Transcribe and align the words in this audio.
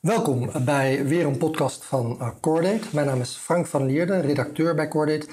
Welkom 0.00 0.50
bij 0.64 1.06
weer 1.06 1.26
een 1.26 1.38
podcast 1.38 1.84
van 1.84 2.16
uh, 2.20 2.28
Cordate. 2.40 2.86
Mijn 2.92 3.06
naam 3.06 3.20
is 3.20 3.36
Frank 3.36 3.66
van 3.66 3.86
Lierde, 3.86 4.20
redacteur 4.20 4.74
bij 4.74 4.88
Cordate. 4.88 5.26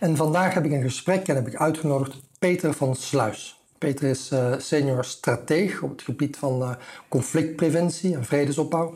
En 0.00 0.16
vandaag 0.16 0.54
heb 0.54 0.64
ik 0.64 0.72
een 0.72 0.82
gesprek 0.82 1.28
en 1.28 1.34
heb 1.34 1.46
ik 1.46 1.56
uitgenodigd 1.56 2.16
Peter 2.38 2.72
van 2.72 2.94
Sluis. 2.96 3.60
Peter 3.78 4.08
is 4.08 4.30
uh, 4.32 4.54
senior 4.58 5.04
strateeg 5.04 5.82
op 5.82 5.90
het 5.90 6.02
gebied 6.02 6.36
van 6.36 6.62
uh, 6.62 6.70
conflictpreventie 7.08 8.14
en 8.14 8.24
vredesopbouw. 8.24 8.94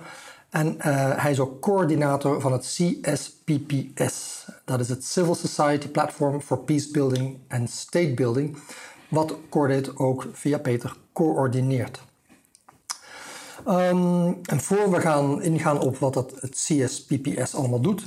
En 0.50 0.74
hij 1.16 1.30
is 1.30 1.40
ook 1.40 1.60
coördinator 1.60 2.40
van 2.40 2.52
het 2.52 2.62
CSPPS. 2.62 4.46
Dat 4.64 4.80
is 4.80 4.88
het 4.88 5.04
Civil 5.04 5.34
Society 5.34 5.88
Platform 5.88 6.40
for 6.40 6.58
Peacebuilding 6.58 7.38
and 7.48 7.70
State 7.70 8.14
Building, 8.14 8.56
wat 9.08 9.36
Cordate 9.48 9.98
ook 9.98 10.28
via 10.32 10.58
Peter 10.58 10.96
coördineert. 11.12 12.00
Um, 13.68 14.40
en 14.42 14.60
voor 14.60 14.90
we 14.90 15.00
gaan 15.00 15.42
ingaan 15.42 15.80
op 15.80 15.98
wat 15.98 16.14
het, 16.14 16.32
het 16.40 16.50
CSPPS 16.50 17.54
allemaal 17.54 17.80
doet, 17.80 18.06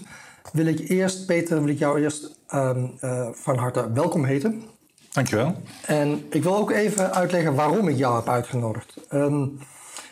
wil 0.52 0.66
ik 0.66 0.90
eerst, 0.90 1.26
Peter, 1.26 1.60
wil 1.60 1.70
ik 1.70 1.80
jou 1.80 2.02
eerst 2.02 2.36
um, 2.54 2.98
uh, 3.02 3.28
van 3.32 3.58
harte 3.58 3.92
welkom 3.92 4.26
heten. 4.26 4.64
Dankjewel. 5.12 5.56
En 5.86 6.26
ik 6.30 6.44
wil 6.44 6.58
ook 6.58 6.72
even 6.72 7.14
uitleggen 7.14 7.56
waarom 7.56 7.88
ik 7.88 7.98
jou 7.98 8.16
heb 8.16 8.30
uitgenodigd. 8.30 8.94
Um, 9.14 9.60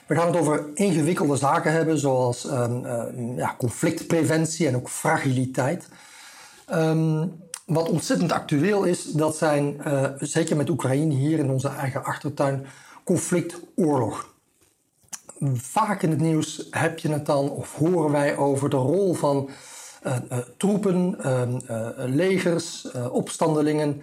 we 0.08 0.16
gaan 0.16 0.28
het 0.28 0.38
over 0.38 0.66
ingewikkelde 0.74 1.36
zaken 1.36 1.72
hebben, 1.72 1.98
zoals 1.98 2.46
uh, 2.46 2.66
ja, 3.36 3.56
conflictpreventie 3.58 4.68
en 4.68 4.76
ook 4.76 4.90
fragiliteit. 4.90 5.88
wat 7.66 7.90
ontzettend 7.90 8.32
actueel 8.32 8.84
is, 8.84 9.04
dat 9.04 9.38
zijn, 9.38 9.82
uh, 9.88 10.04
zeker 10.20 10.56
met 10.56 10.70
Oekraïne 10.70 11.14
hier 11.14 11.40
in 11.40 11.50
onze 11.50 11.68
eigen 11.68 12.04
achtertuin, 12.04 12.66
conflictoorlog 13.04 14.33
vaak 15.54 16.02
in 16.02 16.10
het 16.10 16.20
nieuws 16.20 16.68
heb 16.70 17.00
je 17.00 17.10
het 17.10 17.26
dan, 17.26 17.50
of 17.50 17.76
horen 17.76 18.12
wij 18.12 18.38
over 18.38 18.70
de 18.70 18.76
rol 18.76 19.14
van 19.14 19.50
uh, 20.04 20.16
uh, 20.32 20.38
troepen, 20.58 21.18
uh, 21.26 21.94
legers, 21.96 22.92
opstandelingen. 23.12 24.02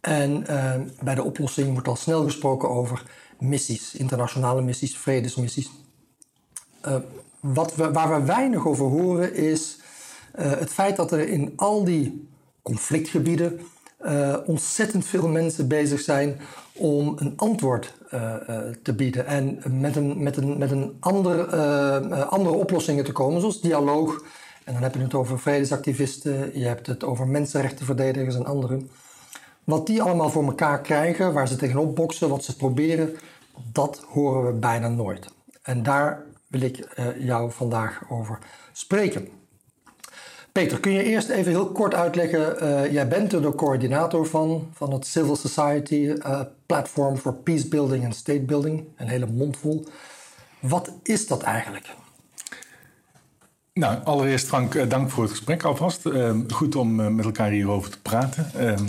En 0.00 0.44
bij 1.02 1.14
de 1.14 1.22
oplossing 1.22 1.72
wordt 1.72 1.88
al 1.88 1.96
snel 1.96 2.24
gesproken 2.24 2.68
over 2.70 3.02
missies, 3.38 3.94
internationale 3.94 4.62
missies, 4.62 4.98
vredesmissies. 4.98 5.70
wat 7.40 7.74
we, 7.74 7.92
waar 7.92 8.20
we 8.20 8.26
weinig 8.26 8.66
over 8.66 8.86
horen 8.86 9.34
is 9.34 9.78
het 10.36 10.70
feit 10.70 10.96
dat 10.96 11.12
er 11.12 11.28
in 11.28 11.52
al 11.56 11.84
die 11.84 12.28
conflictgebieden 12.62 13.60
ontzettend 14.46 15.06
veel 15.06 15.28
mensen 15.28 15.68
bezig 15.68 16.00
zijn 16.00 16.40
om 16.78 17.16
een 17.18 17.32
antwoord 17.36 17.94
uh, 18.14 18.34
uh, 18.48 18.58
te 18.82 18.92
bieden 18.92 19.26
en 19.26 19.62
met 19.80 19.96
een, 19.96 20.22
met 20.22 20.36
een, 20.36 20.58
met 20.58 20.70
een 20.70 20.96
ander, 21.00 21.54
uh, 21.54 22.26
andere 22.28 22.56
oplossingen 22.56 23.04
te 23.04 23.12
komen, 23.12 23.40
zoals 23.40 23.60
dialoog. 23.60 24.24
En 24.64 24.72
dan 24.72 24.82
heb 24.82 24.94
je 24.94 25.00
het 25.00 25.14
over 25.14 25.38
vredesactivisten, 25.38 26.58
je 26.58 26.66
hebt 26.66 26.86
het 26.86 27.04
over 27.04 27.26
mensenrechtenverdedigers 27.26 28.34
en 28.34 28.46
anderen. 28.46 28.90
Wat 29.64 29.86
die 29.86 30.02
allemaal 30.02 30.30
voor 30.30 30.44
elkaar 30.44 30.80
krijgen, 30.80 31.32
waar 31.32 31.48
ze 31.48 31.56
tegenop 31.56 31.96
boksen, 31.96 32.28
wat 32.28 32.44
ze 32.44 32.56
proberen, 32.56 33.16
dat 33.72 34.04
horen 34.08 34.46
we 34.46 34.52
bijna 34.52 34.88
nooit. 34.88 35.26
En 35.62 35.82
daar 35.82 36.24
wil 36.46 36.60
ik 36.60 36.88
jou 37.18 37.52
vandaag 37.52 38.02
over 38.08 38.38
spreken. 38.72 39.28
Peter, 40.52 40.80
kun 40.80 40.92
je 40.92 41.02
eerst 41.02 41.28
even 41.28 41.50
heel 41.50 41.72
kort 41.72 41.94
uitleggen? 41.94 42.92
Jij 42.92 43.08
bent 43.08 43.32
er 43.32 43.42
de 43.42 43.54
coördinator 43.54 44.26
van, 44.26 44.68
van 44.72 44.92
het 44.92 45.06
Civil 45.06 45.36
Society 45.36 45.94
uh, 45.94 46.40
Platform 46.74 47.16
for 47.16 47.34
Peace 47.34 47.68
Building 47.68 48.04
and 48.04 48.14
State 48.14 48.40
Building. 48.40 48.84
Een 48.96 49.08
hele 49.08 49.26
mond 49.26 49.56
vol. 49.56 49.84
Wat 50.60 50.92
is 51.02 51.26
dat 51.26 51.42
eigenlijk? 51.42 51.86
Nou, 53.72 54.04
allereerst 54.04 54.46
Frank, 54.46 54.74
uh, 54.74 54.88
dank 54.88 55.10
voor 55.10 55.22
het 55.22 55.32
gesprek 55.32 55.62
alvast. 55.62 56.06
Ehm, 56.06 56.50
goed 56.50 56.76
om 56.76 57.14
met 57.14 57.24
elkaar 57.24 57.50
hierover 57.50 57.90
te 57.90 58.00
praten. 58.00 58.50
Ehm, 58.54 58.86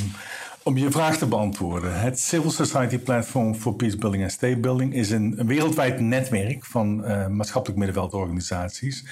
om 0.64 0.78
je 0.78 0.92
vraag 0.92 1.18
te 1.18 1.26
beantwoorden. 1.26 2.00
Het 2.00 2.20
Civil 2.20 2.52
Society 2.52 2.98
Platform 2.98 3.56
for 3.56 3.74
Peace 3.74 3.98
Building 3.98 4.24
and 4.24 4.32
State 4.32 4.58
Building 4.58 4.94
is 4.94 5.12
een, 5.12 5.42
wereldwijd 5.46 6.00
netwerk 6.00 6.66
van 6.66 6.96
maatschappelijk 7.36 7.80
middenveldorganisaties 7.80 9.06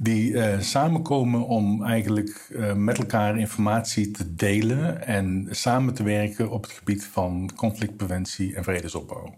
die 0.00 0.32
uh, 0.32 0.60
samenkomen 0.60 1.46
om 1.46 1.84
eigenlijk 1.84 2.48
uh, 2.50 2.72
met 2.72 2.98
elkaar 2.98 3.38
informatie 3.38 4.10
te 4.10 4.34
delen 4.34 5.06
en 5.06 5.46
samen 5.50 5.94
te 5.94 6.02
werken 6.02 6.50
op 6.50 6.62
het 6.62 6.72
gebied 6.72 7.04
van 7.04 7.50
conflictpreventie 7.56 8.56
en 8.56 8.64
vredesopbouw. 8.64 9.34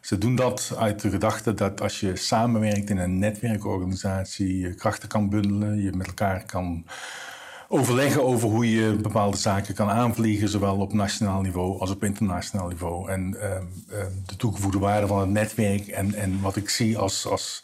Ze 0.00 0.18
doen 0.18 0.34
dat 0.34 0.74
uit 0.78 1.00
de 1.00 1.10
gedachte 1.10 1.54
dat 1.54 1.80
als 1.80 2.00
je 2.00 2.16
samenwerkt 2.16 2.90
in 2.90 2.98
een 2.98 3.18
netwerkorganisatie, 3.18 4.58
je 4.58 4.74
krachten 4.74 5.08
kan 5.08 5.28
bundelen, 5.28 5.82
je 5.82 5.92
met 5.92 6.06
elkaar 6.06 6.44
kan 6.46 6.84
overleggen 7.68 8.24
over 8.24 8.48
hoe 8.48 8.70
je 8.70 8.96
bepaalde 9.02 9.36
zaken 9.36 9.74
kan 9.74 9.90
aanvliegen, 9.90 10.48
zowel 10.48 10.76
op 10.76 10.92
nationaal 10.92 11.40
niveau 11.40 11.80
als 11.80 11.90
op 11.90 12.04
internationaal 12.04 12.68
niveau. 12.68 13.10
En 13.10 13.36
uh, 13.36 13.56
de 14.26 14.36
toegevoegde 14.36 14.78
waarde 14.78 15.06
van 15.06 15.20
het 15.20 15.30
netwerk 15.30 15.86
en, 15.86 16.14
en 16.14 16.40
wat 16.40 16.56
ik 16.56 16.68
zie 16.68 16.98
als, 16.98 17.26
als 17.26 17.60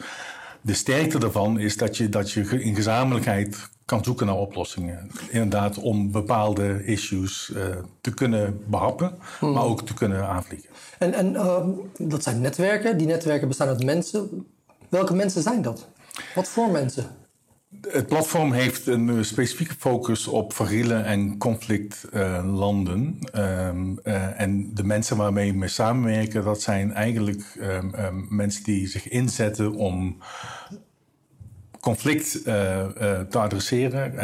de 0.64 0.74
sterkte 0.74 1.18
daarvan 1.18 1.58
is 1.58 1.76
dat 1.76 1.96
je, 1.96 2.08
dat 2.08 2.30
je 2.30 2.62
in 2.62 2.74
gezamenlijkheid 2.74 3.68
kan 3.84 4.04
zoeken 4.04 4.26
naar 4.26 4.36
oplossingen. 4.36 5.10
Inderdaad, 5.30 5.78
om 5.78 6.10
bepaalde 6.10 6.84
issues 6.84 7.50
uh, 7.54 7.64
te 8.00 8.14
kunnen 8.14 8.60
behappen, 8.66 9.14
hmm. 9.38 9.52
maar 9.52 9.62
ook 9.64 9.86
te 9.86 9.94
kunnen 9.94 10.28
aanvliegen. 10.28 10.70
En, 10.98 11.12
en 11.12 11.32
uh, 11.32 11.66
dat 11.98 12.22
zijn 12.22 12.40
netwerken. 12.40 12.98
Die 12.98 13.06
netwerken 13.06 13.48
bestaan 13.48 13.68
uit 13.68 13.84
mensen. 13.84 14.46
Welke 14.88 15.14
mensen 15.14 15.42
zijn 15.42 15.62
dat? 15.62 15.88
Wat 16.34 16.48
voor 16.48 16.70
mensen? 16.70 17.04
Het 17.88 18.06
platform 18.06 18.52
heeft 18.52 18.86
een 18.86 19.08
eh, 19.08 19.22
specifieke 19.22 19.74
focus 19.78 20.26
op 20.26 20.52
fragiele 20.52 20.94
en 20.94 21.38
conflictlanden. 21.38 23.18
Uh, 23.34 23.66
um, 23.66 23.98
uh, 24.04 24.40
en 24.40 24.74
de 24.74 24.84
mensen 24.84 25.16
waarmee 25.16 25.58
we 25.58 25.68
samenwerken, 25.68 26.44
dat 26.44 26.62
zijn 26.62 26.92
eigenlijk 26.92 27.56
um, 27.60 27.94
um, 27.94 28.26
mensen 28.30 28.64
die 28.64 28.86
zich 28.86 29.08
inzetten 29.08 29.74
om 29.74 30.18
conflict 31.80 32.44
te 32.44 33.38
adresseren 33.38 34.18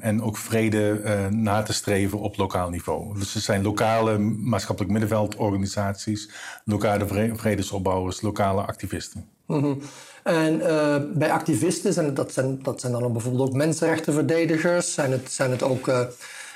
en 0.00 0.22
ook 0.22 0.36
vrede 0.36 1.28
na 1.30 1.62
te 1.62 1.72
streven 1.72 2.18
op 2.18 2.36
lokaal 2.36 2.70
niveau. 2.70 3.18
Dus 3.18 3.34
er 3.34 3.40
zijn 3.40 3.62
lokale 3.62 4.18
maatschappelijk 4.18 4.92
middenveldorganisaties, 4.92 6.30
lokale 6.64 7.32
vredesopbouwers, 7.36 8.20
lokale 8.20 8.62
activisten. 8.62 9.28
-hmm. 9.46 9.80
En 10.28 10.60
uh, 10.60 10.96
bij 11.14 11.30
activisten, 11.30 11.92
zijn 11.92 12.14
dat, 12.14 12.32
zijn, 12.32 12.58
dat 12.62 12.80
zijn 12.80 12.92
dan 12.92 13.12
bijvoorbeeld 13.12 13.48
ook 13.48 13.56
mensenrechtenverdedigers, 13.56 14.94
zijn 14.94 15.12
het, 15.12 15.32
zijn 15.32 15.50
het 15.50 15.62
ook 15.62 15.88
uh, 15.88 16.00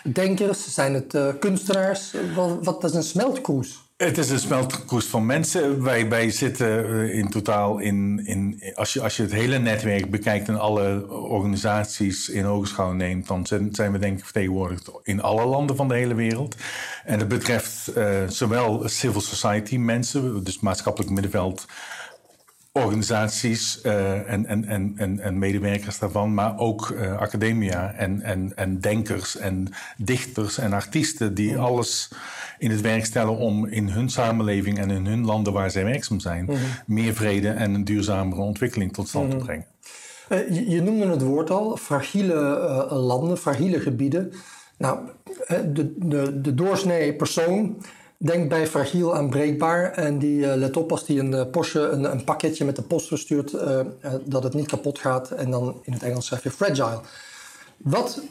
denkers, 0.02 0.74
zijn 0.74 0.94
het 0.94 1.14
uh, 1.14 1.28
kunstenaars? 1.38 2.14
Wat, 2.62 2.84
is 2.84 2.94
een 2.94 3.02
smeltkroes? 3.02 3.80
Het 3.96 4.18
is 4.18 4.30
een 4.30 4.38
smeltkroes 4.38 5.06
van 5.06 5.26
mensen. 5.26 5.82
Wij, 5.82 6.30
zitten 6.30 7.12
in 7.12 7.30
totaal 7.30 7.78
in, 7.78 8.20
in 8.26 8.62
als, 8.74 8.92
je, 8.92 9.02
als 9.02 9.16
je 9.16 9.22
het 9.22 9.32
hele 9.32 9.58
netwerk 9.58 10.10
bekijkt 10.10 10.48
en 10.48 10.58
alle 10.58 11.08
organisaties 11.08 12.28
in 12.28 12.46
ogenschouw 12.46 12.92
neemt, 12.92 13.26
dan 13.26 13.46
zijn 13.70 13.92
we 13.92 13.98
denk 13.98 14.18
ik 14.18 14.24
vertegenwoordigd 14.24 14.90
in 15.02 15.22
alle 15.22 15.44
landen 15.44 15.76
van 15.76 15.88
de 15.88 15.94
hele 15.94 16.14
wereld. 16.14 16.56
En 17.04 17.18
dat 17.18 17.28
betreft 17.28 17.92
zowel 18.28 18.82
civil 18.88 19.20
society 19.20 19.76
mensen, 19.76 20.44
dus 20.44 20.60
maatschappelijk 20.60 21.10
middenveld 21.10 21.66
organisaties 22.72 23.80
uh, 23.84 24.30
en, 24.30 24.46
en, 24.46 24.64
en, 24.96 25.20
en, 25.20 25.38
medewerkers 25.38 25.98
daarvan, 25.98 26.34
maar 26.34 26.58
ook 26.58 26.88
uh, 26.88 27.18
academia 27.18 27.92
en, 27.92 28.22
en, 28.22 28.52
en 28.56 28.80
denkers 28.80 29.36
en 29.36 29.68
dichters 29.96 30.58
en 30.58 30.72
artiesten 30.72 31.34
die 31.34 31.58
alles 31.58 32.10
in 32.58 32.70
het 32.70 32.80
werk 32.80 33.04
stellen 33.04 33.36
om 33.36 33.66
in 33.66 33.88
hun 33.88 34.10
samenleving 34.10 34.78
en 34.78 34.90
in 34.90 35.06
hun 35.06 35.24
landen 35.24 35.52
waar 35.52 35.70
zij 35.70 35.84
werkzaam 35.84 36.20
zijn, 36.20 36.44
-hmm. 36.44 36.56
meer 36.86 37.14
vrede 37.14 37.48
en 37.48 37.74
een 37.74 37.84
duurzamere 37.84 38.40
ontwikkeling 38.40 38.92
tot 38.92 39.08
stand 39.08 39.30
te 39.30 39.36
brengen. 39.36 39.66
Uh, 40.28 40.48
je, 40.48 40.70
je, 40.70 40.82
noemde 40.82 41.06
het 41.06 41.22
woord 41.22 41.50
al, 41.50 41.76
fragiele 41.76 42.36
landen, 42.90 43.38
fragiele 43.38 43.80
gebieden. 43.80 44.32
Nou, 44.78 44.98
de, 45.48 45.94
de, 45.96 46.40
de 46.40 46.54
doorsnee 46.54 47.14
persoon 47.14 47.76
Denk 48.24 48.48
bij 48.48 48.66
fragiel 48.66 49.16
en 49.16 49.30
breekbaar. 49.30 49.92
En 49.92 50.18
die 50.18 50.38
uh, 50.38 50.54
let 50.54 50.76
op 50.76 50.90
als 50.90 51.06
die 51.06 51.18
een 51.18 51.32
uh, 51.32 51.42
Porsche 51.50 51.80
een, 51.80 52.04
een, 52.12 52.24
pakketje 52.24 52.64
met 52.64 52.76
de 52.76 52.82
post 52.82 53.08
verstuurt, 53.08 53.52
uh, 53.52 53.80
dat 54.24 54.42
het 54.42 54.54
niet 54.54 54.66
kapot 54.66 54.98
gaat. 54.98 55.30
En 55.30 55.50
dan 55.50 55.80
in 55.82 55.92
het 55.92 56.02
Engels 56.02 56.26
zeg 56.26 56.42
je 56.42 56.50
fragile. 56.50 57.00
Wat, 57.76 58.22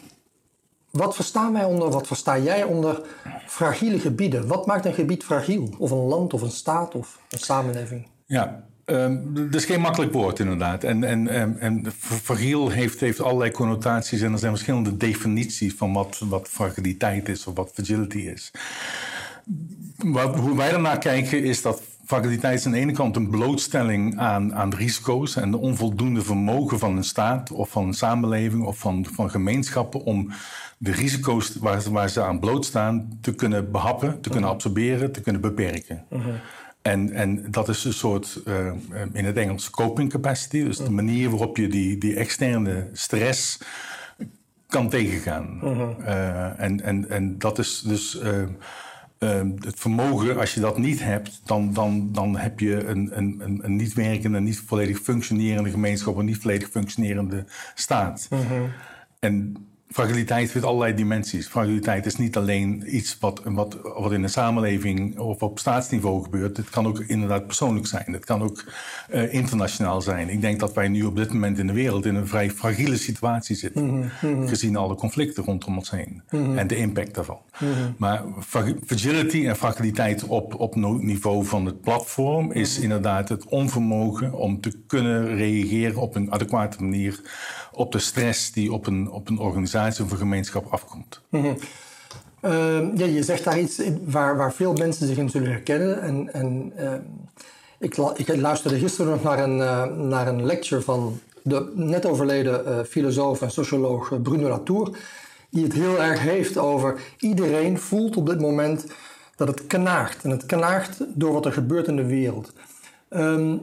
wat 0.90 1.16
verstaan 1.16 1.54
wij 1.54 1.64
onder, 1.64 1.90
wat 1.90 2.08
versta 2.08 2.38
jij 2.38 2.64
onder 2.64 3.02
fragiele 3.48 4.00
gebieden? 4.00 4.48
Wat 4.48 4.66
maakt 4.66 4.86
een 4.86 4.94
gebied 4.94 5.24
fragiel? 5.24 5.70
Of 5.78 5.92
een 5.92 6.06
land 6.08 6.34
of 6.34 6.42
een 6.42 6.52
staat 6.52 6.96
of 6.96 7.20
een 7.30 7.40
samenleving? 7.40 8.08
Ja, 8.26 8.64
Um, 8.86 9.34
dat 9.34 9.56
is 9.56 9.66
geen 9.66 9.82
makkelijk 9.82 10.14
woord, 10.14 10.40
inderdaad. 10.40 10.84
En, 10.84 11.04
en, 11.04 11.28
en, 11.28 11.60
en 11.60 11.92
fragiel 12.02 12.70
heeft, 12.70 13.00
heeft 13.00 13.22
allerlei 13.22 13.52
connotaties 13.52 14.22
en 14.22 14.32
er 14.32 14.40
zijn 14.40 14.52
verschillende 14.52 14.98
definities 14.98 15.74
van 15.74 15.94
wat, 15.94 16.22
wat 16.30 16.48
fragiliteit 16.48 17.30
is 17.30 17.48
of 17.48 17.56
wat 17.56 17.72
fragility 17.74 18.18
is. 18.18 18.52
Wat, 19.98 20.36
hoe 20.36 20.56
wij 20.56 20.72
ernaar 20.72 20.98
kijken 20.98 21.44
is 21.44 21.62
dat 21.62 21.82
fragiliteit 22.06 22.60
is 22.60 22.66
aan 22.66 22.72
de 22.72 22.78
ene 22.78 22.92
kant 22.92 23.16
een 23.16 23.30
blootstelling 23.30 24.20
aan, 24.20 24.56
aan 24.56 24.74
risico's 24.74 25.36
en 25.36 25.52
de 25.52 25.58
onvoldoende 25.58 26.22
vermogen 26.22 26.80
van 26.80 26.98
een 26.98 27.04
staat 27.04 27.52
of 27.52 27.70
van 27.70 27.88
een 27.88 27.94
samenleving 27.94 28.64
of 28.64 28.78
van, 28.78 29.06
van 29.12 29.30
gemeenschappen 29.30 30.04
om 30.04 30.32
de 30.78 30.92
risico's 30.92 31.56
waar, 31.56 31.92
waar 31.92 32.10
ze 32.10 32.24
aan 32.24 32.40
blootstaan 32.40 33.18
te 33.22 33.36
kunnen 33.36 33.72
behappen, 33.72 34.22
te 34.22 34.30
kunnen 34.30 34.42
mhm. 34.42 34.52
absorberen, 34.52 35.12
te 35.12 35.22
kunnen 35.22 35.42
beperken. 35.42 36.06
Mhm. 36.10 36.30
En, 36.82 37.12
en 37.12 37.52
dat 37.52 37.70
is 37.70 37.84
een 37.84 37.94
soort, 37.94 38.42
uh, 38.46 38.72
in 39.14 39.26
het 39.26 39.38
Engels, 39.38 39.70
coping 39.70 40.10
capacity. 40.10 40.64
Dus 40.64 40.78
de 40.78 40.84
mhm. 40.84 40.94
manier 40.94 41.30
waarop 41.30 41.58
je 41.58 41.68
die, 41.68 41.98
die 41.98 42.16
externe 42.16 42.90
stress 42.94 43.60
kan 44.68 44.90
tegengaan. 44.90 45.60
Uh, 45.64 46.60
en, 46.60 46.82
en, 46.82 47.10
en 47.10 47.38
dat 47.38 47.60
is 47.60 47.82
dus 47.82 48.22
uh, 48.24 48.44
het 49.60 49.80
vermogen, 49.80 50.38
als 50.38 50.54
je 50.54 50.60
dat 50.60 50.78
niet 50.78 51.04
hebt, 51.04 51.42
dan, 51.46 51.74
dan, 51.74 52.10
dan 52.12 52.38
heb 52.38 52.60
je 52.60 52.86
een, 52.86 53.18
een, 53.18 53.60
een 53.62 53.76
niet 53.76 53.94
werkende, 53.94 54.40
niet 54.40 54.60
volledig 54.60 55.00
functionerende 55.00 55.70
gemeenschap, 55.70 56.16
een 56.16 56.26
niet 56.26 56.38
volledig 56.38 56.70
functionerende 56.70 57.46
staat. 57.76 58.28
En 59.20 59.56
fragiliteit 59.92 60.52
heeft 60.52 60.66
allerlei 60.66 60.94
dimensies. 60.94 61.48
Fragiliteit 61.48 62.06
is 62.06 62.16
niet 62.16 62.38
alleen 62.38 62.96
iets 62.96 63.18
wat, 63.20 63.42
wat, 63.44 63.78
wat 63.82 64.12
in 64.12 64.24
een 64.24 64.30
samenleving 64.30 65.20
of 65.20 65.42
op 65.42 65.60
staatsniveau 65.60 66.24
gebeurt. 66.24 66.58
Het 66.58 66.70
kan 66.70 66.88
ook 66.88 67.00
inderdaad 67.00 67.46
persoonlijk 67.46 67.88
zijn. 67.88 68.14
Het 68.14 68.26
kan 68.26 68.42
ook 68.42 68.64
uh, 69.14 69.34
internationaal 69.34 70.02
zijn. 70.02 70.30
Ik 70.30 70.42
denk 70.42 70.60
dat 70.60 70.74
wij 70.74 70.88
nu 70.88 71.04
op 71.04 71.16
dit 71.16 71.34
moment 71.34 71.58
in 71.58 71.68
de 71.68 71.74
wereld 71.74 72.06
in 72.06 72.16
een 72.16 72.28
vrij 72.28 72.52
fragiele 72.52 72.98
situatie 72.98 73.56
zitten. 73.56 73.86
Mm 73.86 74.10
-hmm. 74.20 74.48
Gezien 74.48 74.76
alle 74.76 74.96
conflicten 74.96 75.44
rondom 75.44 75.78
ons 75.78 75.92
heen. 75.92 76.22
Mm 76.30 76.44
-hmm. 76.44 76.58
En 76.58 76.68
de 76.68 76.76
impact 76.76 77.16
daarvan. 77.16 77.40
Mm 77.60 77.74
-hmm. 77.74 77.96
Maar 77.98 78.24
fragility 78.86 79.48
en 79.48 79.56
fragiliteit 79.56 80.24
op, 80.24 80.60
op 80.60 80.76
niveau 80.76 81.46
van 81.46 81.66
het 81.66 81.82
platform 81.82 82.52
is 82.52 82.80
inderdaad 82.80 83.30
het 83.30 83.46
onvermogen 83.46 84.34
om 84.34 84.62
te 84.62 84.80
kunnen 84.88 85.36
reageren 85.36 86.02
op 86.02 86.16
een 86.16 86.32
adequate 86.32 86.84
manier 86.84 87.20
op 87.72 87.92
de 87.92 88.00
stress 88.00 88.52
die 88.52 88.74
op 88.74 88.88
een, 88.88 89.12
op 89.12 89.30
een 89.30 89.40
organisatie 89.40 89.80
of 89.88 90.12
een 90.12 90.18
gemeenschap 90.18 90.66
afkomt. 90.72 91.22
Mm 91.30 91.58
ja, 92.96 93.06
je 93.06 93.24
zegt 93.24 93.44
daar 93.44 93.60
iets 93.60 93.82
waar, 94.06 94.38
waar 94.38 94.54
veel 94.54 94.74
mensen 94.74 95.08
zich 95.08 95.18
in 95.18 95.30
zullen 95.30 95.52
herkennen. 95.52 96.02
En, 96.02 96.34
en 96.34 96.74
uh, 96.80 96.94
ik, 97.80 97.98
ik, 98.16 98.36
luisterde 98.36 98.80
gisteren 98.80 99.12
nog 99.12 99.24
naar 99.24 99.40
een, 99.40 99.58
uh, 99.58 99.86
naar 99.86 100.28
een 100.28 100.46
lecture 100.46 100.82
van 100.82 101.20
de 101.44 101.72
net 101.76 102.06
overleden 102.06 102.68
uh, 102.68 102.80
filosoof 102.84 103.42
en 103.42 103.52
socioloog 103.52 104.12
eh, 104.12 104.22
Bruno 104.22 104.50
Latour. 104.50 104.98
Die 105.50 105.64
het 105.64 105.74
heel 105.74 106.02
erg 106.02 106.20
heeft 106.20 106.58
over 106.58 107.02
iedereen 107.20 107.80
voelt 107.80 108.18
op 108.18 108.26
dit 108.26 108.40
moment 108.40 108.86
dat 109.36 109.48
het 109.48 109.68
knaagt. 109.68 110.24
En 110.24 110.30
het 110.30 110.46
knaagt 110.46 110.98
door 111.08 111.34
wat 111.34 111.46
er 111.46 111.54
gebeurt 111.54 111.88
in 111.88 111.96
de 111.96 112.06
wereld. 112.06 112.54
Um, 113.10 113.62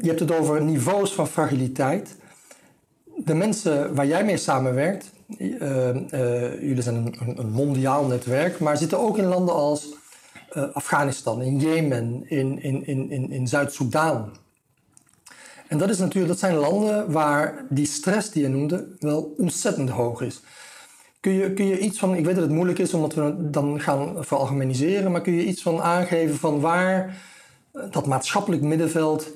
je 0.00 0.08
hebt 0.08 0.20
het 0.20 0.32
over 0.32 0.62
niveaus 0.62 1.14
van 1.14 1.28
fragiliteit 1.28 2.16
de 3.24 3.34
mensen 3.34 3.94
waar 3.94 4.06
jij 4.06 4.24
mee 4.24 4.36
samenwerkt, 4.36 5.10
uh, 5.38 5.60
jullie 6.60 6.82
zijn 6.82 6.96
een, 6.96 7.38
een, 7.38 7.50
mondiaal 7.50 8.06
netwerk, 8.06 8.58
maar 8.58 8.76
zitten 8.76 8.98
ook 8.98 9.18
in 9.18 9.24
landen 9.24 9.54
als 9.54 9.94
uh, 10.52 10.64
Afghanistan, 10.72 11.42
in 11.42 11.58
Jemen, 11.58 12.24
in, 12.30 12.62
in, 12.62 12.86
in, 12.86 13.30
in, 13.30 13.48
Zuid-Soedan. 13.48 14.36
En 15.68 15.78
dat, 15.78 15.90
is 15.90 15.98
natuurlijk, 15.98 16.28
dat 16.28 16.38
zijn 16.38 16.54
landen 16.54 17.12
waar 17.12 17.64
die 17.68 17.86
stress 17.86 18.30
die 18.30 18.42
je 18.42 18.48
noemde 18.48 18.88
wel 18.98 19.34
ontzettend 19.36 19.90
hoog 19.90 20.20
is. 20.20 20.40
Kun 21.20 21.32
je, 21.32 21.52
kun 21.52 21.66
je 21.66 21.78
iets 21.78 21.98
van, 21.98 22.14
ik 22.14 22.24
weet 22.24 22.34
dat 22.34 22.44
het 22.44 22.52
moeilijk 22.52 22.78
is 22.78 22.94
omdat 22.94 23.14
we 23.14 23.50
dan 23.50 23.80
gaan 23.80 24.24
veralgemeniseren, 24.24 25.12
maar 25.12 25.20
kun 25.20 25.32
je 25.32 25.44
iets 25.44 25.62
van 25.62 25.82
aangeven 25.82 26.36
van 26.36 26.60
waar 26.60 27.16
dat 27.90 28.06
maatschappelijk 28.06 28.62
middenveld 28.62 29.30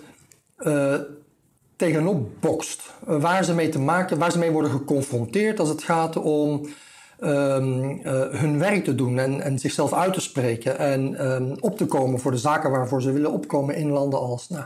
tegenop 1.77 2.31
bokst. 2.41 2.93
Eh, 3.07 3.21
waar 3.21 3.45
ze 3.45 3.55
mee 3.55 3.69
te 3.69 3.79
maken, 3.79 4.19
waar 4.19 4.33
ze 4.33 4.39
mee 4.39 4.51
worden 4.51 4.71
geconfronteerd 4.71 5.61
als 5.61 5.69
het 5.69 5.83
gaat 5.83 6.17
om 6.17 6.69
um, 7.21 7.91
uh, 7.91 8.01
hun 8.31 8.59
werk 8.59 8.85
te 8.85 8.95
doen 8.95 9.19
en, 9.19 9.41
en, 9.41 9.59
zichzelf 9.59 9.93
uit 9.93 10.13
te 10.13 10.21
spreken 10.21 10.79
en 10.79 11.27
um, 11.27 11.57
op 11.61 11.77
te 11.77 11.87
komen 11.87 12.21
voor 12.21 12.31
de 12.31 12.37
zaken 12.37 12.71
waarvoor 12.71 13.03
ze 13.03 13.13
willen 13.13 13.33
opkomen 13.33 13.75
in 13.75 13.91
landen 13.91 14.19
als, 14.19 14.49
nou, 14.49 14.65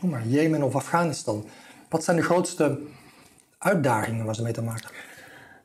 noem 0.00 0.10
maar, 0.10 0.26
Jemen 0.26 0.62
of 0.62 0.74
Afghanistan. 0.74 1.44
Wat 1.88 2.04
zijn 2.04 2.16
de 2.16 2.22
grootste 2.22 2.78
uitdagingen 3.58 4.24
waar 4.24 4.34
ze 4.34 4.42
mee 4.42 4.52
te 4.52 4.62
maken 4.62 4.84
hebben? 4.84 5.11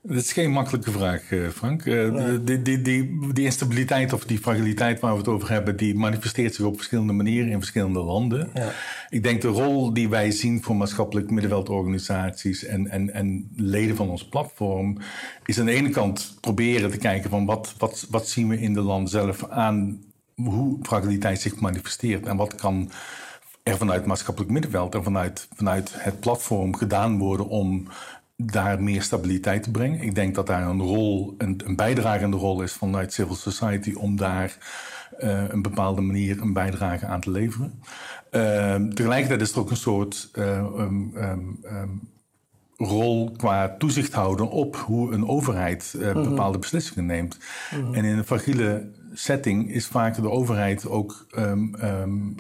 Dat 0.08 0.18
is 0.18 0.34
geen 0.34 0.52
makkelijke 0.52 0.92
vraag, 0.92 1.32
eh, 1.32 1.48
Frank. 1.48 1.84
Die, 1.84 2.62
die, 2.62 2.82
die, 2.82 3.34
die, 3.34 3.46
instabiliteit 3.46 4.14
of 4.14 4.26
die 4.26 4.38
fragiliteit 4.38 5.00
waar 5.00 5.12
we 5.12 5.18
het 5.18 5.28
over 5.28 5.50
hebben, 5.50 5.78
die 5.78 5.96
manifesteert 5.96 6.56
zich 6.56 6.66
op 6.66 6.76
verschillende 6.76 7.14
manieren 7.14 7.52
in 7.52 7.60
verschillende 7.60 8.00
landen. 8.00 8.50
Ja. 8.54 8.72
Ik 9.10 9.24
denk 9.24 9.42
de 9.42 9.48
rol 9.48 9.94
die 9.94 10.10
wij 10.10 10.32
zien 10.32 10.64
voor 10.64 10.76
maatschappelijk 10.76 11.30
middenveldorganisaties 11.30 12.66
en, 12.66 12.88
en, 12.88 13.14
en 13.14 13.50
leden 13.56 13.96
van 13.96 14.10
ons 14.10 14.28
platform, 14.28 14.98
is 15.46 15.60
aan 15.60 15.66
de 15.66 15.72
ene 15.72 15.90
kant 15.90 16.38
proberen 16.42 16.92
te 16.92 16.98
kijken 16.98 17.30
van 17.30 17.46
wat, 17.46 17.76
wat, 17.78 18.08
wat 18.10 18.28
zien 18.28 18.48
we 18.48 18.60
in 18.60 18.74
de 18.74 18.82
land 18.82 19.10
zelf 19.10 19.50
aan 19.50 20.02
hoe 20.36 20.78
fragiliteit 20.82 21.42
zich 21.42 21.60
manifesteert 21.60 22.26
en 22.26 22.38
wat 22.38 22.56
kan 22.56 22.92
er 23.64 23.78
vanuit 23.78 24.06
maatschappelijk 24.06 24.52
middenveld 24.52 24.96
en 24.96 25.04
vanuit, 25.04 25.48
vanuit 25.56 25.92
het 25.94 26.20
platform 26.20 26.76
gedaan 26.76 27.18
worden 27.18 27.48
om 27.48 27.88
daar 28.44 28.84
meer 28.84 29.02
stabiliteit 29.02 29.64
te 29.64 29.72
brengen. 29.72 30.02
Ik 30.02 30.16
denk 30.16 30.36
dat 30.36 30.48
daar 30.48 30.68
een 30.68 30.82
rol, 30.82 31.36
een, 31.38 31.62
een 31.66 31.76
bijdragende 31.76 32.38
rol 32.38 32.62
is 32.62 32.74
vanuit 32.74 33.14
civil 33.14 33.36
society 33.36 33.94
om 33.94 34.16
daar 34.16 34.58
uh, 35.20 35.44
een 35.48 35.62
bepaalde 35.62 36.02
manier 36.02 36.42
een 36.42 36.54
bijdrage 36.54 37.06
aan 37.06 37.22
te 37.22 37.32
leveren. 37.32 37.82
Uh, 38.32 38.76
tegelijkertijd 38.76 39.42
is 39.42 39.52
er 39.52 39.60
ook 39.60 39.70
een 39.70 39.78
soort 39.78 40.30
uh, 40.34 40.58
um, 40.58 41.12
um, 41.16 42.10
rol 42.76 43.32
qua 43.32 43.76
toezicht 43.78 44.14
houden 44.14 44.50
op 44.50 44.76
hoe 44.76 45.14
een 45.14 45.28
overheid 45.28 45.94
uh, 45.98 46.14
bepaalde 46.14 46.60
beslissingen 46.60 47.06
neemt. 47.06 47.38
Mm 47.72 47.82
-hmm. 47.82 47.94
En 47.94 48.06
in 48.06 48.18
een 48.18 48.26
fragiele 48.26 48.92
setting 49.14 49.72
is 49.72 49.88
vaak 49.88 50.16
de 50.16 50.30
overheid 50.30 50.88
ook 50.88 51.28
um, 51.38 52.36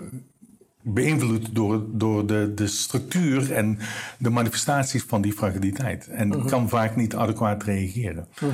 beïnvloed 0.94 1.56
door, 1.56 1.84
door 1.92 2.26
de, 2.26 2.52
de 2.56 2.68
structuur 2.68 3.52
en 3.54 3.80
de 4.18 4.30
manifestaties 4.30 5.04
van 5.08 5.22
die 5.22 5.34
fragiliteit. 5.34 6.08
En 6.08 6.34
uh 6.34 6.46
kan 6.46 6.70
vaak 6.70 6.96
niet 6.96 7.16
adequaat 7.16 7.64
reageren. 7.64 8.28
Uh 8.44 8.50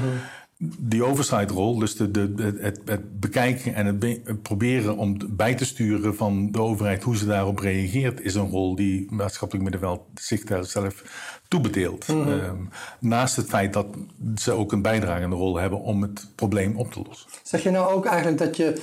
Die 0.77 1.03
oversight-rol, 1.03 1.79
dus 1.79 1.95
de, 1.95 2.11
de, 2.11 2.57
het, 2.59 2.81
het 2.85 3.19
bekijken 3.19 3.73
en 3.75 3.85
het, 3.85 4.41
proberen 4.41 4.97
om 4.97 5.17
bij 5.29 5.55
te 5.55 5.65
sturen 5.65 6.15
van 6.15 6.51
de 6.51 6.61
overheid 6.61 7.03
hoe 7.03 7.17
ze 7.17 7.25
daarop 7.25 7.59
reageert, 7.59 8.21
is 8.21 8.35
een 8.35 8.49
rol 8.49 8.75
die 8.75 9.07
maatschappelijk 9.11 9.63
middenveld 9.63 10.01
zich 10.15 10.43
daar 10.43 10.65
zelf 10.65 11.03
toebedeelt. 11.47 12.07
Uh 12.07 12.51
naast 12.99 13.35
het 13.35 13.45
feit 13.45 13.73
dat 13.73 13.87
ze 14.35 14.51
ook 14.51 14.71
een 14.71 14.81
bijdragende 14.81 15.35
rol 15.35 15.57
hebben 15.57 15.81
om 15.81 16.01
het 16.01 16.27
probleem 16.35 16.77
op 16.77 16.91
te 16.91 17.01
lossen. 17.07 17.29
Zeg 17.43 17.63
je 17.63 17.69
nou 17.69 17.93
ook 17.93 18.05
eigenlijk 18.05 18.37
dat 18.37 18.57
je 18.57 18.81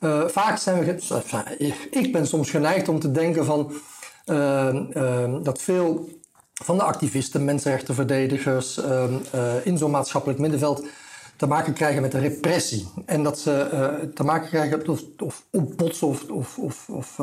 uh, 0.00 0.26
vaak 0.26 0.58
zijn 0.58 0.84
we. 0.84 1.74
Ik 1.90 2.12
ben 2.12 2.26
soms 2.26 2.50
geneigd 2.50 2.88
om 2.88 3.00
te 3.00 3.10
denken 3.10 3.44
van. 3.44 3.72
Uh, 4.26 4.68
uh, 4.94 5.34
dat 5.42 5.62
veel 5.62 6.08
van 6.54 6.76
de 6.76 6.82
activisten, 6.82 7.44
mensenrechtenverdedigers 7.44 8.80
in 9.62 9.78
zo'n 9.78 9.90
maatschappelijk 9.90 10.40
middenveld 10.40 10.86
te 11.36 11.46
maken 11.46 11.72
krijgen 11.72 12.02
met 12.02 12.12
de 12.12 12.18
repressie. 12.18 12.88
En 13.06 13.22
dat 13.22 13.38
ze 13.38 14.10
te 14.14 14.24
maken 14.24 14.48
krijgen 14.48 14.88
of, 14.88 15.02
of, 15.18 15.42
of, 16.30 16.58
of, 16.58 16.88
of 16.88 17.20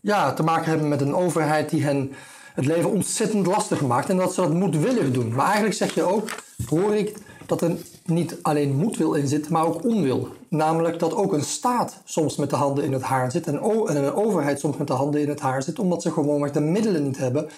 ja, 0.00 0.32
te 0.32 0.42
maken 0.42 0.70
hebben 0.70 0.88
met 0.88 1.00
een 1.00 1.14
overheid 1.14 1.70
die 1.70 1.84
hen 1.84 2.12
het 2.54 2.66
leven 2.66 2.90
ontzettend 2.90 3.46
lastig 3.46 3.80
maakt 3.80 4.08
en 4.08 4.16
dat 4.16 4.34
ze 4.34 4.40
dat 4.40 4.52
moedwillig 4.52 5.10
doen. 5.10 5.34
Maar 5.34 5.46
eigenlijk 5.46 5.74
zeg 5.74 5.94
je 5.94 6.02
ook, 6.02 6.28
hoor 6.66 6.94
ik, 6.94 7.16
dat 7.46 7.62
er 7.62 7.76
niet 8.04 8.36
alleen 8.42 8.76
moedwil 8.76 9.14
in 9.14 9.28
zit, 9.28 9.48
maar 9.48 9.66
ook 9.66 9.84
onwil. 9.84 10.28
Namelijk 10.50 10.98
dat 10.98 11.14
ook 11.14 11.32
een 11.32 11.44
staat 11.44 12.00
soms 12.04 12.36
met 12.36 12.50
de 12.50 12.56
handen 12.56 12.84
in 12.84 12.92
het 12.92 13.02
haar 13.02 13.30
zit 13.30 13.46
en 13.46 13.54
een 13.64 14.12
overheid 14.14 14.60
soms 14.60 14.76
met 14.76 14.86
de 14.86 14.92
handen 14.92 15.20
in 15.20 15.28
het 15.28 15.40
haar 15.40 15.62
zit, 15.62 15.78
omdat 15.78 16.02
ze 16.02 16.12
gewoon 16.12 16.52
de 16.52 16.60
middelen 16.60 17.02
niet 17.02 17.18
hebben 17.18 17.48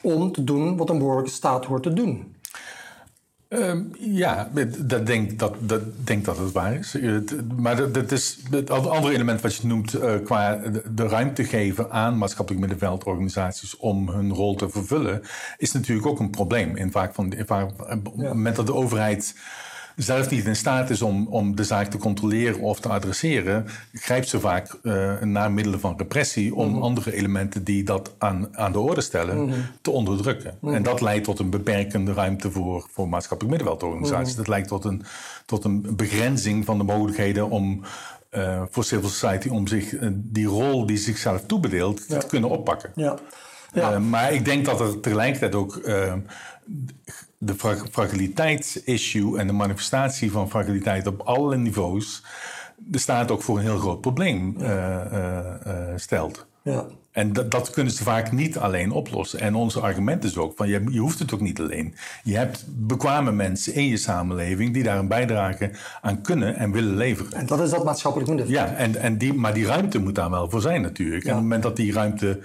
om 0.00 0.32
te 0.32 0.44
doen 0.44 0.76
wat 0.76 0.90
een 0.90 0.98
behoorlijke 0.98 1.30
staat 1.30 1.64
hoort 1.64 1.82
te 1.82 1.92
doen. 1.92 2.34
Um, 3.48 3.90
ja, 3.98 4.50
dat 4.78 5.06
denk, 5.06 5.38
dat, 5.38 5.54
dat 5.60 5.82
denk 6.06 6.24
dat 6.24 6.38
het 6.38 6.52
waar 6.52 6.74
is. 6.74 6.96
Maar 7.56 7.92
dat, 7.92 8.12
is 8.12 8.38
het 8.50 8.70
andere 8.70 9.14
element 9.14 9.40
wat 9.40 9.54
je 9.54 9.66
noemt 9.66 9.94
uh, 9.94 10.14
qua 10.24 10.60
de, 10.90 11.06
ruimte 11.08 11.44
geven 11.44 11.90
aan 11.90 12.18
maatschappelijk 12.18 12.66
middenveldorganisaties 12.66 13.76
om 13.76 14.08
hun 14.08 14.34
rol 14.34 14.54
te 14.54 14.68
vervullen, 14.68 15.22
is 15.56 15.72
natuurlijk 15.72 16.06
ook 16.06 16.20
een 16.20 16.30
probleem. 16.30 16.76
In 16.76 16.90
vaak 16.90 17.14
van, 17.14 17.32
in 17.32 17.46
vaak, 17.46 17.70
op 17.70 18.04
het 18.04 18.16
moment 18.16 18.56
dat 18.56 18.66
de 18.66 18.74
overheid 18.74 19.34
zelf 19.96 20.30
niet 20.30 20.44
in 20.44 20.56
staat 20.56 20.90
is 20.90 21.02
om, 21.02 21.26
om 21.26 21.56
de 21.56 21.64
zaak 21.64 21.90
te 21.90 21.98
controleren 21.98 22.60
of 22.60 22.80
te 22.80 22.88
adresseren, 22.88 23.66
grijpt 23.92 24.28
ze 24.28 24.40
vaak 24.40 24.78
uh, 24.82 25.20
naar 25.20 25.52
middelen 25.52 25.80
van 25.80 25.94
repressie 25.96 26.54
om 26.54 26.70
mhm. 26.70 26.82
andere 26.82 27.14
elementen 27.14 27.64
die 27.64 27.84
dat 27.84 28.14
aan, 28.18 28.56
aan 28.56 28.72
de 28.72 28.78
orde 28.78 29.00
stellen 29.00 29.44
mhm. 29.44 29.58
te 29.80 29.90
onderdrukken. 29.90 30.56
Mhm. 30.60 30.74
En 30.74 30.82
dat 30.82 31.00
leidt 31.00 31.24
tot 31.24 31.38
een 31.38 31.50
beperkende 31.50 32.12
ruimte 32.12 32.50
voor, 32.50 32.86
voor 32.90 33.08
maatschappelijk 33.08 33.56
middenveldorganisaties. 33.56 34.34
Dat 34.34 34.48
leidt 34.48 34.68
tot 34.68 34.84
een, 34.84 35.02
tot 35.46 35.64
een 35.64 35.96
begrenzing 35.96 36.64
van 36.64 36.78
de 36.78 36.84
mogelijkheden 36.84 37.50
om 37.50 37.80
uh, 38.30 38.62
voor 38.70 38.84
civil 38.84 39.08
society 39.08 39.48
om 39.48 39.66
zich 39.66 39.94
die 40.12 40.46
rol 40.46 40.86
die 40.86 40.96
zichzelf 40.96 41.46
toebedeelt 41.46 42.08
te 42.08 42.26
kunnen 42.28 42.50
oppakken. 42.50 42.92
Ja. 42.94 43.18
Ja. 43.72 43.98
maar 43.98 44.32
ik 44.32 44.44
denk 44.44 44.64
dat 44.64 44.80
er 44.80 45.00
tegelijkertijd 45.00 45.54
ook 45.54 45.80
de 47.44 47.54
fragiliteitsissue 47.90 49.38
en 49.38 49.46
de 49.46 49.52
manifestatie 49.52 50.30
van 50.30 50.50
fragiliteit 50.50 51.06
op 51.06 51.20
alle 51.20 51.56
niveaus 51.56 52.24
de 52.76 52.98
staat 52.98 53.30
ook 53.30 53.42
voor 53.42 53.56
een 53.56 53.62
heel 53.62 53.78
groot 53.78 54.00
probleem 54.00 54.56
stelt. 55.96 56.46
Ja. 56.62 56.84
En 57.12 57.32
dat, 57.32 57.50
dat, 57.50 57.70
kunnen 57.70 57.92
ze 57.92 58.02
vaak 58.02 58.32
niet 58.32 58.58
alleen 58.58 58.90
oplossen. 58.90 59.40
En 59.40 59.54
onze 59.54 59.80
argument 59.80 60.24
is 60.24 60.36
ook 60.36 60.56
van 60.56 60.68
je, 60.68 60.84
je 60.90 60.98
hoeft 60.98 61.18
het 61.18 61.34
ook 61.34 61.40
niet 61.40 61.60
alleen. 61.60 61.94
Je 62.22 62.36
hebt 62.36 62.64
bekwame 62.68 63.32
mensen 63.32 63.74
in 63.74 63.86
je 63.86 63.96
samenleving 63.96 64.72
die 64.72 64.82
daar 64.82 64.98
een 64.98 65.08
bijdrage 65.08 65.70
aan 66.00 66.20
kunnen 66.20 66.56
en 66.56 66.72
willen 66.72 66.96
leveren. 66.96 67.32
En 67.32 67.46
dat 67.46 67.60
is 67.60 67.70
dat 67.70 67.84
maatschappelijk 67.84 68.30
middenveld. 68.30 68.68
Ja, 68.68 68.74
en, 68.74 68.96
en 68.96 69.18
die, 69.18 69.32
maar 69.32 69.54
die 69.54 69.66
ruimte 69.66 69.98
moet 69.98 70.14
daar 70.14 70.30
wel 70.30 70.50
voor 70.50 70.60
zijn 70.60 70.82
natuurlijk. 70.82 71.24
En 71.24 71.30
op 71.30 71.36
het 71.36 71.42
moment 71.42 71.62
dat 71.62 71.76
die 71.76 71.92
ruimte 71.92 72.40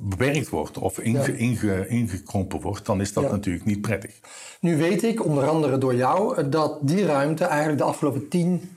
beperkt 0.00 0.48
wordt 0.48 0.78
of 0.78 0.98
inge, 0.98 1.88
ingekrompen 1.88 2.60
wordt, 2.60 2.86
dan 2.86 3.00
is 3.00 3.12
dat 3.12 3.30
natuurlijk 3.30 3.64
niet 3.64 3.80
prettig. 3.80 4.20
Nu 4.60 4.76
weet 4.76 5.02
ik, 5.02 5.24
onder 5.24 5.48
andere 5.48 5.78
door 5.78 5.94
jou, 5.94 6.48
dat 6.48 6.78
die 6.80 7.04
ruimte 7.04 7.44
eigenlijk 7.44 7.78
de 7.78 7.84
afgelopen 7.84 8.28
10, 8.28 8.76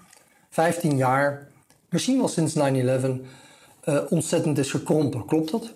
15 0.50 0.98
jaar, 0.98 1.48
misschien 1.90 2.18
wel 2.18 2.28
sinds 2.28 2.56
9-11 2.56 2.60
uh, 3.86 4.00
ontzettend 4.10 4.58
is 4.58 4.72
gekrompen. 4.72 5.26
Klopt 5.26 5.52
dat? 5.52 5.74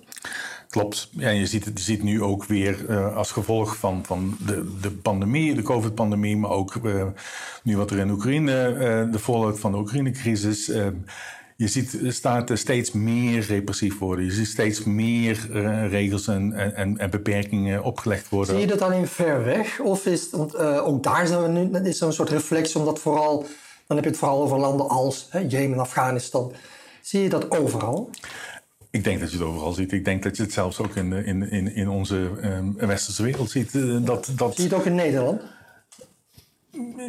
Klopt. 0.70 1.10
Ja, 1.12 1.30
je, 1.30 1.46
ziet, 1.46 1.64
je 1.64 1.72
ziet 1.76 2.04
nu 2.04 2.22
ook 2.22 2.46
weer 2.46 2.86
uh, 2.90 3.16
als 3.16 3.32
gevolg 3.32 3.78
van, 3.78 4.06
van 4.06 4.38
de, 4.46 4.76
de 4.82 4.92
pandemie, 4.92 5.56
de 5.56 5.62
COVID-pandemie, 5.62 6.38
maar 6.38 6.52
ook 6.52 6.74
uh, 6.84 7.06
nu 7.64 7.78
wat 7.78 7.92
er 7.92 7.98
in 7.98 8.10
Oekraïne, 8.10 9.08
de 9.12 9.20
fallout 9.20 9.60
van 9.60 9.72
de 9.72 9.78
Oekraïne-crisis. 9.78 10.72
Je 11.56 11.68
ziet 11.68 12.00
staten 12.08 12.58
steeds 12.58 12.92
meer 12.92 13.42
repressief 13.42 14.00
worden. 14.00 14.26
Je 14.26 14.32
ziet 14.32 14.48
steeds 14.48 14.84
meer 14.84 15.48
regels 15.90 16.28
en, 16.28 16.76
en, 16.76 16.98
en, 16.98 17.10
beperkingen 17.10 17.84
opgelegd 17.84 18.30
worden. 18.30 18.56
Zie 18.56 18.64
je 18.64 18.72
dat 18.72 18.82
alleen 18.82 19.08
ver 19.08 19.44
weg? 19.44 19.80
Of 19.80 20.06
is 20.06 20.32
het, 20.32 20.58
ook 20.58 21.04
daar 21.04 21.28
zijn 21.28 21.42
we 21.42 21.48
nu, 21.48 21.90
is 21.90 22.02
er 22.02 22.08
een 22.08 22.14
soort 22.14 22.30
reflex, 22.30 22.76
omdat 22.76 23.00
vooral, 23.00 23.46
dan 23.88 23.96
heb 23.96 24.06
je 24.06 24.10
het 24.10 24.20
vooral 24.20 24.42
over 24.42 24.60
landen 24.60 24.90
als 24.90 25.28
hè, 25.30 25.40
Jemen, 25.40 25.80
Afghanistan 25.80 26.54
Zie 27.06 27.22
je 27.22 27.30
dat 27.30 27.52
overal? 27.52 28.10
Ik 28.90 29.04
denk 29.04 29.20
dat 29.20 29.32
je 29.32 29.38
het 29.38 29.46
overal 29.46 29.72
ziet. 29.72 29.92
Ik 29.92 30.06
denk 30.06 30.24
dat 30.24 30.38
je 30.38 30.44
het 30.44 30.54
zelfs 30.54 30.80
ook 30.80 30.96
in, 30.96 31.14
in, 31.14 31.52
in, 31.52 31.76
in 31.76 31.90
onze 31.90 32.16
um, 32.44 32.76
westerse 32.78 33.24
wereld 33.24 33.50
ziet. 33.50 33.76
Eh, 33.76 33.98
dat, 34.06 34.32
dat... 34.36 34.56
Zie 34.56 34.64
je 34.64 34.70
het 34.70 34.80
ook 34.80 34.86
in 34.86 34.96
Nederland? 34.96 35.42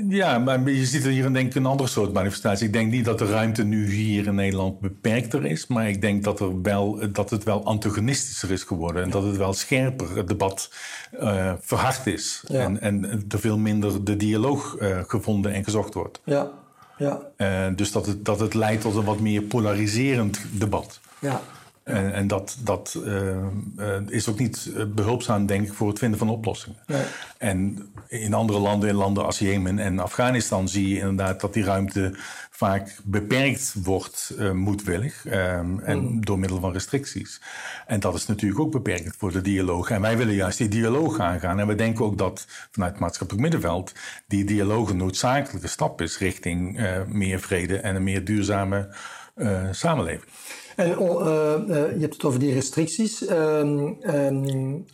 Ja, 0.09 0.39
maar 0.39 0.71
je 0.71 0.87
ziet 0.87 1.05
er 1.05 1.11
hier 1.11 1.33
denk 1.33 1.47
ik 1.47 1.55
een 1.55 1.67
andere 1.67 1.89
soort 1.89 2.13
manifestatie. 2.13 2.67
Ik 2.67 2.73
denk 2.73 2.91
niet 2.91 3.05
dat 3.05 3.19
de 3.19 3.27
ruimte 3.27 3.65
nu 3.65 3.91
hier 3.91 4.27
in 4.27 4.35
Nederland 4.35 4.81
beperkter 4.81 5.45
is. 5.45 5.67
Maar 5.67 5.89
ik 5.89 6.01
denk 6.01 6.25
dat, 6.25 6.41
er 6.41 6.63
wel, 6.63 7.13
dat 7.13 7.31
het 7.31 7.45
wel 7.45 7.65
antagonistischer 7.65 8.51
is 8.51 8.63
geworden. 8.63 9.03
En 9.03 9.11
dat 9.11 9.23
het 9.23 9.37
wel 9.37 9.53
scherper 9.53 10.17
het 10.17 10.29
debat 10.29 10.73
uh, 11.21 11.53
verhard 11.61 12.07
is. 12.07 12.45
En, 12.49 12.81
en 12.81 13.25
er 13.29 13.39
veel 13.39 13.59
minder 13.59 14.05
de 14.05 14.17
dialoog 14.17 14.77
uh, 14.81 14.99
gevonden 15.07 15.53
en 15.53 15.65
gezocht 15.65 15.95
wordt. 15.95 16.21
Ja. 16.25 16.51
Ja. 16.99 17.21
Uh, 17.37 17.77
dus 17.77 17.93
dat 17.93 18.07
het, 18.07 18.25
dat 18.25 18.41
het 18.41 18.55
leidt 18.55 18.83
tot 18.83 18.95
een 18.95 19.05
wat 19.05 19.21
meer 19.21 19.43
polariserend 19.43 20.41
debat. 20.51 21.01
Ja. 21.19 21.41
En, 21.87 22.13
en, 22.13 22.27
dat, 22.27 22.57
dat 22.65 22.97
uh, 23.05 23.37
uh, 23.79 23.97
is 24.09 24.29
ook 24.29 24.39
niet 24.39 24.73
behulpzaam, 24.95 25.47
denk 25.47 25.67
ik, 25.67 25.73
voor 25.73 25.89
het 25.89 25.99
vinden 25.99 26.19
van 26.19 26.29
oplossingen. 26.29 26.79
Nee. 26.87 27.05
En 27.39 27.89
in 28.09 28.35
andere 28.35 28.59
landen, 28.59 28.89
in 28.89 28.95
landen 28.95 29.25
als 29.25 29.39
Jemen 29.39 29.79
en 29.79 29.99
Afghanistan, 29.99 30.69
zie 30.69 30.89
je 30.89 30.99
inderdaad 30.99 31.41
dat 31.41 31.53
die 31.55 31.65
ruimte 31.65 32.15
vaak 32.51 33.01
beperkt 33.05 33.75
wordt, 33.83 34.35
uh, 34.39 34.51
moedwillig, 34.51 35.25
um, 35.25 35.81
en 35.81 35.99
mm. 35.99 36.25
door 36.25 36.39
middel 36.39 36.61
van 36.61 36.73
restricties. 36.73 37.41
En 37.87 38.01
dat 38.01 38.15
is 38.15 38.27
natuurlijk 38.27 38.61
ook 38.61 38.73
beperkend 38.73 39.15
voor 39.19 39.33
de 39.33 39.41
dialoog. 39.41 39.91
En 39.91 40.01
wij 40.01 40.17
willen 40.17 40.35
juist 40.35 40.59
die 40.59 40.69
dialoog 40.69 41.19
aangaan. 41.21 41.61
En 41.61 41.67
we 41.67 41.75
denken 41.75 42.05
ook 42.05 42.19
dat 42.19 42.47
vanuit 42.71 42.93
het 42.93 43.01
maatschappelijk 43.01 43.43
middenveld 43.43 43.93
die 44.27 44.45
dialoog 44.45 44.91
een 44.91 44.97
noodzakelijke 44.97 45.69
stap 45.69 46.01
is 46.01 46.19
richting 46.19 46.81
uh, 46.81 47.05
meer 47.07 47.41
vrede 47.41 47.77
en 47.79 47.97
een 47.97 48.05
meer 48.05 48.25
duurzame 48.25 48.89
uh, 49.37 49.73
samenleving. 49.73 50.31
En 50.77 50.99
oh, 50.99 51.25
je 51.69 52.01
hebt 52.01 52.15
het 52.15 52.25
over 52.25 52.41
die 52.41 52.53
restricties. 52.53 53.31
Um, 53.31 53.97
um, 54.15 54.85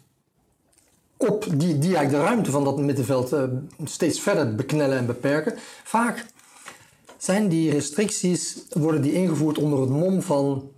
op 1.17 1.45
die, 1.57 1.79
die 1.79 1.97
eigenlijk 1.97 2.11
de 2.11 2.31
ruimte 2.31 2.51
van 2.51 2.65
dat 2.65 2.79
middenveld 2.79 3.37
steeds 3.85 4.21
verder 4.21 4.55
beknellen 4.55 4.99
en 4.99 5.07
beperken. 5.07 5.55
Vaak 5.85 6.27
zijn 7.17 7.49
die 7.49 7.71
restricties, 7.71 8.67
worden 8.71 9.03
die 9.03 9.13
ingevoerd 9.13 9.59
onder 9.59 9.81
het 9.81 9.91
mom 9.91 10.23
van 10.23 10.71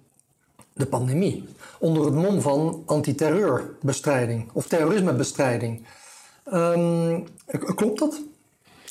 de 0.72 0.86
pandemie. 0.86 1.44
Onder 1.78 2.04
het 2.04 2.14
mom 2.14 2.40
van 2.40 2.82
antiterreurbestrijding 2.86 4.50
of 4.52 4.66
terrorismebestrijding. 4.66 5.86
Um, 6.52 7.24
klopt 7.74 7.98
dat? 7.98 8.20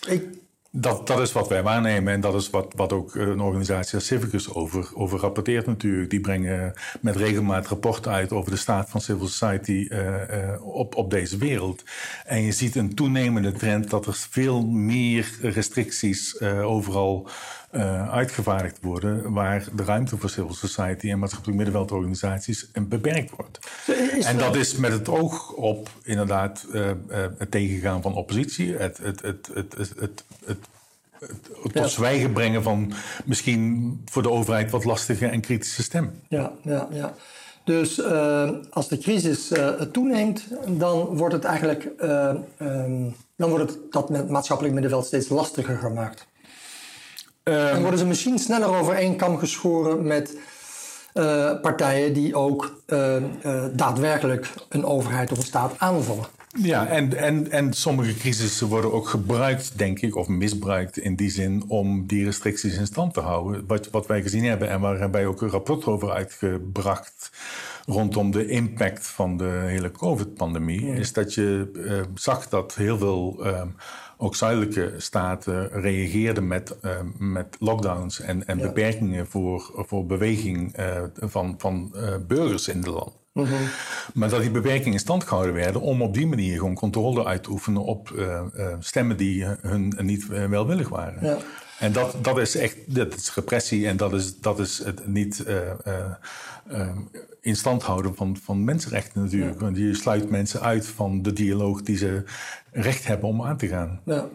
Ik... 0.07 0.41
Dat, 0.75 1.07
dat 1.07 1.19
is 1.19 1.31
wat 1.31 1.47
wij 1.47 1.63
waarnemen 1.63 2.13
en 2.13 2.21
dat 2.21 2.33
is 2.33 2.49
wat, 2.49 2.73
wat 2.75 2.93
ook 2.93 3.15
een 3.15 3.39
organisatie 3.39 3.95
als 3.95 4.05
Civicus 4.05 4.53
over, 4.53 4.89
over 4.93 5.19
rapporteert 5.19 5.65
natuurlijk. 5.65 6.09
Die 6.09 6.21
brengen 6.21 6.73
met 6.99 7.15
regelmaat 7.15 7.67
rapporten 7.67 8.11
uit 8.11 8.31
over 8.31 8.51
de 8.51 8.57
staat 8.57 8.89
van 8.89 9.01
civil 9.01 9.27
society 9.27 9.87
uh, 9.89 9.99
uh, 9.99 10.65
op, 10.65 10.95
op 10.95 11.09
deze 11.09 11.37
wereld. 11.37 11.83
En 12.25 12.41
je 12.41 12.51
ziet 12.51 12.75
een 12.75 12.95
toenemende 12.95 13.51
trend 13.51 13.89
dat 13.89 14.05
er 14.05 14.13
veel 14.13 14.65
meer 14.65 15.31
restricties 15.41 16.35
uh, 16.39 16.69
overal 16.69 17.29
uh, 17.75 18.11
uitgevaardigd 18.11 18.77
worden 18.81 19.33
waar 19.33 19.67
de 19.75 19.83
ruimte 19.83 20.17
voor 20.17 20.29
civil 20.29 20.53
society 20.53 21.09
en 21.09 21.19
maatschappelijk 21.19 21.57
middenveldorganisaties 21.57 22.71
beperkt 22.81 23.31
wordt. 23.35 23.59
en 24.21 24.37
dat 24.37 24.55
is 24.55 24.75
met 24.75 24.91
het 24.91 25.09
oog 25.09 25.51
op 25.51 25.89
inderdaad 26.03 26.65
uh, 26.73 26.87
uh, 26.87 26.93
het 27.37 27.51
tegengaan 27.51 28.01
van 28.01 28.13
oppositie, 28.13 28.75
het, 28.75 28.97
het, 28.97 29.21
het, 29.21 29.49
het, 29.53 29.73
het, 29.77 29.93
het, 29.99 30.23
het 30.45 30.59
het 31.63 31.73
tot 31.73 31.89
zwijgen 31.89 32.33
brengen 32.33 32.63
van 32.63 32.93
misschien 33.25 34.01
voor 34.05 34.21
de 34.21 34.29
overheid 34.29 34.71
wat 34.71 34.83
lastige 34.83 35.25
en 35.25 35.41
kritische 35.41 35.83
stem. 35.83 36.11
Ja, 36.27 36.51
ja, 36.61 36.87
ja. 36.91 37.13
Dus 37.63 37.97
uh, 37.97 38.49
als 38.69 38.87
de 38.87 38.97
crisis 38.97 39.51
uh, 39.51 39.69
toeneemt, 39.69 40.47
dan 40.67 41.17
wordt 41.17 41.33
het 41.33 41.43
eigenlijk 41.43 41.89
uh, 41.99 42.33
um, 42.59 43.15
dan 43.35 43.49
wordt 43.49 43.69
het 43.69 43.79
dat 43.89 44.29
maatschappelijk 44.29 44.73
middenveld 44.73 45.05
steeds 45.05 45.29
lastiger 45.29 45.77
gemaakt. 45.77 46.27
Um, 47.43 47.53
dan 47.55 47.81
worden 47.81 47.99
ze 47.99 48.05
misschien 48.05 48.39
sneller 48.39 48.75
over 48.75 48.95
één 48.95 49.15
kam 49.15 49.37
geschoren 49.37 50.07
met 50.07 50.37
uh, 51.13 51.51
partijen 51.61 52.13
die 52.13 52.35
ook 52.35 52.81
uh, 52.87 53.15
uh, 53.45 53.63
daadwerkelijk 53.73 54.53
een 54.69 54.85
overheid 54.85 55.31
of 55.31 55.37
een 55.37 55.43
staat 55.43 55.73
aanvallen. 55.77 56.25
Ja, 56.61 56.87
en, 56.87 57.17
en, 57.17 57.51
en 57.51 57.73
sommige 57.73 58.15
crisissen 58.15 58.67
worden 58.67 58.93
ook 58.93 59.07
gebruikt, 59.07 59.77
denk 59.77 59.99
ik, 59.99 60.15
of 60.15 60.27
misbruikt 60.27 60.97
in 60.97 61.15
die 61.15 61.29
zin 61.29 61.63
om 61.67 62.07
die 62.07 62.25
restricties 62.25 62.77
in 62.77 62.85
stand 62.85 63.13
te 63.13 63.19
houden. 63.19 63.63
Wat, 63.67 63.89
wat 63.89 64.07
wij 64.07 64.21
gezien 64.21 64.43
hebben 64.43 64.69
en 64.69 64.79
waar 64.79 65.11
wij 65.11 65.25
ook 65.25 65.41
een 65.41 65.49
rapport 65.49 65.85
over 65.85 66.11
uitgebracht 66.11 67.31
rondom 67.85 68.31
de 68.31 68.47
impact 68.47 69.07
van 69.07 69.37
de 69.37 69.63
hele 69.65 69.91
COVID-pandemie, 69.91 70.85
ja. 70.85 70.93
is 70.93 71.13
dat 71.13 71.33
je 71.33 71.71
zag 72.15 72.49
dat 72.49 72.75
heel 72.75 72.97
veel 72.97 73.45
ook 74.23 74.35
zuidelijke 74.35 74.93
staten 74.97 75.69
reageerden 75.69 76.47
met, 76.47 76.75
uh, 76.81 76.91
met 77.17 77.55
lockdowns 77.59 78.19
en, 78.19 78.47
en 78.47 78.57
ja. 78.57 78.65
beperkingen 78.65 79.27
voor, 79.27 79.71
voor 79.75 80.05
beweging 80.05 80.79
uh, 80.79 81.03
van, 81.15 81.55
van 81.57 81.91
uh, 81.95 82.13
burgers 82.27 82.67
in 82.67 82.77
het 82.77 82.87
land. 82.87 83.11
Mm 83.33 83.43
-hmm. 83.43 83.67
Maar 84.13 84.29
dat 84.29 84.41
die 84.41 84.51
beperkingen 84.51 84.93
in 84.93 84.99
stand 84.99 85.23
gehouden 85.23 85.53
werden 85.53 85.81
om 85.81 86.01
op 86.01 86.13
die 86.13 86.27
manier 86.27 86.57
gewoon 86.57 86.75
controle 86.75 87.25
uit 87.25 87.43
te 87.43 87.49
oefenen 87.49 87.83
op 87.83 88.13
stemmen 88.79 89.17
die 89.17 89.45
hun 89.61 89.93
niet 89.97 90.27
welwillig 90.27 90.89
waren. 90.89 91.25
Ja. 91.25 91.37
En 91.79 91.91
dat, 91.91 92.15
dat 92.21 92.37
is 92.37 92.55
echt 92.55 92.95
dat 92.95 93.15
is 93.15 93.35
repressie 93.35 93.87
en 93.87 93.97
dat 93.97 94.13
is, 94.13 94.39
dat 94.39 94.59
is 94.59 94.83
het 94.83 95.07
niet 95.07 95.43
in 97.41 97.55
stand 97.55 97.83
houden 97.83 98.15
van, 98.15 98.37
van 98.43 98.63
mensenrechten 98.63 99.21
natuurlijk. 99.23 99.59
Want 99.59 99.77
je 99.77 99.93
sluit 99.93 100.29
mensen 100.29 100.61
uit 100.61 100.87
van 100.87 101.21
de 101.21 101.33
dialoog 101.33 101.81
die 101.81 101.97
ze 101.97 102.23
recht 102.71 103.07
hebben 103.07 103.29
om 103.29 103.43
aan 103.43 103.57
te 103.57 103.67
gaan. 103.67 104.01
Ja. 104.05 104.29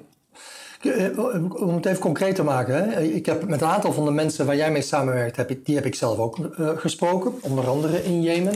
Eh, 0.80 1.18
om 1.62 1.74
het 1.74 1.86
even 1.86 2.00
concreet 2.00 2.34
te 2.34 2.42
maken. 2.42 2.74
Hè. 2.74 3.02
Ik 3.02 3.26
heb 3.26 3.48
met 3.48 3.60
een 3.60 3.68
aantal 3.68 3.92
van 3.92 4.04
de 4.04 4.10
mensen 4.10 4.46
waar 4.46 4.56
jij 4.56 4.70
mee 4.70 4.82
samenwerkt, 4.82 5.36
heb 5.36 5.50
ik, 5.50 5.66
die 5.66 5.74
heb 5.74 5.84
ik 5.84 5.94
zelf 5.94 6.18
ook 6.18 6.38
uh, 6.38 6.70
gesproken. 6.76 7.32
Onder 7.40 7.68
andere 7.68 8.04
in 8.04 8.22
Jemen. 8.22 8.52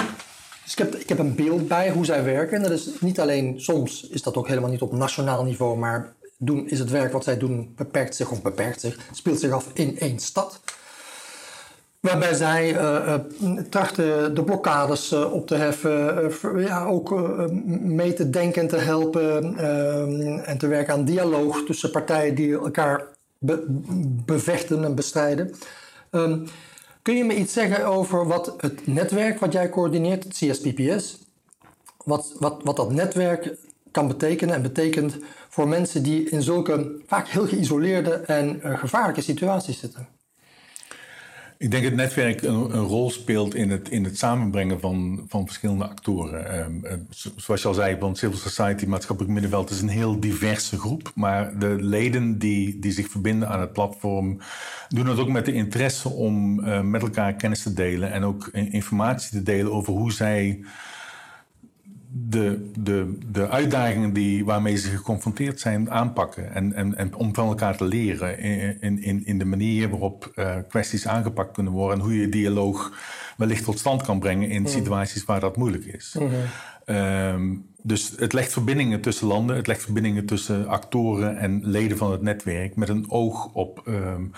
Dus 0.62 0.72
ik 0.72 0.78
heb, 0.78 0.94
ik 0.94 1.08
heb 1.08 1.18
een 1.18 1.34
beeld 1.34 1.68
bij 1.68 1.90
hoe 1.90 2.04
zij 2.04 2.24
werken. 2.24 2.56
En 2.56 2.62
dat 2.62 2.70
is 2.70 2.90
niet 3.00 3.20
alleen, 3.20 3.60
soms 3.60 4.08
is 4.08 4.22
dat 4.22 4.36
ook 4.36 4.48
helemaal 4.48 4.70
niet 4.70 4.82
op 4.82 4.92
nationaal 4.92 5.44
niveau, 5.44 5.78
maar 5.78 6.12
doen, 6.44 6.68
is 6.68 6.78
het 6.78 6.90
werk 6.90 7.12
wat 7.12 7.24
zij 7.24 7.38
doen 7.38 7.72
beperkt 7.76 8.16
zich 8.16 8.30
of 8.30 8.42
beperkt 8.42 8.80
zich, 8.80 8.98
speelt 9.12 9.40
zich 9.40 9.52
af 9.52 9.70
in 9.72 9.98
één 9.98 10.18
stad. 10.18 10.60
Waarbij 12.00 12.34
zij 12.34 12.74
uh, 12.74 13.14
trachten 13.70 14.34
de 14.34 14.44
blokkades 14.44 15.12
uh, 15.12 15.32
op 15.32 15.46
te 15.46 15.54
heffen, 15.54 16.60
ja, 16.60 16.84
ook 16.84 17.14
mee 17.80 18.12
te 18.12 18.30
denken 18.30 18.62
en 18.62 18.68
te 18.68 18.76
helpen 18.76 19.56
en 20.44 20.58
te 20.58 20.66
werken 20.66 20.94
aan 20.94 21.04
dialoog 21.04 21.64
tussen 21.64 21.90
partijen 21.90 22.34
die 22.34 22.58
elkaar 22.58 23.04
be 23.38 23.64
bevechten 24.26 24.84
en 24.84 24.94
bestrijden. 24.94 25.54
Ehm, 26.10 26.38
kun 27.02 27.16
je 27.16 27.24
me 27.24 27.34
iets 27.34 27.52
zeggen 27.52 27.86
over 27.86 28.26
wat 28.26 28.54
het 28.56 28.86
netwerk 28.86 29.40
wat 29.40 29.52
jij 29.52 29.68
coördineert, 29.68 30.24
het 30.24 30.32
CSPPS, 30.32 31.18
wat, 32.04 32.34
wat, 32.38 32.60
wat 32.64 32.76
dat 32.76 32.92
netwerk 32.92 33.56
kan 33.90 34.08
betekenen 34.08 34.54
en 34.54 34.62
betekent 34.62 35.16
voor 35.52 35.68
mensen 35.68 36.02
die 36.02 36.30
in 36.30 36.42
zulke 36.42 37.00
vaak 37.06 37.28
heel 37.28 37.46
geïsoleerde 37.46 38.10
en 38.10 38.60
uh, 38.64 38.78
gevaarlijke 38.78 39.20
situaties 39.20 39.78
zitten? 39.78 40.06
Ik 41.58 41.70
denk 41.70 41.82
dat 41.82 41.92
het 41.92 42.00
netwerk 42.00 42.42
een, 42.42 42.70
rol 42.72 43.10
speelt 43.10 43.54
in 43.54 43.70
het, 43.70 43.88
in 43.88 44.04
het 44.04 44.18
samenbrengen 44.18 44.80
van, 44.80 45.24
van 45.28 45.46
verschillende 45.46 45.88
actoren. 45.88 46.58
Um, 46.58 47.06
zoals 47.36 47.62
je 47.62 47.68
al 47.68 47.74
zei, 47.74 47.96
want 47.96 48.18
Civil 48.18 48.38
Society, 48.38 48.86
maatschappelijk 48.86 49.32
middenveld, 49.34 49.70
is 49.70 49.80
een 49.80 49.88
heel 49.88 50.20
diverse 50.20 50.78
groep. 50.78 51.12
Maar 51.14 51.58
de 51.58 51.76
leden 51.80 52.38
die, 52.38 52.78
die 52.78 52.92
zich 52.92 53.08
verbinden 53.08 53.48
aan 53.48 53.60
het 53.60 53.72
platform 53.72 54.38
doen 54.88 55.06
het 55.06 55.18
ook 55.18 55.28
met 55.28 55.44
de 55.44 55.52
interesse 55.52 56.08
om 56.08 56.60
uh, 56.60 56.80
met 56.80 57.02
elkaar 57.02 57.34
kennis 57.34 57.62
te 57.62 57.72
delen 57.72 58.12
en 58.12 58.24
ook 58.24 58.46
informatie 58.52 59.30
te 59.30 59.42
delen 59.42 59.72
over 59.72 59.92
hoe 59.92 60.12
zij 60.12 60.64
de, 62.14 62.70
de, 62.78 63.18
de 63.32 63.48
uitdagingen 63.48 64.12
die, 64.12 64.44
waarmee 64.44 64.76
ze 64.76 64.88
geconfronteerd 64.88 65.60
zijn 65.60 65.90
aanpakken. 65.90 66.54
En, 66.54 66.72
en, 66.72 66.96
en 66.96 67.14
om 67.14 67.34
van 67.34 67.48
elkaar 67.48 67.76
te 67.76 67.84
leren 67.84 68.38
in, 68.80 69.02
in, 69.02 69.26
in 69.26 69.38
de 69.38 69.44
manier 69.44 69.88
waarop 69.88 70.32
uh, 70.34 70.56
kwesties 70.68 71.06
aangepakt 71.06 71.52
kunnen 71.52 71.72
worden. 71.72 71.98
En 71.98 72.04
hoe 72.04 72.20
je 72.20 72.28
dialoog 72.28 72.92
wellicht 73.36 73.64
tot 73.64 73.78
stand 73.78 74.02
kan 74.02 74.18
brengen 74.18 74.48
in 74.48 74.60
mm-hmm. 74.60 74.78
situaties 74.78 75.24
waar 75.24 75.40
dat 75.40 75.56
moeilijk 75.56 75.84
is. 75.84 76.16
Mm-hmm. 76.18 76.40
Um, 76.86 77.66
dus 77.82 78.12
het 78.16 78.32
legt 78.32 78.52
verbindingen 78.52 79.00
tussen 79.00 79.26
landen, 79.26 79.56
het 79.56 79.66
legt 79.66 79.82
verbindingen 79.82 80.26
tussen 80.26 80.68
actoren 80.68 81.36
en 81.36 81.60
leden 81.64 81.96
van 81.96 82.10
het 82.12 82.22
netwerk 82.22 82.76
met 82.76 82.88
een 82.88 83.10
oog 83.10 83.52
op. 83.52 83.82
Um, 83.88 84.30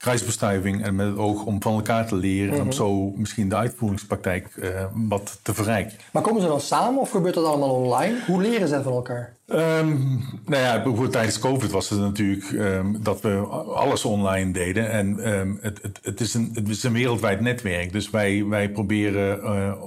kruisbestuiving 0.00 0.84
en 0.84 0.94
met 0.94 1.06
het 1.06 1.16
oog 1.16 1.44
om 1.44 1.62
van 1.62 1.74
elkaar 1.74 2.06
te 2.06 2.14
leren 2.14 2.54
en 2.54 2.60
om 2.60 2.66
mhm. 2.66 2.76
zo 2.76 3.12
misschien 3.16 3.48
de 3.48 3.56
uitvoeringspraktijk 3.56 4.56
uh, 4.56 4.84
wat 4.94 5.38
te 5.42 5.54
verrijken. 5.54 5.98
Maar 6.12 6.22
komen 6.22 6.40
ze 6.40 6.46
dan 6.46 6.60
samen 6.60 7.00
of 7.00 7.10
gebeurt 7.10 7.34
dat 7.34 7.44
allemaal 7.44 7.74
online? 7.74 8.18
Hoe 8.26 8.42
leren 8.42 8.68
ze 8.68 8.82
van 8.82 8.92
elkaar? 8.92 9.34
Um, 9.46 10.24
nou 10.46 10.62
ja, 10.62 10.74
bijvoorbeeld 10.74 11.12
tijdens 11.12 11.38
COVID 11.38 11.70
was 11.70 11.90
het 11.90 12.00
natuurlijk 12.00 12.50
um, 12.50 13.02
dat 13.02 13.20
we 13.20 13.36
alles 13.74 14.04
online 14.04 14.52
deden. 14.52 14.90
En 14.90 15.28
um, 15.32 15.58
het, 15.60 15.82
het, 15.82 15.98
het, 16.02 16.20
is 16.20 16.34
een, 16.34 16.50
het 16.54 16.68
is 16.68 16.82
een 16.82 16.92
wereldwijd 16.92 17.40
netwerk. 17.40 17.92
Dus 17.92 18.10
wij, 18.10 18.44
wij 18.44 18.70
proberen 18.70 19.38
uh, 19.42 19.82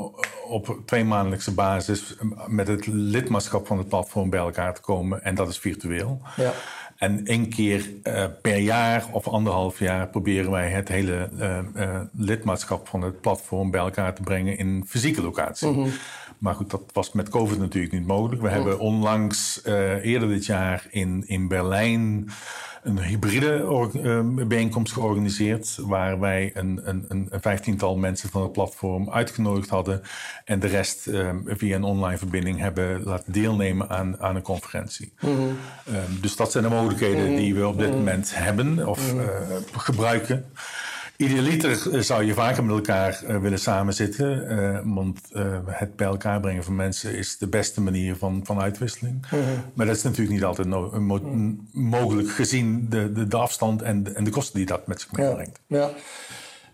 op 0.47 0.79
tweemaandelijkse 0.85 1.53
basis 1.53 2.15
met 2.47 2.67
het 2.67 2.87
lidmaatschap 2.87 3.67
van 3.67 3.77
het 3.77 3.87
platform 3.87 4.29
bij 4.29 4.39
elkaar 4.39 4.73
te 4.73 4.81
komen. 4.81 5.23
En 5.23 5.35
dat 5.35 5.49
is 5.49 5.57
virtueel. 5.57 6.21
Ja. 6.35 6.51
En 7.03 7.25
één 7.25 7.49
keer 7.49 7.91
uh, 8.03 8.25
per 8.41 8.57
jaar 8.57 9.05
of 9.11 9.27
anderhalf 9.27 9.79
jaar 9.79 10.07
proberen 10.07 10.51
wij 10.51 10.69
het 10.69 10.87
hele 10.87 11.29
uh, 11.39 11.57
uh, 11.75 11.99
lidmaatschap 12.17 12.87
van 12.87 13.01
het 13.01 13.21
platform 13.21 13.71
bij 13.71 13.79
elkaar 13.79 14.15
te 14.15 14.21
brengen 14.21 14.57
in 14.57 14.83
fysieke 14.87 15.21
locatie. 15.21 15.67
Mm 15.67 15.73
-hmm. 15.73 15.91
Maar 16.37 16.55
goed, 16.55 16.69
dat 16.69 16.81
was 16.93 17.11
met 17.11 17.29
COVID 17.29 17.59
natuurlijk 17.59 17.93
niet 17.93 18.07
mogelijk. 18.07 18.41
We 18.41 18.47
mm 18.47 18.53
-hmm. 18.53 18.63
hebben 18.63 18.85
onlangs 18.85 19.61
eerder 20.01 20.29
dit 20.29 20.45
jaar 20.45 20.85
in, 20.89 21.23
in 21.27 21.47
Berlijn 21.47 22.29
een 22.83 22.99
hybride 22.99 23.89
uh, 23.93 24.45
bijeenkomst 24.47 24.93
georganiseerd. 24.93 25.77
Waar 25.81 26.19
wij 26.19 26.51
een, 26.53 26.81
een, 26.83 27.05
een, 27.07 27.29
vijftiental 27.31 27.97
mensen 27.97 28.29
van 28.29 28.41
het 28.41 28.51
platform 28.51 29.09
uitgenodigd 29.09 29.69
hadden. 29.69 30.01
En 30.45 30.59
de 30.59 30.67
rest 30.67 31.07
uh, 31.07 31.29
via 31.45 31.75
een 31.75 31.83
online 31.83 32.17
verbinding 32.17 32.59
hebben 32.59 33.03
laten 33.03 33.33
deelnemen 33.33 33.89
aan, 33.89 34.19
aan 34.19 34.35
een 34.35 34.41
conferentie. 34.41 35.13
Mm 35.19 35.35
-hmm. 35.35 35.57
dus 36.21 36.35
dat 36.35 36.51
zijn 36.51 36.63
de 36.63 36.69
mogelijkheden 36.69 37.25
mhm. 37.25 37.35
die 37.35 37.55
we 37.55 37.67
op 37.67 37.77
dit 37.77 37.89
mhm. 37.89 37.97
moment 37.97 38.35
hebben 38.35 38.87
of 38.87 39.13
uh, 39.13 39.21
gebruiken. 39.71 40.45
Idealiter 41.17 42.03
zou 42.03 42.23
je 42.23 42.33
vaker 42.33 42.63
met 42.63 42.75
elkaar 42.75 43.23
uh, 43.27 43.37
willen 43.37 43.59
samenzitten. 43.59 44.51
Uh, 44.51 44.79
want 44.95 45.19
uh, 45.33 45.57
het 45.65 45.95
bij 45.95 46.07
elkaar 46.07 46.39
brengen 46.39 46.63
van 46.63 46.75
mensen 46.75 47.17
is 47.17 47.37
de 47.37 47.47
beste 47.47 47.81
manier 47.81 48.15
van, 48.15 48.41
van 48.43 48.61
uitwisseling. 48.61 49.29
-huh. 49.29 49.39
Maar 49.73 49.85
dat 49.85 49.95
is 49.95 50.03
natuurlijk 50.03 50.35
niet 50.35 50.43
altijd 50.43 50.67
no 50.67 50.99
mo 50.99 51.19
mogelijk 51.71 52.29
gezien 52.29 52.89
de, 52.89 53.11
de, 53.11 53.27
de, 53.27 53.37
afstand 53.37 53.81
en 53.81 54.03
de, 54.03 54.11
en 54.11 54.23
de 54.23 54.29
kosten 54.29 54.55
die 54.55 54.65
dat 54.65 54.87
met 54.87 55.01
zich 55.01 55.11
meebrengt. 55.11 55.59
Ja, 55.67 55.89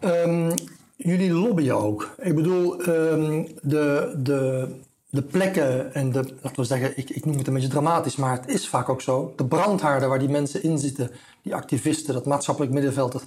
ja. 0.02 0.24
Um, 0.24 0.54
jullie 0.96 1.34
lobbyen 1.34 1.78
ook. 1.78 2.16
Ik 2.22 2.36
bedoel, 2.36 2.90
um, 2.90 3.48
de, 3.62 4.16
de, 4.18 4.68
de 5.10 5.22
plekken 5.22 5.94
en 5.94 6.12
de, 6.12 6.34
laten 6.42 6.62
we 6.62 6.64
zeggen, 6.64 6.98
ik, 6.98 7.10
ik 7.10 7.26
noem 7.26 7.38
het 7.38 7.48
een 7.48 7.54
beetje 7.54 7.70
dramatisch, 7.70 8.16
maar 8.16 8.38
het 8.42 8.48
is 8.48 8.68
vaak 8.68 8.90
ook 8.90 9.02
zo. 9.02 9.34
De 9.36 9.46
brandhaarden 9.46 10.10
waar 10.10 10.20
die 10.20 10.30
mensen 10.30 10.64
in 10.64 10.80
zitten, 10.80 11.12
die 11.42 11.56
activisten, 11.56 12.14
dat 12.14 12.26
maatschappelijk 12.26 12.74
middenveld. 12.74 13.12
Dat, 13.12 13.24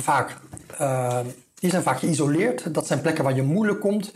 vaak, 0.00 0.36
uh, 0.80 1.18
die 1.54 1.70
zijn 1.70 1.82
vaak 1.82 1.98
geïsoleerd. 1.98 2.74
Dat 2.74 2.86
zijn 2.86 3.00
plekken 3.00 3.24
waar 3.24 3.34
je 3.34 3.42
moeilijk 3.42 3.80
komt, 3.80 4.12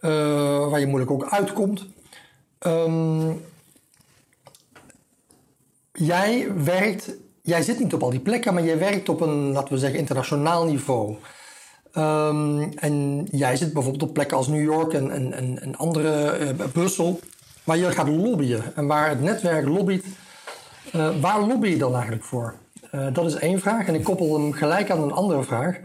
uh, 0.00 0.68
waar 0.68 0.80
je 0.80 0.86
moeilijk 0.86 1.10
ook 1.10 1.28
uitkomt. 1.28 1.86
Um, 2.66 3.44
jij 5.92 6.52
werkt, 6.64 7.10
jij 7.42 7.62
zit 7.62 7.78
niet 7.78 7.94
op 7.94 8.02
al 8.02 8.10
die 8.10 8.20
plekken, 8.20 8.54
maar 8.54 8.64
jij 8.64 8.78
werkt 8.78 9.08
op 9.08 9.20
een, 9.20 9.52
laten 9.52 9.72
we 9.72 9.78
zeggen, 9.78 9.98
internationaal 9.98 10.64
niveau. 10.64 11.16
Um, 11.96 12.72
en 12.76 13.26
jij 13.30 13.56
zit 13.56 13.72
bijvoorbeeld 13.72 14.02
op 14.02 14.14
plekken 14.14 14.36
als 14.36 14.48
New 14.48 14.62
York 14.62 14.92
en, 14.92 15.10
en, 15.10 15.32
en, 15.32 15.62
en 15.62 15.76
andere, 15.76 16.54
Brussel, 16.72 17.20
waar 17.64 17.76
je 17.76 17.90
gaat 17.90 18.08
lobbyen 18.08 18.76
en 18.76 18.86
waar 18.86 19.08
het 19.08 19.20
netwerk 19.20 19.66
lobbyt. 19.66 20.04
waar 21.20 21.40
lobby 21.40 21.68
je 21.68 21.76
dan 21.76 21.92
eigenlijk 21.92 22.24
voor? 22.24 22.54
Uh, 22.94 23.06
dat 23.12 23.26
is 23.26 23.34
één 23.34 23.60
vraag. 23.60 23.86
En 23.86 23.94
ik 23.94 24.04
koppel 24.04 24.40
hem 24.40 24.52
gelijk 24.52 24.90
aan 24.90 25.02
een 25.02 25.12
andere 25.12 25.42
vraag. 25.42 25.78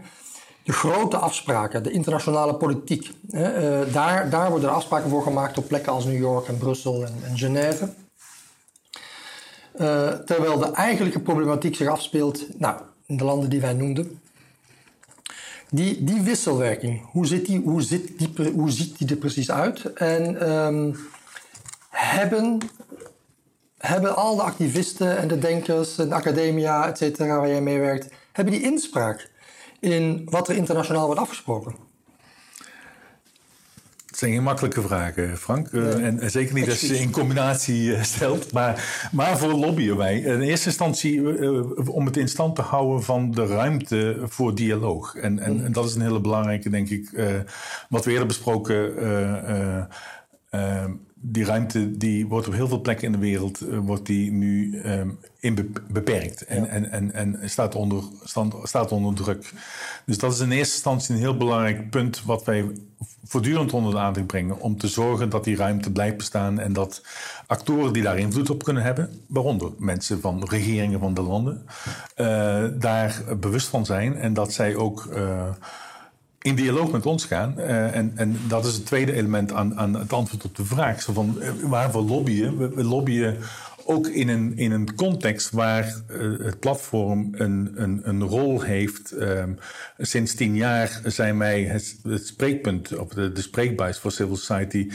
De 0.62 0.72
grote 0.72 1.16
afspraken, 1.16 1.82
de 1.82 1.90
internationale 1.90 2.54
politiek. 2.54 3.10
Uh, 3.30 3.80
daar, 3.92 4.30
daar 4.30 4.50
worden 4.50 4.72
afspraken 4.72 5.10
voor 5.10 5.22
gemaakt 5.22 5.58
op 5.58 5.68
plekken 5.68 5.92
als 5.92 6.04
New 6.04 6.18
York 6.18 6.48
en 6.48 6.58
Brussel 6.58 7.04
en, 7.04 7.14
en 7.24 7.38
Genève. 7.38 7.92
Uh, 9.80 10.08
terwijl 10.08 10.58
de 10.58 10.70
eigenlijke 10.72 11.20
problematiek 11.20 11.76
zich 11.76 11.88
afspeelt 11.88 12.58
nou, 12.58 12.80
in 13.06 13.16
de 13.16 13.24
landen 13.24 13.50
die 13.50 13.60
wij 13.60 13.72
noemden. 13.72 14.20
Die, 15.70 16.04
die 16.04 16.20
wisselwerking, 16.20 17.10
hoe, 17.10 17.26
zit 17.26 17.46
die, 17.46 17.60
hoe, 17.60 17.82
zit 17.82 18.10
hoe 18.54 18.70
ziet 18.70 18.98
die 18.98 19.08
er 19.08 19.16
precies 19.16 19.50
uit? 19.50 19.92
En 19.92 20.50
um, 20.50 20.96
hebben 21.88 22.58
hebben 23.80 24.16
al 24.16 24.36
de 24.36 24.42
activisten 24.42 25.18
en 25.18 25.28
de 25.28 25.38
denkers 25.38 25.98
en 25.98 26.08
de 26.08 26.14
academia, 26.14 26.88
et 26.88 26.98
cetera, 26.98 27.36
waar 27.36 27.48
jij 27.48 27.60
mee 27.60 27.78
werkt, 27.78 28.08
hebben 28.32 28.54
die 28.54 28.62
inspraak 28.62 29.30
in 29.80 30.22
wat 30.24 30.48
er 30.48 30.56
internationaal 30.56 31.06
wordt 31.06 31.20
afgesproken? 31.20 31.74
Het 34.06 34.18
zijn 34.18 34.32
geen 34.32 34.42
makkelijke 34.42 34.82
vragen, 34.82 35.38
Frank. 35.38 35.72
Uh, 35.72 36.04
en, 36.06 36.20
en, 36.20 36.30
zeker 36.30 36.54
niet 36.54 36.68
als 36.68 36.80
je 36.80 36.86
ze 36.86 36.98
in 36.98 37.10
combinatie 37.10 37.82
uh, 37.82 38.02
stelt. 38.02 38.52
Maar 38.52 39.08
waarvoor 39.12 39.52
lobbyen 39.52 39.96
wij? 39.96 40.20
In 40.20 40.40
eerste 40.40 40.66
instantie 40.66 41.14
uh, 41.14 41.88
om 41.88 42.06
het 42.06 42.16
in 42.16 42.28
stand 42.28 42.56
te 42.56 42.62
houden 42.62 43.02
van 43.02 43.30
de 43.30 43.46
ruimte 43.46 44.18
voor 44.24 44.54
dialoog. 44.54 45.14
En, 45.14 45.38
en, 45.38 45.52
mm. 45.52 45.64
en 45.64 45.72
dat 45.72 45.84
is 45.84 45.94
een 45.94 46.00
hele 46.00 46.20
belangrijke, 46.20 46.70
denk 46.70 46.88
ik, 46.88 47.10
wat 47.88 48.04
we 48.04 48.10
eerder 48.10 48.26
besproken 48.26 48.94
die 51.22 51.44
ruimte 51.44 51.96
die 51.96 52.26
wordt 52.26 52.46
op 52.46 52.52
heel 52.52 52.68
veel 52.68 52.80
plekken 52.80 53.06
in 53.06 53.12
de 53.12 53.18
wereld 53.18 53.62
uh, 53.62 53.78
wordt 53.78 54.06
die 54.06 54.32
nu 54.32 54.82
um, 54.84 55.18
in 55.40 55.74
beperkt 55.88 56.44
en, 56.44 56.68
en, 56.68 56.90
en, 56.90 57.12
en 57.12 57.50
staat, 57.50 57.74
onder, 57.74 58.02
stand, 58.24 58.54
staat 58.62 58.92
onder 58.92 59.14
druk. 59.14 59.52
Dus 60.04 60.18
dat 60.18 60.32
is 60.32 60.40
in 60.40 60.50
eerste 60.50 60.74
instantie 60.74 61.14
een 61.14 61.20
heel 61.20 61.36
belangrijk 61.36 61.90
punt 61.90 62.24
wat 62.24 62.44
wij 62.44 62.64
voortdurend 63.24 63.72
onder 63.72 63.92
de 63.92 63.98
aandacht 63.98 64.26
brengen 64.26 64.60
om 64.60 64.78
te 64.78 64.88
zorgen 64.88 65.28
dat 65.28 65.44
die 65.44 65.56
ruimte 65.56 65.92
blijft 65.92 66.16
bestaan 66.16 66.58
en 66.58 66.72
dat 66.72 67.02
actoren 67.46 67.92
die 67.92 68.02
daar 68.02 68.18
invloed 68.18 68.50
op 68.50 68.64
kunnen 68.64 68.82
hebben, 68.82 69.10
waaronder 69.26 69.70
mensen 69.78 70.20
van 70.20 70.44
regeringen 70.48 71.00
van 71.00 71.14
de 71.14 71.22
landen, 71.22 71.66
uh, 72.16 72.64
daar 72.78 73.22
bewust 73.40 73.68
van 73.68 73.86
zijn 73.86 74.16
en 74.16 74.34
dat 74.34 74.52
zij 74.52 74.76
ook 74.76 75.08
uh, 75.12 75.48
in 76.42 76.54
dialoog 76.54 76.90
met 76.90 77.06
ons 77.06 77.24
gaan. 77.24 77.54
Uh, 77.58 77.96
en, 77.96 78.12
en 78.14 78.36
dat 78.48 78.66
is 78.66 78.74
het 78.74 78.86
tweede 78.86 79.12
element 79.12 79.52
aan, 79.52 79.76
aan 79.78 79.94
het 79.94 80.12
antwoord 80.12 80.44
op 80.44 80.56
de 80.56 80.64
vraag. 80.64 81.02
Zo 81.02 81.12
van, 81.12 81.36
uh, 81.38 81.50
waarvoor 81.62 82.02
lobbyen? 82.02 82.74
We, 82.74 82.84
lobbyen 82.84 83.36
ook 83.84 84.06
in 84.06 84.28
een, 84.28 84.56
in 84.56 84.72
een 84.72 84.94
context 84.94 85.50
waar 85.50 86.02
uh, 86.10 86.44
het 86.44 86.60
platform 86.60 87.28
een, 87.32 87.72
een, 87.74 88.00
een 88.02 88.22
rol 88.22 88.62
heeft. 88.62 89.12
Um, 89.12 89.58
sinds 89.98 90.34
tien 90.34 90.56
jaar 90.56 91.00
zijn 91.04 91.38
wij 91.38 91.62
het, 91.62 91.96
het 92.02 92.26
spreekpunt, 92.26 92.96
of 92.96 93.08
de, 93.08 93.32
de 93.32 93.42
spreekbuis 93.42 93.98
voor 93.98 94.12
civil 94.12 94.36
society 94.36 94.90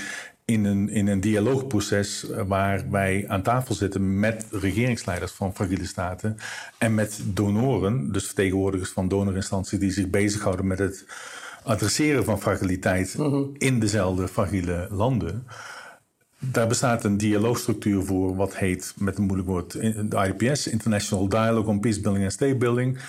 in 0.45 0.65
een, 0.65 0.89
in 0.89 1.07
een 1.07 1.19
dialoogproces 1.19 2.25
waar 2.47 2.89
wij 2.89 3.25
aan 3.27 3.41
tafel 3.41 3.75
zitten 3.75 4.19
met 4.19 4.45
regeringsleiders 4.51 5.31
van 5.31 5.55
fragiele 5.55 5.85
staten 5.85 6.37
en 6.77 6.95
met 6.95 7.21
donoren, 7.23 8.11
dus 8.11 8.25
vertegenwoordigers 8.25 8.89
van 8.89 9.07
donorinstanties 9.07 9.79
die 9.79 9.91
zich 9.91 10.09
bezighouden 10.09 10.67
met 10.67 10.79
het 10.79 11.05
adresseren 11.63 12.25
van 12.25 12.41
fragiliteit 12.41 13.17
mhm. 13.17 13.43
in 13.57 13.79
dezelfde 13.79 14.27
fragiele 14.27 14.87
landen. 14.91 15.47
Daar 16.39 16.67
bestaat 16.67 17.03
een 17.03 17.17
dialoogstructuur 17.17 18.03
voor, 18.03 18.35
wat 18.35 18.57
heet 18.57 18.93
met 18.97 19.17
een 19.17 19.23
moeilijk 19.23 19.49
woord 19.49 19.71
de 19.71 20.33
IDPS, 20.37 20.67
International 20.67 21.27
Dialogue 21.27 21.69
on 21.69 21.79
Peace 21.79 22.01
Building 22.01 22.23
and 22.23 22.33
State 22.33 22.55
Building. 22.55 22.99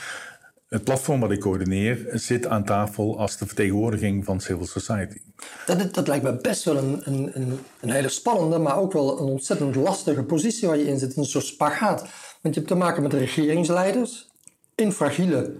Het 0.68 0.85
platform 0.85 1.20
wat 1.20 1.31
ik 1.31 1.40
coördineer 1.40 2.09
zit 2.12 2.46
aan 2.46 2.64
tafel 2.64 3.18
als 3.18 3.37
de 3.37 3.46
vertegenwoordiging 3.46 4.24
van 4.24 4.40
civil 4.40 4.66
society. 4.66 5.18
Dat, 5.66 5.94
dat 5.94 6.09
lijkt 6.09 6.24
me 6.24 6.37
best 6.37 6.64
wel 6.64 6.76
een, 6.76 7.00
een, 7.05 7.59
een, 7.81 7.90
hele 7.90 8.09
spannende, 8.09 8.59
maar 8.59 8.79
ook 8.79 8.92
wel 8.92 9.20
een 9.20 9.26
ontzettend 9.26 9.74
lastige 9.74 10.22
positie 10.22 10.68
waar 10.68 10.76
je 10.76 10.87
in 10.87 10.98
zit. 10.98 11.16
Een 11.16 11.24
soort 11.24 11.44
spagaat. 11.44 12.00
Want 12.42 12.55
je 12.55 12.61
hebt 12.61 12.66
te 12.66 12.74
maken 12.74 13.02
met 13.02 13.12
regeringsleiders 13.12 14.29
in 14.74 14.92
fragiele, 14.92 15.55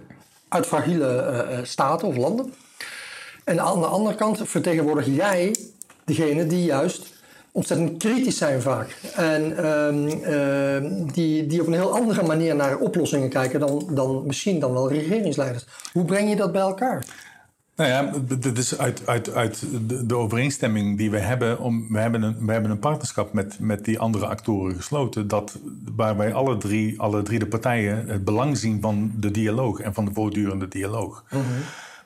uit 0.47 0.65
fragiele 0.65 1.45
uh, 1.51 1.59
staten 1.63 2.07
of 2.07 2.17
landen. 2.17 2.53
En 3.43 3.59
aan 3.59 3.79
de 3.79 3.85
andere 3.85 4.15
kant 4.15 4.41
vertegenwoordig 4.43 5.05
jij 5.05 5.55
degene 6.05 6.47
die 6.47 6.63
juist 6.63 7.16
ontzettend 7.57 7.97
kritisch 7.97 8.37
zijn 8.37 8.61
vaak. 8.61 8.95
En 9.15 9.65
um, 9.65 10.07
uh, 10.07 11.11
die, 11.13 11.45
die 11.45 11.61
op 11.61 11.67
een 11.67 11.73
heel 11.73 11.95
andere 11.95 12.23
manier 12.23 12.55
naar 12.55 12.77
oplossingen 12.77 13.29
kijken 13.29 13.59
dan, 13.59 13.89
dan 13.91 14.23
misschien 14.25 14.59
dan 14.59 14.73
wel 14.73 14.91
regeringsleiders. 14.91 15.65
Hoe 15.93 16.05
breng 16.05 16.29
je 16.29 16.35
dat 16.35 16.51
bij 16.51 16.61
elkaar? 16.61 17.05
Nou 17.75 17.89
ja, 17.89 18.11
dat 18.39 18.57
is 18.57 18.77
uit, 18.77 19.01
uit, 19.05 19.33
uit 19.33 19.63
de, 20.07 20.15
overeenstemming 20.15 20.97
die 20.97 21.11
we 21.11 21.19
hebben. 21.19 21.59
Om, 21.59 21.87
we, 21.89 21.99
hebben 21.99 22.21
een, 22.21 22.45
we 22.45 22.51
hebben 22.51 22.71
een 22.71 22.79
partnerschap 22.79 23.33
met, 23.33 23.59
met 23.59 23.85
die 23.85 23.99
andere 23.99 24.25
actoren 24.25 24.75
gesloten. 24.75 25.27
Dat, 25.27 25.57
waarbij 25.95 26.33
alle 26.33 26.57
drie, 26.57 26.99
alle 26.99 27.21
drie 27.21 27.39
de 27.39 27.47
partijen 27.47 28.07
het 28.07 28.23
belang 28.23 28.57
zien 28.57 28.81
van 28.81 29.11
de 29.15 29.31
dialoog 29.31 29.79
en 29.79 29.93
van 29.93 30.05
de 30.05 30.13
voortdurende 30.13 30.67
dialoog. 30.67 31.23
Mm 31.31 31.41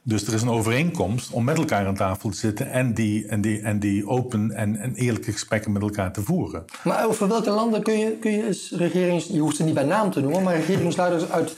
dus 0.03 0.27
er 0.27 0.33
is 0.33 0.41
een 0.41 0.49
overeenkomst 0.49 1.31
om 1.31 1.43
met 1.43 1.57
elkaar 1.57 1.87
aan 1.87 1.95
tafel 1.95 2.29
te 2.29 2.37
zitten 2.37 2.71
en 2.71 2.93
die, 2.93 3.27
en 3.27 3.41
die, 3.41 3.61
en 3.61 3.79
die 3.79 4.07
open 4.07 4.51
en, 4.51 4.75
en 4.75 4.93
eerlijke 4.95 5.31
gesprekken 5.31 5.71
met 5.71 5.81
elkaar 5.81 6.13
te 6.13 6.21
voeren. 6.21 6.65
Maar 6.83 7.07
over 7.07 7.27
welke 7.27 7.49
landen 7.49 7.83
kun 7.83 7.99
je, 7.99 8.11
kun 8.11 8.31
je 8.31 8.67
regerings, 8.71 9.25
je 9.25 9.39
hoeft 9.39 9.55
ze 9.55 9.63
niet 9.63 9.73
bij 9.73 9.83
naam 9.83 10.11
te 10.11 10.21
noemen, 10.21 10.43
maar 10.43 10.55
regeringsleiders 10.55 11.29
uit, 11.29 11.55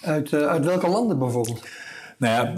uit, 0.00 0.32
uh, 0.32 0.46
uit 0.46 0.64
welke 0.64 0.88
landen 0.88 1.18
bijvoorbeeld? 1.18 1.62
Nou 2.18 2.34
ja, 2.34 2.54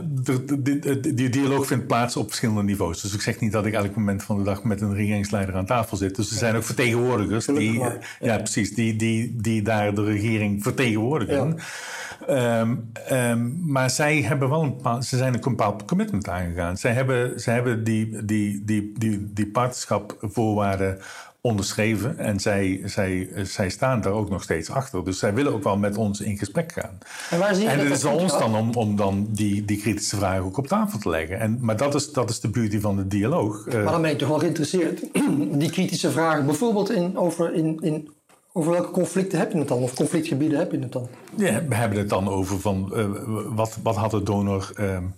die, 0.59 1.15
die, 1.15 1.29
dialoog 1.29 1.67
vindt 1.67 1.87
plaats 1.87 2.17
op 2.17 2.27
verschillende 2.27 2.63
niveaus. 2.63 3.01
Dus 3.01 3.15
ik 3.15 3.21
zeg 3.21 3.41
niet 3.41 3.53
dat 3.53 3.67
ik 3.67 3.75
elk 3.75 3.97
moment 3.97 4.23
van 4.23 4.39
de 4.39 4.45
dag 4.45 4.65
met 4.65 4.81
een 4.81 4.95
regeringsleider 4.95 5.55
aan 5.55 5.67
tafel 5.67 5.97
zit. 5.97 6.17
Dus 6.17 6.31
er 6.31 6.37
zijn 6.37 6.57
ook 6.57 6.65
vertegenwoordigers 6.65 7.47
die, 7.47 7.83
ja, 8.21 8.37
precies, 8.37 8.75
die, 8.75 8.97
die, 8.97 9.37
die 9.41 9.63
daar 9.63 9.95
de 9.95 10.05
regering 10.05 10.63
vertegenwoordigen. 10.63 11.35
Ja. 11.35 12.61
Um, 12.61 12.93
um, 13.13 13.63
maar 13.67 13.91
zij 13.91 14.23
hebben 14.23 14.49
wel 14.49 14.63
een 14.63 14.77
bepaald, 14.77 15.05
ze 15.05 15.17
zijn 15.17 15.35
een 15.35 15.41
bepaald 15.41 15.85
commitment 15.85 16.29
aangegaan. 16.29 16.77
Zij 16.77 16.93
hebben, 16.93 17.41
zij 17.41 17.55
hebben 17.55 17.85
die, 17.85 18.25
die, 18.25 18.65
die, 18.65 18.93
die, 18.99 19.33
die 19.33 19.47
partnerschapvoorwaarden 19.47 20.99
onderschreven 21.47 22.19
en 22.19 22.41
zij, 22.41 22.81
zij, 22.85 23.29
zij 23.43 23.69
staan 23.71 24.01
daar 24.01 24.13
ook 24.13 24.31
nog 24.31 24.43
steeds 24.43 24.71
achter. 24.71 25.05
Dus 25.05 25.19
zij 25.19 25.35
willen 25.35 25.53
ook 25.53 25.65
wel 25.65 25.77
met 25.77 25.97
ons 25.97 26.21
in 26.21 26.39
gesprek 26.39 26.73
gaan. 26.73 26.99
En, 27.31 27.39
waar 27.39 27.55
zie 27.55 27.69
en 27.69 27.79
het 27.79 27.91
is 27.91 28.07
aan 28.07 28.15
ons 28.15 28.39
dan 28.39 28.57
om, 28.57 28.75
om 28.75 28.97
dan 28.97 29.27
die, 29.31 29.65
die 29.65 29.81
kritische 29.81 30.17
vragen 30.17 30.45
ook 30.45 30.57
op 30.57 30.67
tafel 30.67 30.99
te 30.99 31.09
leggen. 31.09 31.41
En, 31.41 31.59
maar 31.61 31.77
dat 31.77 31.95
is, 31.95 32.13
dat 32.13 32.31
is 32.31 32.41
de 32.41 32.49
beauty 32.49 32.81
van 32.81 32.97
de 32.97 33.07
dialoog. 33.07 33.67
Maar 33.67 33.85
dan 33.85 34.03
ben 34.03 34.11
je 34.11 34.17
toch 34.17 34.29
wel 34.29 34.39
geïnteresseerd, 34.39 35.03
die 35.61 35.71
kritische 35.71 36.11
vragen, 36.11 36.47
bijvoorbeeld 36.47 36.91
in, 36.91 37.19
over, 37.19 37.55
in, 37.55 37.79
in 37.81 38.15
over 38.53 38.73
welke 38.73 38.91
conflicten 38.91 39.39
heb 39.39 39.53
je 39.53 39.59
het 39.59 39.69
dan? 39.69 39.83
Of 39.83 39.95
conflictgebieden 39.95 40.59
heb 40.59 40.73
je 40.73 40.79
het 40.79 40.93
dan? 40.93 41.09
Ja, 41.37 41.65
we 41.69 41.75
hebben 41.75 41.99
het 41.99 42.09
dan 42.09 42.29
over 42.29 42.61
van 42.61 42.93
uh, 42.95 43.07
wat, 43.55 43.79
wat 43.83 43.97
had 43.97 44.11
de 44.11 44.23
donor. 44.23 44.73
Um, 44.81 45.15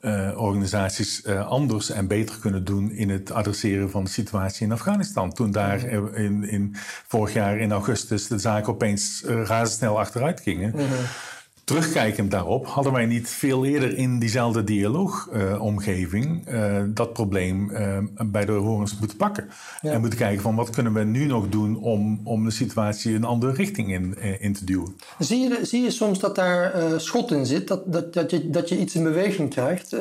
uh, 0.00 0.40
organisaties 0.40 1.22
uh, 1.24 1.46
anders 1.46 1.90
en 1.90 2.06
beter 2.06 2.38
kunnen 2.38 2.64
doen 2.64 2.90
in 2.90 3.10
het 3.10 3.30
adresseren 3.30 3.90
van 3.90 4.04
de 4.04 4.10
situatie 4.10 4.66
in 4.66 4.72
Afghanistan. 4.72 5.32
Toen 5.32 5.50
daar 5.50 5.84
in, 6.14 6.48
in 6.48 6.76
vorig 7.06 7.32
jaar 7.32 7.58
in 7.58 7.72
augustus 7.72 8.26
de 8.26 8.38
zaken 8.38 8.72
opeens 8.72 9.22
razendsnel 9.24 9.98
achteruit 9.98 10.40
gingen. 10.40 10.70
Mm 10.74 10.78
-hmm 10.78 11.34
terugkijkend 11.66 12.30
daarop, 12.30 12.66
hadden 12.66 12.92
wij 12.92 13.06
niet 13.06 13.28
veel 13.28 13.64
eerder 13.64 13.96
in 13.96 14.18
diezelfde 14.18 14.64
dialoogomgeving 14.64 16.48
uh, 16.48 16.82
dat 16.88 17.12
probleem 17.12 17.70
uh, 17.70 17.98
bij 18.26 18.44
de 18.44 18.52
horens 18.52 18.98
moeten 18.98 19.16
pakken. 19.16 19.48
En 19.82 20.00
moeten 20.00 20.18
kijken 20.18 20.42
van 20.42 20.54
wat 20.54 20.70
kunnen 20.70 20.92
we 20.92 21.04
nu 21.04 21.26
nog 21.26 21.48
doen 21.48 21.76
om, 21.76 22.20
om 22.24 22.44
de 22.44 22.50
situatie 22.50 23.14
een 23.14 23.24
andere 23.24 23.52
richting 23.52 23.92
in, 23.92 24.16
uh, 24.18 24.42
in 24.42 24.52
te 24.52 24.64
duwen. 24.64 24.96
Zie 25.18 25.40
je, 25.40 25.58
zie 25.62 25.82
je 25.82 25.90
soms 25.90 26.18
dat 26.18 26.34
daar 26.34 27.00
schot 27.00 27.30
in 27.30 27.46
zit, 27.46 27.68
dat, 27.68 27.92
dat, 27.92 28.12
dat, 28.14 28.30
je, 28.30 28.50
dat 28.50 28.68
je 28.68 28.78
iets 28.78 28.94
in 28.94 29.02
beweging 29.02 29.50
krijgt? 29.50 29.96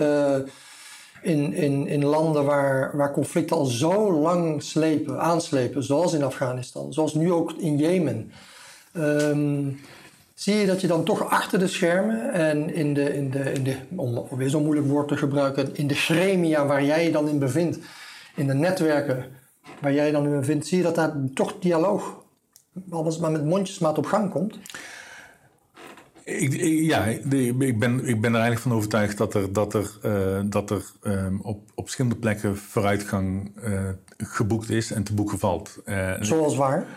in, 1.21 1.54
in, 1.54 1.88
in 1.88 2.06
landen 2.06 2.45
waar, 2.45 2.97
waar 2.97 3.12
conflicten 3.12 3.58
al 3.58 3.65
zo 3.65 4.12
lang 4.12 4.63
slepen, 4.63 5.19
aanslepen, 5.19 5.84
zoals 5.84 6.13
in 6.13 6.23
Afghanistan, 6.23 6.93
zoals 6.93 7.13
nu 7.13 7.32
ook 7.32 7.51
in 7.51 7.78
Jemen. 7.78 8.32
Um, 8.97 9.80
zie 10.36 10.56
je 10.56 10.65
dat 10.65 10.82
je 10.82 10.88
dan 10.88 11.04
toch 11.04 11.30
achter 11.30 11.60
de 11.60 11.67
schermen 11.67 12.34
en 12.34 12.74
in 12.74 12.93
de, 12.93 13.15
in 13.15 13.32
de, 13.32 13.52
in 13.52 13.63
de 13.63 13.78
om 13.95 14.28
weer 14.30 14.50
zo'n 14.50 14.63
moeilijk 14.63 14.88
woord 14.88 15.08
te 15.08 15.17
gebruiken, 15.17 15.76
in 15.76 15.88
de 15.88 15.95
gremia 15.95 16.65
waar 16.65 16.84
jij 16.84 17.04
je 17.04 17.12
dan 17.12 17.28
in 17.30 17.39
bevindt, 17.39 17.80
in 18.36 18.48
de 18.48 18.54
netwerken 18.54 19.26
waar 19.82 19.93
jij 19.93 20.06
je 20.06 20.12
dan 20.12 20.26
in 20.26 20.39
bevindt, 20.39 20.67
zie 20.67 20.78
je 20.78 20.84
dat 20.84 20.95
daar 20.95 21.13
toch 21.34 21.60
dialoog, 21.60 22.24
alles 22.89 23.17
maar 23.17 23.32
met 23.32 23.45
mondjesmaat 23.45 23.98
op 23.98 24.06
gang 24.06 24.32
komt? 24.32 24.60
Ik, 26.24 26.54
ja, 26.62 27.06
ik 27.06 27.80
ben, 27.80 28.06
ik 28.06 28.21
ben 28.21 28.34
er 28.34 28.39
eigenlijk 28.39 28.62
van 28.62 28.74
overtuigd 28.74 29.17
dat 29.17 29.34
er, 29.34 29.54
dat 29.54 29.74
er, 29.74 29.98
uh, 30.06 30.39
dat 30.45 30.69
er 30.69 30.91
um, 31.04 31.39
op, 31.41 31.71
op 31.76 31.84
verschillende 31.84 32.17
plekken 32.17 32.58
vooruitgang 32.58 33.52
uh, 33.63 33.89
geboekt 34.17 34.69
is 34.69 34.91
en 34.91 35.04
te 35.04 35.13
boeken 35.13 35.39
valt. 35.39 35.78
Uh, 35.86 36.13
Zoals 36.19 36.56
waar? 36.56 36.88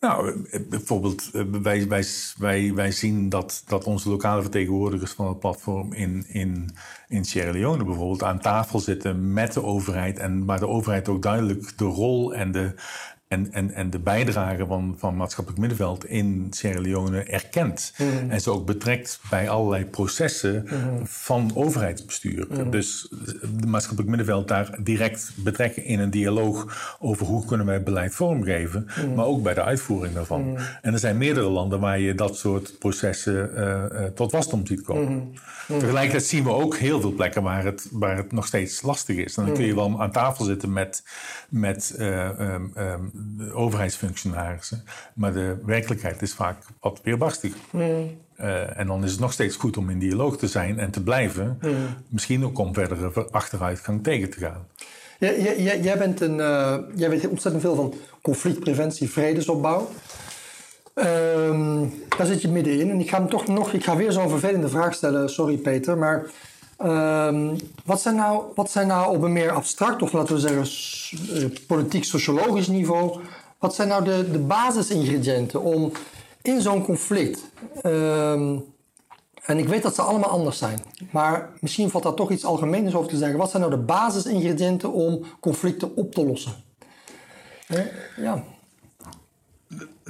Nou, 0.00 0.46
bijvoorbeeld, 0.68 1.30
eh, 1.32 1.42
wij, 1.62 1.88
wij, 1.88 2.04
wij, 2.38 2.74
wij 2.74 2.92
zien 2.92 3.28
dat, 3.28 3.62
dat 3.66 3.84
onze 3.84 4.08
lokale 4.08 4.42
vertegenwoordigers 4.42 5.12
van 5.12 5.28
het 5.28 5.38
platform 5.38 5.92
in, 5.92 6.24
in, 6.28 6.70
in 7.08 7.24
Sierra 7.24 7.50
Leone 7.50 7.84
bijvoorbeeld 7.84 8.22
aan 8.22 8.40
tafel 8.40 8.80
zitten 8.80 9.32
met 9.32 9.52
de 9.52 9.62
overheid. 9.62 10.18
En 10.18 10.44
waar 10.44 10.58
de 10.58 10.68
overheid 10.68 11.08
ook 11.08 11.22
duidelijk 11.22 11.78
de 11.78 11.84
rol 11.84 12.34
en 12.34 12.52
de, 12.52 12.74
en, 13.28 13.52
en, 13.52 13.74
en 13.74 13.90
de 13.90 13.98
bijdrage 13.98 14.66
van, 14.66 14.94
van 14.98 15.16
maatschappelijk 15.16 15.60
middenveld 15.60 16.04
in 16.04 16.46
Sierra 16.50 16.80
Leone 16.80 17.22
erkent. 17.22 17.94
Mhm. 17.98 18.30
En 18.30 18.40
ze 18.40 18.50
ook 18.50 18.66
betrekt 18.66 19.20
bij 19.30 19.48
allerlei 19.48 19.84
processen 19.84 20.62
mhm. 20.64 21.04
van 21.04 21.50
overheidsbestuur. 21.54 22.46
Mhm. 22.50 22.70
Dus 22.70 23.08
de 23.60 23.66
maatschappelijk 23.66 24.08
middenveld 24.08 24.48
daar 24.48 24.78
direct 24.82 25.32
betrekken 25.36 25.84
in 25.84 26.00
een 26.00 26.10
dialoog 26.10 26.96
over 27.00 27.26
hoe 27.26 27.44
kunnen 27.44 27.66
wij 27.66 27.82
beleid 27.82 28.14
vormgeven, 28.14 28.86
maar 29.14 29.24
ook 29.24 29.42
bij 29.42 29.54
de 29.54 29.62
uitvoering 29.62 30.14
daarvan. 30.14 30.58
En 30.82 30.92
er 30.92 30.98
zijn 30.98 31.18
meerdere 31.18 31.48
landen 31.48 31.80
waar 31.80 32.00
je 32.00 32.14
dat 32.14 32.36
soort 32.36 32.78
processen 32.78 33.50
uh, 33.54 33.84
uh, 33.92 34.04
tot 34.14 34.32
wasdom 34.32 34.66
ziet 34.66 34.82
komen. 34.82 35.32
Tegelijkertijd 35.66 36.24
zien 36.24 36.44
we 36.44 36.50
ook 36.50 36.76
heel 36.76 37.00
veel 37.00 37.12
plekken 37.12 37.42
waar 37.42 37.64
het, 37.64 37.88
waar 37.92 38.16
het 38.16 38.32
nog 38.32 38.46
steeds 38.46 38.82
lastig 38.82 39.16
is. 39.16 39.36
En 39.36 39.44
dan 39.44 39.54
kun 39.54 39.64
je 39.64 39.74
wel 39.74 40.02
aan 40.02 40.12
tafel 40.12 40.44
zitten 40.44 40.72
met, 40.72 41.02
met 41.48 41.94
uh, 41.98 42.40
um, 42.40 42.72
um, 42.76 43.12
de 43.36 43.52
overheidsfunctionarissen. 43.52 44.84
Maar 45.14 45.32
de 45.32 45.56
werkelijkheid 45.64 46.22
is 46.22 46.34
vaak 46.34 46.62
wat 46.80 47.00
weerbarstig. 47.02 47.54
Mm. 47.70 48.18
Uh, 48.40 48.78
en 48.78 48.86
dan 48.86 49.04
is 49.04 49.10
het 49.10 49.20
nog 49.20 49.32
steeds 49.32 49.56
goed 49.56 49.76
om 49.76 49.90
in 49.90 49.98
dialoog 49.98 50.36
te 50.36 50.46
zijn 50.46 50.78
en 50.78 50.90
te 50.90 51.02
blijven. 51.02 51.58
Mm. 51.62 51.74
Misschien 52.08 52.44
ook 52.44 52.58
om 52.58 52.74
verdere 52.74 53.30
achteruitgang 53.30 54.02
tegen 54.02 54.30
te 54.30 54.38
gaan. 54.38 54.66
Ja, 55.18 55.32
jij, 55.32 55.80
jij, 55.80 55.98
bent 55.98 56.20
een, 56.20 56.38
uh, 56.38 56.76
jij 56.94 57.10
weet 57.10 57.28
ontzettend 57.28 57.62
veel 57.62 57.74
van 57.74 57.94
conflictpreventie, 58.22 59.10
vredesopbouw. 59.10 59.88
Um, 60.94 61.92
daar 62.16 62.26
zit 62.26 62.42
je 62.42 62.48
middenin. 62.48 62.90
En 62.90 63.00
ik 63.00 63.08
ga 63.08 63.18
hem 63.18 63.28
toch 63.28 63.46
nog, 63.46 63.72
ik 63.72 63.84
ga 63.84 63.96
weer 63.96 64.12
zo'n 64.12 64.28
vervelende 64.28 64.68
vraag 64.68 64.94
stellen, 64.94 65.28
sorry 65.30 65.56
Peter. 65.56 65.98
Maar 65.98 66.26
um, 66.82 67.56
wat, 67.84 68.00
zijn 68.00 68.14
nou, 68.14 68.44
wat 68.54 68.70
zijn 68.70 68.86
nou 68.86 69.16
op 69.16 69.22
een 69.22 69.32
meer 69.32 69.50
abstract, 69.50 70.02
of 70.02 70.12
laten 70.12 70.34
we 70.34 70.40
zeggen 70.40 70.66
eh, 71.34 71.58
politiek-sociologisch 71.66 72.68
niveau, 72.68 73.20
wat 73.58 73.74
zijn 73.74 73.88
nou 73.88 74.04
de, 74.04 74.30
de 74.30 74.38
basisingrediënten 74.38 75.62
om 75.62 75.92
in 76.42 76.60
zo'n 76.60 76.84
conflict. 76.84 77.50
Um, 77.82 78.64
en 79.44 79.58
ik 79.58 79.68
weet 79.68 79.82
dat 79.82 79.94
ze 79.94 80.02
allemaal 80.02 80.30
anders 80.30 80.58
zijn. 80.58 80.80
Maar 81.10 81.50
misschien 81.60 81.90
valt 81.90 82.02
daar 82.02 82.14
toch 82.14 82.30
iets 82.30 82.44
algemeens 82.44 82.94
over 82.94 83.10
te 83.10 83.16
zeggen. 83.16 83.38
Wat 83.38 83.50
zijn 83.50 83.62
nou 83.62 83.74
de 83.74 83.82
basisingrediënten 83.82 84.92
om 84.92 85.24
conflicten 85.40 85.96
op 85.96 86.14
te 86.14 86.26
lossen? 86.26 86.52
Ja 88.16 88.44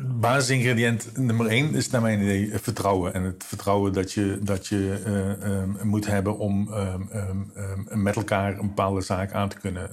basisingrediënt 0.01 1.17
nummer 1.17 1.47
één 1.47 1.75
is 1.75 1.91
naar 1.91 2.03
mijn 2.03 2.21
idee 2.21 2.51
vertrouwen. 2.59 3.15
En 3.15 3.23
het 3.23 3.45
vertrouwen 3.47 3.93
dat 3.93 4.13
je, 4.13 4.39
dat 4.43 4.67
je 4.67 5.03
uh, 5.07 5.51
um, 5.53 5.77
moet 5.83 6.07
hebben 6.07 6.39
om 6.39 6.73
um, 6.73 7.11
um, 7.57 8.03
met 8.03 8.17
elkaar 8.17 8.59
een 8.59 8.67
bepaalde 8.67 9.01
zaak 9.01 9.33
aan 9.33 9.49
te 9.49 9.59
kunnen. 9.59 9.91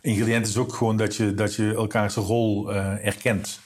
ingrediënt 0.00 0.46
is 0.46 0.56
ook 0.56 0.74
gewoon 0.74 0.96
dat 0.96 1.16
je, 1.16 1.34
dat 1.34 1.54
je 1.54 1.74
elkaars 1.74 2.14
rol 2.14 2.72
uh, 2.72 3.06
erkent. 3.06 3.60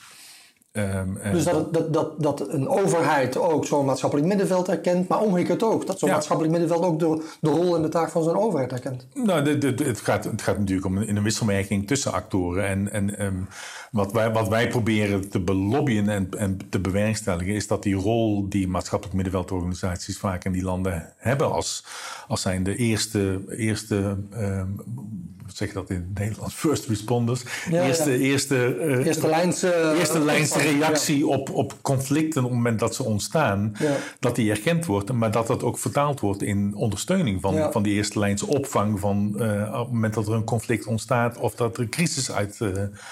Um, 0.72 1.18
dus 1.32 1.44
dat, 1.44 1.74
dat, 1.74 1.92
dat, 1.92 2.22
dat 2.22 2.48
een 2.48 2.68
overheid 2.68 3.38
ook 3.38 3.66
zo'n 3.66 3.84
maatschappelijk 3.84 4.28
middenveld 4.28 4.66
herkent, 4.66 5.08
maar 5.08 5.20
omgekeerd 5.20 5.62
ook. 5.62 5.86
Dat 5.86 5.98
zo'n 5.98 6.10
maatschappelijk 6.10 6.58
middenveld 6.58 6.84
ook 6.84 6.98
de, 6.98 7.24
de 7.40 7.50
rol 7.50 7.76
en 7.76 7.82
de 7.82 7.88
taak 7.88 8.10
van 8.10 8.22
zo'n 8.22 8.36
overheid 8.36 8.70
herkent. 8.70 9.06
Nou, 9.14 9.42
de, 9.42 9.58
de, 9.74 9.84
het, 9.84 10.00
gaat, 10.00 10.24
het 10.24 10.42
gaat 10.42 10.58
natuurlijk 10.58 10.86
om 10.86 10.96
een, 10.96 11.16
een 11.16 11.22
wisselwerking 11.22 11.86
tussen 11.86 12.12
actoren. 12.12 12.66
En, 12.66 12.92
en 12.92 13.24
um, 13.24 13.48
wat, 13.90 14.12
wij, 14.12 14.32
wat 14.32 14.48
wij 14.48 14.68
proberen 14.68 15.30
te 15.30 15.40
belobbyen 15.40 16.08
en, 16.08 16.28
en 16.38 16.58
te 16.68 16.80
bewerkstelligen, 16.80 17.54
is 17.54 17.66
dat 17.66 17.82
die 17.82 17.94
rol 17.94 18.48
die 18.48 18.68
maatschappelijk 18.68 19.16
middenveldorganisaties 19.16 20.18
vaak 20.18 20.44
in 20.44 20.52
die 20.52 20.62
landen 20.62 21.12
hebben, 21.16 21.52
als, 21.52 21.84
als 22.28 22.40
zijn 22.40 22.62
de 22.62 22.76
eerste, 22.76 23.40
eerste 23.48 24.16
um, 24.34 24.76
wat 24.76 25.39
zeg 25.56 25.68
je 25.68 25.74
dat 25.74 25.90
in 25.90 25.96
het 25.96 26.18
Nederlands, 26.18 26.54
first 26.54 26.86
responders, 26.86 27.42
eerste, 27.70 28.18
Eerste, 28.18 28.76
uh, 28.80 29.06
eerste 29.06 29.28
lijns, 29.28 29.64
uh, 29.64 29.98
eerste 29.98 30.20
lijns 30.20 30.54
reactie 30.54 31.26
op, 31.26 31.50
op 31.50 31.74
conflicten 31.80 32.42
op 32.42 32.48
het 32.48 32.56
moment 32.56 32.78
dat 32.78 32.94
ze 32.94 33.02
ontstaan, 33.02 33.76
dat 34.20 34.36
die 34.36 34.50
erkend 34.50 34.86
wordt, 34.86 35.12
maar 35.12 35.30
dat 35.30 35.46
dat 35.46 35.62
ook 35.62 35.78
vertaald 35.78 36.20
wordt 36.20 36.42
in 36.42 36.74
ondersteuning 36.74 37.40
van, 37.40 37.72
van 37.72 37.82
die 37.82 37.94
eerste 37.94 38.18
lijns 38.18 38.42
opvang 38.42 39.00
van 39.00 39.34
uh, 39.36 39.68
op 39.72 39.84
het 39.84 39.92
moment 39.92 40.14
dat 40.14 40.26
er 40.26 40.34
een 40.34 40.44
conflict 40.44 40.86
ontstaat 40.86 41.38
of 41.38 41.54
dat 41.54 41.76
er 41.76 41.82
een 41.82 41.88
crisis 41.88 42.32
uit. 42.32 42.58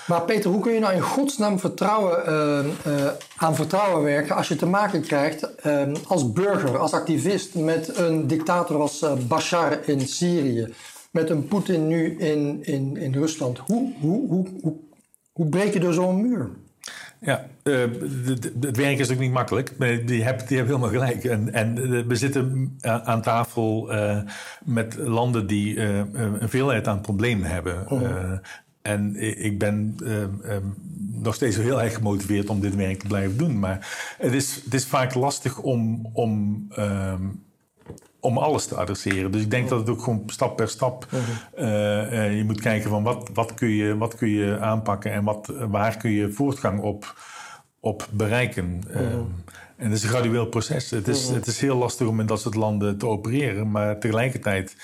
Maar 0.06 0.22
Peter, 0.22 0.50
hoe 0.50 0.60
kun 0.60 0.72
je 0.72 0.80
nou 0.80 0.94
in 0.94 1.00
godsnaam 1.00 1.58
vertrouwen, 1.58 2.24
aan 3.36 3.54
vertrouwen 3.54 4.02
werken 4.02 4.36
als 4.36 4.48
je 4.48 4.56
te 4.56 4.66
maken 4.66 5.00
krijgt 5.00 5.64
als 6.06 6.32
burger, 6.32 6.78
als 6.78 6.92
activist 6.92 7.54
met 7.54 7.96
een 7.96 8.26
dictator 8.26 8.80
als 8.80 9.04
Bashar 9.28 9.78
in 9.84 10.00
Syrië? 10.00 10.74
Met 11.18 11.30
een 11.30 11.48
Poetin 11.48 11.86
nu 11.86 12.16
in, 12.18 12.64
in, 12.64 12.96
in 12.96 13.12
Rusland. 13.12 13.58
Hoe, 13.58 13.92
hoe, 14.00 14.28
hoe, 14.28 14.48
hoe, 14.62 14.76
hoe 15.32 15.48
breek 15.48 15.72
je 15.72 15.80
door 15.80 15.92
zo'n 15.92 16.20
muur? 16.20 16.50
Ja, 17.20 17.46
uh, 17.62 17.84
het 18.60 18.76
werk 18.76 18.98
is 18.98 19.10
ook 19.10 19.18
niet 19.18 19.32
makkelijk. 19.32 19.72
Die 20.06 20.22
hebt, 20.22 20.48
die 20.48 20.56
hebt 20.56 20.68
helemaal 20.68 20.90
gelijk. 20.90 21.24
En, 21.24 21.52
en 21.52 21.78
uh, 21.78 22.06
we 22.06 22.16
zitten 22.16 22.76
aan 22.80 23.22
tafel 23.22 23.94
uh, 23.94 24.20
met 24.64 24.96
landen 24.96 25.46
die 25.46 25.80
een 25.80 26.48
veelheid 26.48 26.86
aan 26.86 27.00
problemen 27.00 27.50
hebben. 27.50 27.90
Oh. 27.90 28.38
en 28.82 29.16
ik 29.44 29.58
ben 29.58 29.96
nog 31.12 31.34
steeds 31.34 31.56
heel 31.56 31.82
erg 31.82 31.94
gemotiveerd 31.94 32.50
om 32.50 32.60
dit 32.60 32.74
werk 32.74 32.98
te 32.98 33.06
blijven 33.06 33.36
doen. 33.36 33.58
Maar 33.58 34.14
het 34.18 34.32
is, 34.32 34.60
het 34.64 34.74
is 34.74 34.86
vaak 34.86 35.14
lastig 35.14 35.58
om, 35.58 36.10
om 36.12 36.64
ehm, 36.70 37.22
om 38.20 38.38
alles 38.38 38.66
te 38.66 38.74
adresseren. 38.74 39.30
Dus 39.30 39.42
ik 39.42 39.50
denk 39.50 39.68
dat 39.68 39.78
het 39.78 39.88
ook 39.88 40.02
gewoon 40.02 40.22
stap 40.26 40.56
per 40.56 40.68
stap. 40.68 41.06
Uh, 41.12 42.36
je 42.36 42.42
moet 42.46 42.60
kijken 42.60 42.90
van 42.90 43.02
wat, 43.02 43.30
wat, 43.34 43.54
kun 43.54 43.68
je, 43.68 43.96
wat 43.96 44.14
kun 44.14 44.28
je 44.28 44.58
aanpakken 44.58 45.12
en 45.12 45.24
wat, 45.24 45.52
waar 45.68 45.96
kun 45.96 46.10
je 46.10 46.32
voortgang 46.32 46.80
op, 46.80 47.14
op 47.80 48.08
bereiken. 48.10 48.82
Uh, 48.90 49.00
en 49.78 49.90
het 49.90 49.92
is 49.92 50.02
een 50.02 50.08
gradueel 50.08 50.46
proces. 50.46 50.90
Het 50.90 51.08
is, 51.08 51.28
het 51.28 51.46
is 51.46 51.60
heel 51.60 51.76
lastig 51.76 52.06
om 52.06 52.20
in 52.20 52.26
dat 52.26 52.40
soort 52.40 52.54
landen 52.54 52.98
te 52.98 53.06
opereren. 53.06 53.70
Maar 53.70 53.98
tegelijkertijd 53.98 54.76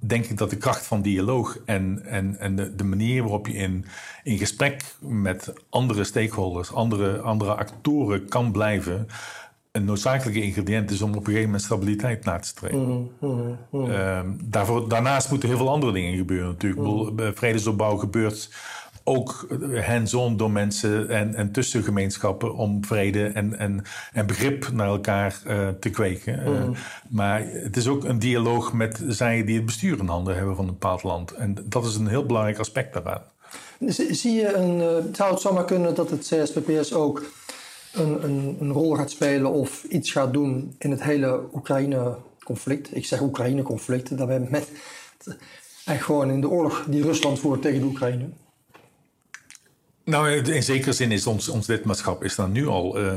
denk 0.00 0.24
ik 0.24 0.38
dat 0.38 0.50
de 0.50 0.56
kracht 0.56 0.86
van 0.86 1.02
dialoog 1.02 1.58
en, 1.64 2.02
en, 2.04 2.38
en 2.38 2.56
de, 2.56 2.74
de 2.74 2.84
manier 2.84 3.22
waarop 3.22 3.46
je 3.46 3.52
in, 3.52 3.84
in 4.22 4.38
gesprek 4.38 4.84
met 5.00 5.52
andere 5.68 6.04
stakeholders, 6.04 6.72
andere, 6.72 7.18
andere 7.18 7.54
actoren 7.54 8.28
kan 8.28 8.52
blijven 8.52 9.06
een 9.74 9.84
noodzakelijke 9.84 10.42
ingrediënt 10.42 10.90
is 10.90 11.02
om 11.02 11.10
op 11.10 11.16
een 11.16 11.24
gegeven 11.24 11.44
moment 11.44 11.62
stabiliteit 11.62 12.24
na 12.24 12.38
te 12.38 12.48
streven. 12.48 12.78
Mm, 12.78 13.10
mm, 13.20 13.58
mm. 13.70 13.90
Ehm, 13.90 14.28
daarvoor, 14.44 14.88
daarnaast 14.88 15.30
moeten 15.30 15.48
heel 15.48 15.58
veel 15.58 15.70
andere 15.70 15.92
dingen 15.92 16.16
gebeuren 16.16 16.48
natuurlijk. 16.48 17.36
Vredesopbouw 17.36 17.96
gebeurt 17.96 18.50
ook 19.04 19.46
hands-on 19.86 20.36
door 20.36 20.50
mensen 20.50 21.08
en, 21.08 21.34
en 21.34 21.52
tussen 21.52 21.82
gemeenschappen 21.82 22.54
om 22.54 22.84
vrede 22.84 23.26
en, 23.26 23.58
en, 23.58 23.82
en 24.12 24.26
begrip 24.26 24.72
naar 24.72 24.88
elkaar 24.88 25.40
uh, 25.46 25.68
te 25.68 25.90
kweken. 25.90 26.48
Uh, 26.48 26.78
maar 27.08 27.42
het 27.46 27.76
is 27.76 27.88
ook 27.88 28.04
een 28.04 28.18
dialoog 28.18 28.72
met 28.72 29.02
zij 29.08 29.44
die 29.44 29.56
het 29.56 29.64
bestuur 29.64 29.98
in 29.98 30.06
handen 30.06 30.36
hebben 30.36 30.56
van 30.56 30.64
een 30.64 30.72
bepaald 30.72 31.02
land. 31.02 31.32
En 31.32 31.56
dat 31.64 31.84
is 31.84 31.94
een 31.94 32.08
heel 32.08 32.26
belangrijk 32.26 32.58
aspect 32.58 32.94
daaraan. 32.94 33.22
Zie 34.10 34.32
je 34.32 34.54
een, 34.54 35.04
zou 35.14 35.32
het 35.32 35.40
zomaar 35.40 35.64
kunnen 35.64 35.94
dat 35.94 36.10
het 36.10 36.20
CSPPS 36.20 36.92
ook 36.92 37.22
een, 37.94 38.24
een, 38.24 38.56
een, 38.60 38.72
rol 38.72 38.94
gaat 38.94 39.10
spelen 39.10 39.52
of 39.52 39.84
iets 39.84 40.10
gaat 40.10 40.32
doen 40.32 40.74
in 40.78 40.90
het 40.90 41.02
hele 41.02 41.40
Oekraïne-conflict. 41.54 42.96
Ik 42.96 43.06
zeg 43.06 43.20
Oekraïne-conflict, 43.20 44.18
dat 44.18 44.50
met, 44.50 44.68
en 45.84 46.00
gewoon 46.00 46.30
in 46.30 46.40
de 46.40 46.48
oorlog 46.48 46.86
die 46.88 47.02
Rusland 47.02 47.38
voert 47.38 47.62
tegen 47.62 47.80
de 47.80 47.86
Oekraïne. 47.86 48.28
Nou, 50.04 50.30
in 50.30 50.62
zekere 50.62 50.92
zin 50.92 51.12
is 51.12 51.26
ons, 51.26 51.48
ons 51.48 51.66
lidmaatschap 51.66 52.24
is 52.24 52.34
dan 52.34 52.52
nu 52.52 52.66
al 52.66 53.00
uh, 53.00 53.12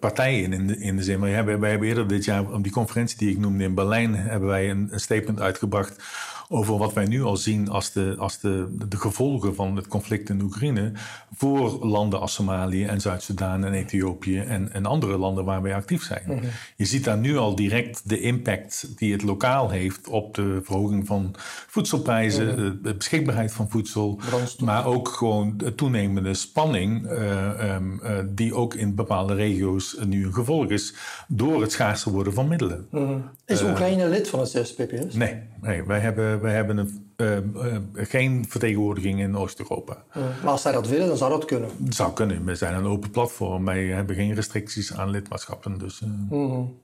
partijen 0.00 0.52
in 0.52 0.66
de, 0.66 0.78
in 0.78 0.96
de 0.96 1.02
zin. 1.02 1.18
Maar 1.18 1.28
hebben, 1.28 1.60
wij 1.60 1.70
hebben 1.70 1.88
eerder 1.88 2.08
dit 2.08 2.24
jaar 2.24 2.52
op 2.52 2.62
die 2.62 2.72
conferentie 2.72 3.18
die 3.18 3.30
ik 3.30 3.38
noemde 3.38 3.64
in 3.64 3.74
Berlijn, 3.74 4.14
hebben 4.14 4.48
wij 4.48 4.70
een, 4.70 4.88
een 4.90 5.00
statement 5.00 5.40
uitgebracht 5.40 6.02
over 6.48 6.78
wat 6.78 6.92
wij 6.92 7.04
nu 7.04 7.22
al 7.22 7.36
zien 7.36 7.68
als 7.68 7.92
de, 7.92 8.14
als 8.18 8.40
de, 8.40 8.76
de 8.88 8.96
gevolgen 8.96 9.54
van 9.54 9.76
het 9.76 9.88
conflict 9.88 10.28
in 10.28 10.42
Oekraïne 10.42 10.92
voor 11.36 11.86
landen 11.86 12.20
als 12.20 12.34
Somalië 12.34 12.84
en 12.84 13.00
Zuid-Soedan 13.00 13.64
en 13.64 13.72
Ethiopië 13.72 14.38
en, 14.38 14.72
en 14.72 14.86
andere 14.86 15.18
landen 15.18 15.44
waar 15.44 15.62
wij 15.62 15.74
actief 15.74 16.02
zijn. 16.02 16.22
Mhm. 16.26 16.44
Je 16.76 16.84
ziet 16.84 17.04
daar 17.04 17.18
nu 17.18 17.36
al 17.36 17.54
direct 17.54 18.08
de 18.08 18.20
impact 18.20 18.98
die 18.98 19.12
het 19.12 19.22
lokaal 19.22 19.70
heeft 19.70 20.08
op 20.08 20.34
de 20.34 20.60
verhoging 20.62 21.06
van 21.06 21.34
voedselprijzen, 21.66 22.46
mhm. 22.46 22.82
de 22.82 22.94
beschikbaarheid 22.94 23.52
van 23.52 23.70
voedsel, 23.70 24.20
maar 24.58 24.86
ook 24.86 25.08
gewoon 25.08 25.56
de 25.56 25.74
toenemende 25.74 26.34
spanning 26.34 27.10
uh, 27.10 27.74
um, 27.74 28.00
uh, 28.02 28.18
die 28.28 28.54
ook 28.54 28.74
in 28.74 28.94
bepaalde 28.94 29.34
regio's 29.34 29.96
nu 30.06 30.26
een 30.26 30.34
gevolg 30.34 30.68
is 30.68 30.94
door 31.28 31.60
het 31.60 31.72
schaarser 31.72 32.12
worden 32.12 32.32
van 32.32 32.48
middelen. 32.48 32.86
Mhm. 32.90 33.18
Is 33.46 33.60
eh, 33.60 33.68
Oekraïne 33.68 34.08
lid 34.08 34.28
van 34.28 34.40
het 34.40 34.50
CSPPS? 34.50 35.14
Nee, 35.14 35.42
nee 35.60 35.84
wij 35.84 36.00
hebben 36.00 36.40
we 36.40 36.48
hebben 36.48 36.76
een, 36.78 37.05
uh, 37.16 37.36
uh, 37.36 37.76
geen 37.94 38.44
vertegenwoordiging 38.48 39.20
in 39.20 39.36
Oost-Europa. 39.36 40.04
maar 40.14 40.52
als 40.52 40.62
zij 40.62 40.72
dat 40.72 40.88
willen, 40.88 41.06
dan 41.06 41.16
zou 41.16 41.30
dat 41.30 41.44
kunnen? 41.44 41.70
Het 41.84 41.94
zou 41.94 42.12
kunnen. 42.12 42.44
We 42.44 42.54
zijn 42.54 42.74
een 42.74 42.86
open 42.86 43.10
platform. 43.10 43.64
Wij 43.64 43.84
hebben 43.84 44.16
geen 44.16 44.34
restricties 44.34 44.94
aan 44.94 45.10
lidmaatschappen. 45.10 45.78
Dus, 45.78 46.00
mm 46.00 46.26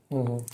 -hmm. 0.08 0.44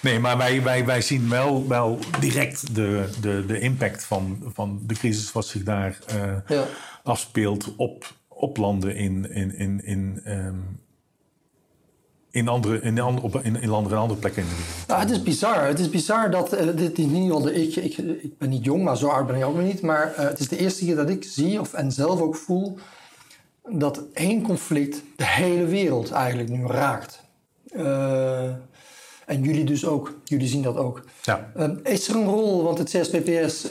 Nee, 0.00 0.18
maar 0.18 0.36
wij, 0.36 0.62
wij, 0.62 0.84
wij 0.86 1.00
zien 1.00 1.28
wel, 1.28 1.68
wel 1.68 1.98
direct 2.20 2.74
de, 2.74 3.08
de, 3.20 3.44
de 3.46 3.60
impact 3.60 4.04
van, 4.04 4.42
van 4.54 4.80
de 4.82 4.94
crisis 4.94 5.32
wat 5.32 5.46
zich 5.46 5.62
daar 5.62 5.98
ja. 6.46 6.64
afspeelt 7.02 7.76
op, 7.76 8.14
op 8.28 8.56
landen 8.56 8.96
in, 8.96 9.30
in, 9.30 9.54
in, 9.54 9.84
in, 9.84 10.20
um, 10.26 10.80
in, 12.34 12.48
andere, 12.48 12.80
in, 12.80 12.98
andere, 12.98 13.42
in, 13.42 13.60
in 13.60 13.68
landen 13.68 13.92
en 13.92 13.98
andere 13.98 14.20
plekken 14.20 14.42
in 14.42 14.48
de 14.48 14.54
wereld. 14.54 14.84
Ja, 14.86 14.98
het 14.98 15.10
is 15.10 15.22
bizar. 15.22 15.66
Het 15.66 15.78
is 15.78 15.90
bizar 15.90 16.30
dat, 16.30 16.60
uh, 16.60 16.76
dit 16.76 16.98
is 16.98 17.04
niet 17.04 17.30
al 17.30 17.48
ik, 17.48 17.76
ik, 17.76 17.96
ik 17.98 18.38
ben 18.38 18.48
niet 18.48 18.64
jong, 18.64 18.84
maar 18.84 18.96
zo 18.96 19.06
oud 19.06 19.26
ben 19.26 19.36
ik 19.36 19.44
ook 19.44 19.54
nog 19.54 19.64
niet. 19.64 19.80
Maar 19.80 20.14
uh, 20.18 20.18
het 20.18 20.40
is 20.40 20.48
de 20.48 20.56
eerste 20.56 20.84
keer 20.84 20.96
dat 20.96 21.08
ik 21.08 21.24
zie, 21.24 21.60
of, 21.60 21.72
en 21.72 21.92
zelf 21.92 22.20
ook 22.20 22.36
voel, 22.36 22.78
dat 23.68 24.02
één 24.12 24.42
conflict 24.42 25.02
de 25.16 25.26
hele 25.26 25.66
wereld 25.66 26.10
eigenlijk 26.10 26.48
nu 26.48 26.66
raakt. 26.66 27.22
Uh, 27.76 28.44
en 29.26 29.42
jullie 29.42 29.64
dus 29.64 29.86
ook. 29.86 30.14
Jullie 30.24 30.48
zien 30.48 30.62
dat 30.62 30.76
ook. 30.76 31.04
Ja. 31.22 31.52
is 31.82 32.08
er 32.08 32.16
een 32.16 32.28
rol, 32.28 32.62
want 32.62 32.78
het 32.78 32.90
CSPPS... 32.90 33.66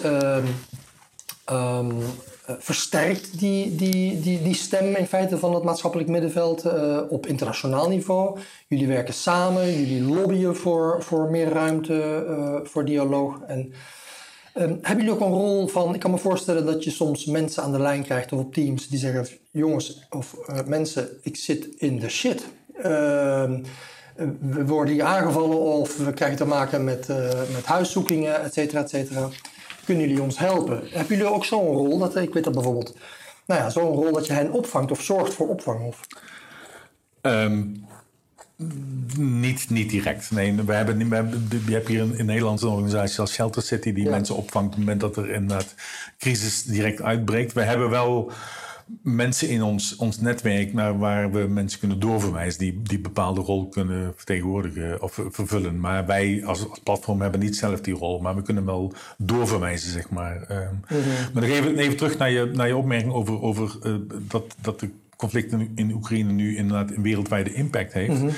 Um, 1.51 1.97
versterkt 2.45 3.39
die, 3.39 3.75
die, 3.75 4.19
die, 4.19 4.41
die 4.41 4.55
stem 4.55 4.95
in 4.95 5.07
feite 5.07 5.37
van 5.37 5.53
het 5.53 5.63
maatschappelijk 5.63 6.09
middenveld 6.09 6.65
uh, 6.65 6.99
op 7.09 7.27
internationaal 7.27 7.89
niveau. 7.89 8.39
Jullie 8.67 8.87
werken 8.87 9.13
samen, 9.13 9.79
jullie 9.79 10.03
lobbyen 10.03 10.55
voor, 10.55 11.03
voor 11.03 11.29
meer 11.29 11.49
ruimte 11.49 12.25
uh, 12.29 12.55
voor 12.63 12.85
dialoog. 12.85 13.39
En, 13.47 13.73
um, 14.57 14.79
hebben 14.81 15.05
jullie 15.05 15.11
ook 15.11 15.19
een 15.19 15.33
rol 15.33 15.67
van, 15.67 15.93
ik 15.93 15.99
kan 15.99 16.11
me 16.11 16.17
voorstellen 16.17 16.65
dat 16.65 16.83
je 16.83 16.91
soms 16.91 17.25
mensen 17.25 17.63
aan 17.63 17.71
de 17.71 17.79
lijn 17.79 18.03
krijgt 18.03 18.31
of 18.31 18.39
op 18.39 18.53
teams 18.53 18.87
die 18.87 18.99
zeggen, 18.99 19.27
jongens 19.51 20.07
of 20.09 20.35
mensen, 20.65 21.09
ik 21.21 21.35
zit 21.35 21.67
in 21.77 21.99
de 21.99 22.09
shit. 22.09 22.45
Ehm, 22.81 23.63
we 24.39 24.65
worden 24.65 24.93
hier 24.93 25.03
aangevallen 25.03 25.59
of 25.59 25.97
we 25.97 26.13
krijgen 26.13 26.37
te 26.37 26.45
maken 26.45 26.83
met, 26.83 27.07
met 27.53 27.65
huiszoekingen, 27.65 28.43
et 28.43 28.53
cetera, 28.53 28.81
et 28.81 28.89
cetera. 28.89 29.29
Kunnen 29.85 30.07
jullie 30.07 30.21
ons 30.23 30.37
helpen? 30.37 30.81
Hebben 30.89 31.17
jullie 31.17 31.33
ook 31.33 31.45
zo'n 31.45 31.65
rol? 31.65 31.97
Dat, 31.97 32.15
ik 32.15 32.33
weet 32.33 32.43
dat 32.43 32.53
bijvoorbeeld, 32.53 32.97
nou 33.45 33.61
ja, 33.61 33.69
zo'n 33.69 33.93
rol 33.93 34.11
dat 34.11 34.25
je 34.25 34.33
hen 34.33 34.51
opvangt 34.51 34.91
of 34.91 35.01
zorgt 35.01 35.33
voor 35.33 35.47
opvang? 35.47 35.85
Of? 35.85 35.99
Um, 37.21 37.85
niet, 39.17 39.69
niet 39.69 39.89
direct. 39.89 40.31
Nee, 40.31 40.53
we 40.53 40.73
hebben, 40.73 41.09
we 41.09 41.15
hebben, 41.15 41.47
je 41.67 41.73
hebt 41.73 41.87
hier 41.87 41.99
in, 41.99 42.17
in 42.17 42.25
Nederland 42.25 42.61
een 42.61 42.69
organisatie 42.69 43.19
als 43.19 43.33
Shelter 43.33 43.61
City 43.61 43.93
die 43.93 44.09
mensen 44.09 44.35
opvangt 44.35 44.67
op 44.67 44.71
het 44.71 44.79
moment 44.79 45.01
dat 45.01 45.17
er 45.17 45.29
inderdaad 45.29 45.75
crisis 46.17 46.63
direct 46.63 47.01
uitbreekt. 47.01 47.53
We 47.53 47.61
hebben 47.61 47.89
wel 47.89 48.31
mensen 49.01 49.49
in 49.49 49.61
ons, 49.61 49.95
ons 49.95 50.19
netwerk 50.19 50.73
naar 50.73 50.97
waar 50.97 51.31
we 51.31 51.39
mensen 51.39 51.79
kunnen 51.79 51.99
doorverwijzen 51.99 52.59
die, 52.59 52.81
die 52.81 52.99
bepaalde 52.99 53.41
rol 53.41 53.67
kunnen 53.67 54.13
vertegenwoordigen 54.15 55.01
of 55.01 55.19
vervullen. 55.29 55.79
Maar 55.79 56.05
wij 56.05 56.45
als, 56.45 56.69
als 56.69 56.79
platform 56.79 57.21
hebben 57.21 57.39
niet 57.39 57.57
zelf 57.57 57.81
die 57.81 57.93
rol, 57.93 58.19
maar 58.19 58.35
we 58.35 58.41
kunnen 58.41 58.65
wel 58.65 58.93
doorverwijzen, 59.17 59.91
zeg 59.91 60.09
maar. 60.09 60.51
Um, 60.51 60.79
Maar 61.33 61.43
even, 61.43 61.77
even 61.77 61.97
terug 61.97 62.17
naar 62.17 62.31
je, 62.31 62.45
naar 62.53 62.67
je 62.67 62.75
opmerking 62.75 63.13
over, 63.13 63.41
over 63.41 63.77
uh, 63.83 63.95
dat, 64.27 64.55
dat 64.61 64.79
de 64.79 64.89
conflict 65.15 65.53
in, 65.75 65.91
Oekraïne 65.93 66.31
nu 66.31 66.57
inderdaad 66.57 66.91
een 66.91 67.01
wereldwijde 67.01 67.53
impact 67.53 67.93
heeft. 67.93 68.21
Mm 68.21 68.29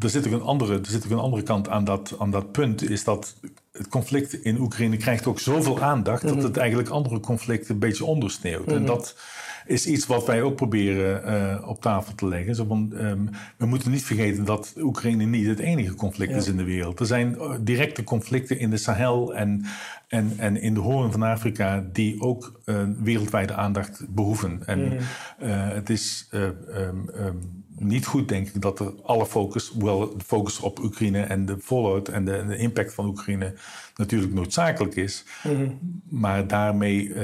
Er 0.00 0.10
zit 0.10 0.26
ook 0.26 0.32
een 0.32 0.42
andere, 0.42 0.78
er 0.78 0.86
zit 0.86 1.04
ook 1.04 1.10
een 1.10 1.18
andere 1.18 1.42
kant 1.42 1.68
aan 1.68 1.84
dat, 1.84 2.14
aan 2.18 2.30
dat 2.30 2.52
punt. 2.52 2.90
Is 2.90 3.04
dat 3.04 3.36
het 3.72 3.88
conflict 3.88 4.32
in 4.32 4.60
Oekraïne 4.60 4.96
krijgt 4.96 5.26
ook 5.26 5.40
zoveel 5.40 5.80
aandacht. 5.80 6.22
dat 6.22 6.34
mhm. 6.34 6.44
het 6.44 6.56
eigenlijk 6.56 6.88
andere 6.88 7.20
conflicten 7.20 7.74
een 7.74 7.80
beetje 7.80 8.04
ondersneeuwt. 8.04 8.66
En 8.66 8.82
mhm. 8.82 8.86
dat 8.86 9.16
is 9.70 9.86
iets 9.86 10.06
wat 10.06 10.26
wij 10.26 10.42
ook 10.42 10.56
proberen 10.56 11.22
uh, 11.26 11.68
op 11.68 11.80
tafel 11.80 12.14
te 12.14 12.28
leggen. 12.28 12.54
Zo 12.54 12.64
van, 12.64 12.92
um, 12.94 13.30
we 13.56 13.66
moeten 13.66 13.90
niet 13.90 14.04
vergeten 14.04 14.44
dat 14.44 14.74
Oekraïne 14.78 15.24
niet 15.24 15.46
het 15.46 15.58
enige 15.58 15.94
conflict 15.94 16.32
is 16.32 16.48
in 16.48 16.56
de 16.56 16.64
wereld. 16.64 17.00
Er 17.00 17.06
zijn 17.06 17.34
uh, 17.34 17.54
directe 17.60 18.04
conflicten 18.04 18.58
in 18.58 18.70
de 18.70 18.76
Sahel 18.76 19.34
en, 19.34 19.64
en, 20.08 20.32
en 20.36 20.60
in 20.60 20.74
de 20.74 20.80
hoorn 20.80 21.12
van 21.12 21.22
Afrika 21.22 21.84
die 21.92 22.20
ook 22.20 22.60
uh, 22.64 22.82
wereldwijde 23.02 23.54
aandacht 23.54 24.04
behoeven. 24.08 24.62
En 24.66 24.84
mm. 24.84 24.98
het 25.48 25.90
is 25.90 26.28
um, 26.32 26.56
um, 27.16 27.59
niet 27.80 28.06
goed, 28.06 28.28
denk 28.28 28.48
ik, 28.48 28.62
dat 28.62 28.80
er 28.80 28.92
alle 29.02 29.26
focus, 29.26 29.72
wel 29.78 29.98
de 30.16 30.24
focus 30.24 30.60
op 30.60 30.78
Oekraïne 30.78 31.20
en 31.20 31.46
de 31.46 31.56
fallout 31.60 32.08
en 32.08 32.24
de, 32.24 32.44
de 32.46 32.56
impact 32.56 32.94
van 32.94 33.06
Oekraïne 33.06 33.54
natuurlijk 33.96 34.32
noodzakelijk 34.32 34.96
is. 34.96 35.24
Mm. 35.42 35.78
Maar 36.08 36.46
daarmee 36.46 37.14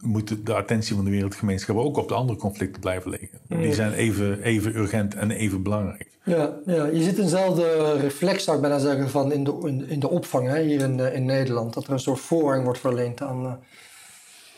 moet 0.00 0.46
de 0.46 0.54
attentie 0.54 0.94
van 0.94 1.04
de 1.04 1.10
wereldgemeenschap 1.10 1.76
ook 1.76 1.96
op 1.96 2.08
de 2.08 2.14
andere 2.14 2.38
conflicten 2.38 2.80
blijven 2.80 3.10
liggen. 3.10 3.28
Die 3.48 3.74
zijn 3.74 3.92
even, 3.92 4.42
even 4.42 4.76
urgent 4.76 5.14
en 5.14 5.30
even 5.30 5.62
belangrijk. 5.62 6.10
Ja, 6.24 6.58
ja, 6.66 6.86
je 6.86 7.02
ziet 7.02 7.18
eenzelfde 7.18 7.96
reflex, 8.00 8.44
zou 8.44 8.56
ik 8.56 8.62
bijna 8.62 8.78
zeggen, 8.78 9.10
van 9.10 9.32
in 9.32 9.44
de, 9.44 9.84
in, 9.86 10.00
de 10.00 10.10
opvang 10.10 10.48
hè, 10.48 10.62
hier 10.62 10.80
in, 10.80 10.98
in 10.98 11.24
Nederland. 11.24 11.74
Dat 11.74 11.86
er 11.86 11.92
een 11.92 11.98
soort 11.98 12.20
voorrang 12.20 12.64
wordt 12.64 12.80
verleend 12.80 13.22
aan, 13.22 13.44
uh, 13.44 13.52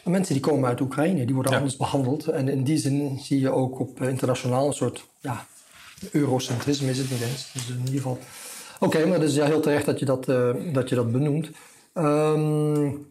mensen 0.04 0.34
die 0.34 0.42
komen 0.42 0.68
uit 0.68 0.80
Oekraïne. 0.80 1.24
Die 1.24 1.34
worden 1.34 1.56
anders 1.56 1.76
behandeld. 1.76 2.26
En 2.26 2.48
in 2.48 2.64
die 2.64 2.78
zin 2.78 3.18
zie 3.18 3.40
je 3.40 3.50
ook 3.50 3.80
op 3.80 4.02
internationaal 4.02 4.66
een 4.66 4.72
soort 4.72 5.06
ja, 5.20 5.46
eurocentrisme 6.10 6.90
is 6.90 6.98
het 6.98 7.10
niet 7.10 7.22
eens. 7.22 7.50
Dus 7.52 7.68
in 7.68 7.78
ieder 7.78 7.94
geval... 7.94 8.18
Oké, 8.80 9.06
maar 9.06 9.18
het 9.18 9.28
is 9.28 9.34
ja 9.34 9.46
heel 9.46 9.60
terecht 9.60 9.86
dat 9.86 9.98
je 9.98 10.04
dat, 10.04 10.28
uh, 10.28 10.50
dat, 10.72 10.88
je 10.88 10.94
dat 10.94 11.12
benoemt. 11.12 11.50
Um, 11.94 13.10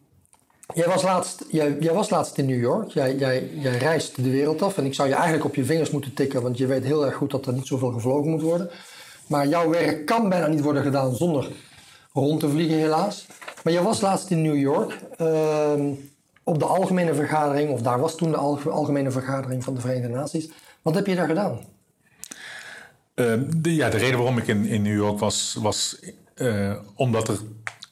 Jij 0.74 0.88
was 0.88 1.04
laatst, 1.04 1.46
jij, 1.50 1.78
jij, 1.80 1.94
was 1.94 2.10
laatst 2.10 2.38
in 2.38 2.46
New 2.46 2.60
York. 2.60 2.90
Jij, 2.90 3.16
jij, 3.16 3.50
jij 3.54 3.78
reist 3.78 4.24
de 4.24 4.30
wereld 4.30 4.62
af. 4.62 4.78
En 4.78 4.86
ik 4.86 4.94
zou 4.94 5.08
je 5.08 5.14
eigenlijk 5.14 5.46
op 5.46 5.56
je 5.56 5.66
vingers 5.66 5.90
moeten 5.90 6.14
tikken, 6.14 6.42
want 6.42 6.58
je 6.58 6.66
weet 6.66 6.84
heel 6.84 7.06
erg 7.06 7.16
goed 7.16 7.32
dat 7.32 7.46
er 7.46 7.54
niet 7.54 7.68
zoveel 7.68 7.92
gevlogen 7.92 8.30
moet 8.30 8.42
worden. 8.42 8.70
Maar 9.28 9.48
jouw 9.48 9.70
werk 9.70 10.06
kan 10.06 10.30
bijna 10.30 10.48
niet 10.48 10.62
worden 10.62 10.84
gedaan 10.84 11.16
zonder 11.16 11.48
rond 12.14 12.40
te 12.40 12.50
vliegen, 12.50 12.78
helaas. 12.78 13.26
Maar 13.64 13.74
jij 13.74 13.82
was 13.84 14.02
laatst 14.02 14.30
in 14.30 14.42
New 14.42 14.58
York 14.58 15.00
uh, 15.22 15.74
op 16.52 16.60
de 16.60 16.66
algemene 16.66 17.14
vergadering, 17.14 17.70
of 17.70 17.82
daar 17.82 18.00
was 18.00 18.16
toen 18.16 18.32
de 18.32 18.38
algemene 18.70 19.12
vergadering 19.12 19.64
van 19.64 19.74
de 19.74 19.82
Verenigde 19.82 20.10
Naties. 20.10 20.50
Wat 20.82 20.96
heb 20.96 21.08
je 21.08 21.16
daar 21.16 21.28
gedaan? 21.28 21.60
Uh, 23.16 23.34
de, 23.58 23.76
ja, 23.76 23.90
de 23.90 23.98
reden 23.98 24.18
waarom 24.18 24.38
ik 24.38 24.48
in, 24.48 24.66
in 24.66 24.82
New 24.82 24.96
York 24.96 25.20
was, 25.20 25.58
was 25.62 26.00
uh, 26.36 26.76
omdat 26.96 27.28
er 27.28 27.40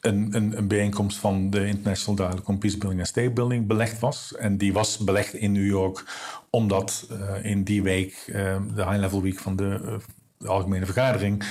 een, 0.00 0.28
een, 0.30 0.56
een, 0.56 0.68
bijeenkomst 0.68 1.18
van 1.18 1.50
de 1.50 1.66
International 1.66 2.16
Dialogue 2.16 2.46
on 2.46 2.58
Peace 2.58 2.78
Building 2.78 3.00
en 3.00 3.06
State 3.06 3.30
Building 3.30 3.66
belegd 3.66 3.98
was. 3.98 4.34
En 4.36 4.56
die 4.56 4.72
was 4.72 4.98
belegd 4.98 5.34
in 5.34 5.52
New 5.52 5.66
York 5.66 6.04
omdat 6.50 7.06
uh, 7.12 7.44
in 7.44 7.62
die 7.64 7.82
week, 7.82 8.22
de 8.74 8.84
High 8.88 8.98
Level 8.98 9.22
Week 9.22 9.38
van 9.38 9.56
de 9.56 9.98
Algemene 10.44 10.84
Vergadering, 10.84 11.44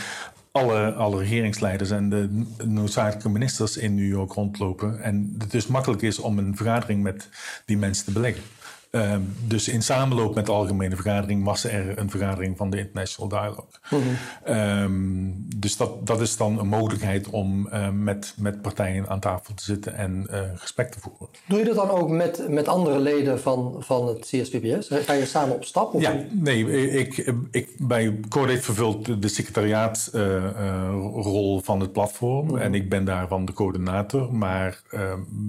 alle, 0.52 0.94
alle 0.94 1.18
regeringsleiders 1.18 1.90
en 1.90 2.10
de 2.10 2.46
noodzakelijke 2.66 3.30
ministers 3.30 3.78
in 3.78 3.96
New 3.96 4.08
York 4.08 4.32
rondlopen. 4.32 5.02
En 5.02 5.36
het 5.38 5.52
dus 5.52 5.68
makkelijk 5.68 6.02
is 6.02 6.20
om 6.20 6.38
een 6.38 6.56
vergadering 6.56 7.04
met 7.04 7.30
die 7.66 7.78
mensen 7.78 8.06
te 8.06 8.12
beleggen. 8.12 8.44
Ehm, 8.92 9.22
dus 9.48 9.68
in 9.68 9.82
samenloop 9.82 10.36
met 10.36 10.46
de 10.46 10.52
algemene 10.52 10.96
vergadering 10.96 11.44
was 11.44 11.64
er 11.64 11.98
een 11.98 12.10
vergadering 12.10 12.58
van 12.58 12.70
de 12.70 12.78
International 12.78 13.30
Dialogue. 13.30 13.66
Mhm. 13.90 14.02
Ehm, 14.44 15.32
dus 15.56 15.78
dat, 15.78 16.08
dat 16.08 16.22
is 16.22 16.38
dan 16.38 16.60
een 16.60 16.68
mogelijkheid 16.68 17.30
om 17.30 17.68
uh, 17.68 17.90
met, 17.90 18.34
met 18.38 18.62
partijen 18.62 19.10
aan 19.10 19.20
tafel 19.20 19.54
te 19.54 19.64
zitten 19.64 19.96
en 19.96 20.28
uh, 20.32 20.40
gesprek 20.56 20.92
te 20.92 21.00
voeren. 21.00 21.28
Doe 21.48 21.60
je 21.60 21.66
dat 21.66 21.76
dan 21.76 21.90
ook 21.90 22.10
met, 22.10 22.48
met 22.48 22.68
andere 22.68 23.00
leden 23.00 23.40
van, 23.40 23.76
van 23.80 24.08
het 24.08 24.20
CSPPS? 24.20 24.90
Ga 25.06 25.14
je 25.14 25.26
samen 25.26 25.56
op 25.56 25.64
stap? 25.64 25.94
Of 25.94 26.02
ja, 26.02 26.16
nee, 26.32 26.92
ik, 26.92 27.34
ik, 27.52 27.76
bij 27.78 28.20
Codate 28.30 28.62
vervult 28.62 29.22
de 29.22 29.28
secretariaatrol 29.28 31.58
uh, 31.58 31.64
van 31.64 31.80
het 31.80 31.92
platform 31.92 32.46
mhm. 32.46 32.58
en 32.58 32.74
ik 32.74 32.90
ben 32.90 33.06
daarvan 33.06 33.46
de 33.46 33.54
coördinator. 33.54 34.34
Maar 34.34 34.82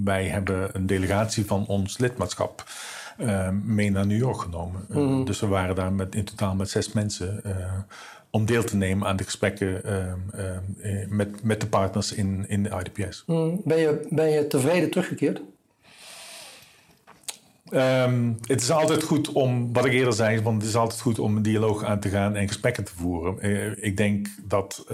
wij 0.04 0.24
hebben 0.24 0.68
een 0.72 0.86
delegatie 0.86 1.46
van 1.46 1.66
ons 1.66 1.98
lidmaatschap. 1.98 2.64
Uh, 3.20 3.48
mee 3.64 3.90
naar 3.90 4.06
New 4.06 4.18
York 4.18 4.40
genomen. 4.40 4.86
Uh, 4.90 4.96
mm. 4.96 5.24
Dus 5.24 5.40
we 5.40 5.46
waren 5.46 5.74
daar 5.74 5.92
met, 5.92 6.14
in 6.14 6.24
totaal 6.24 6.54
met 6.54 6.70
zes 6.70 6.92
mensen 6.92 7.40
uh, 7.46 7.52
om 8.30 8.46
deel 8.46 8.64
te 8.64 8.76
nemen 8.76 9.08
aan 9.08 9.16
de 9.16 9.24
gesprekken 9.24 9.84
ehm, 9.84 10.18
ehm, 10.32 11.16
met, 11.16 11.42
met 11.42 11.60
de 11.60 11.66
partners 11.66 12.12
in, 12.12 12.44
in 12.48 12.62
de 12.62 12.70
IDPS. 12.84 13.24
Mm. 13.26 13.60
Ben, 13.64 13.78
je, 13.78 14.06
ben 14.10 14.30
je 14.30 14.46
tevreden 14.46 14.90
teruggekeerd? 14.90 15.40
Um, 17.72 18.38
het 18.46 18.60
is 18.60 18.70
altijd 18.70 19.02
goed 19.02 19.32
om, 19.32 19.72
wat 19.72 19.84
ik 19.84 19.92
eerder 19.92 20.12
zei, 20.12 20.42
want 20.42 20.60
het 20.60 20.70
is 20.70 20.76
altijd 20.76 21.00
goed 21.00 21.18
om 21.18 21.36
een 21.36 21.42
dialoog 21.42 21.84
aan 21.84 22.00
te 22.00 22.08
gaan 22.08 22.36
en 22.36 22.48
gesprekken 22.48 22.84
te 22.84 22.92
voeren. 22.96 23.84
ik 23.84 23.96
denk 23.96 24.28
dat 24.42 24.86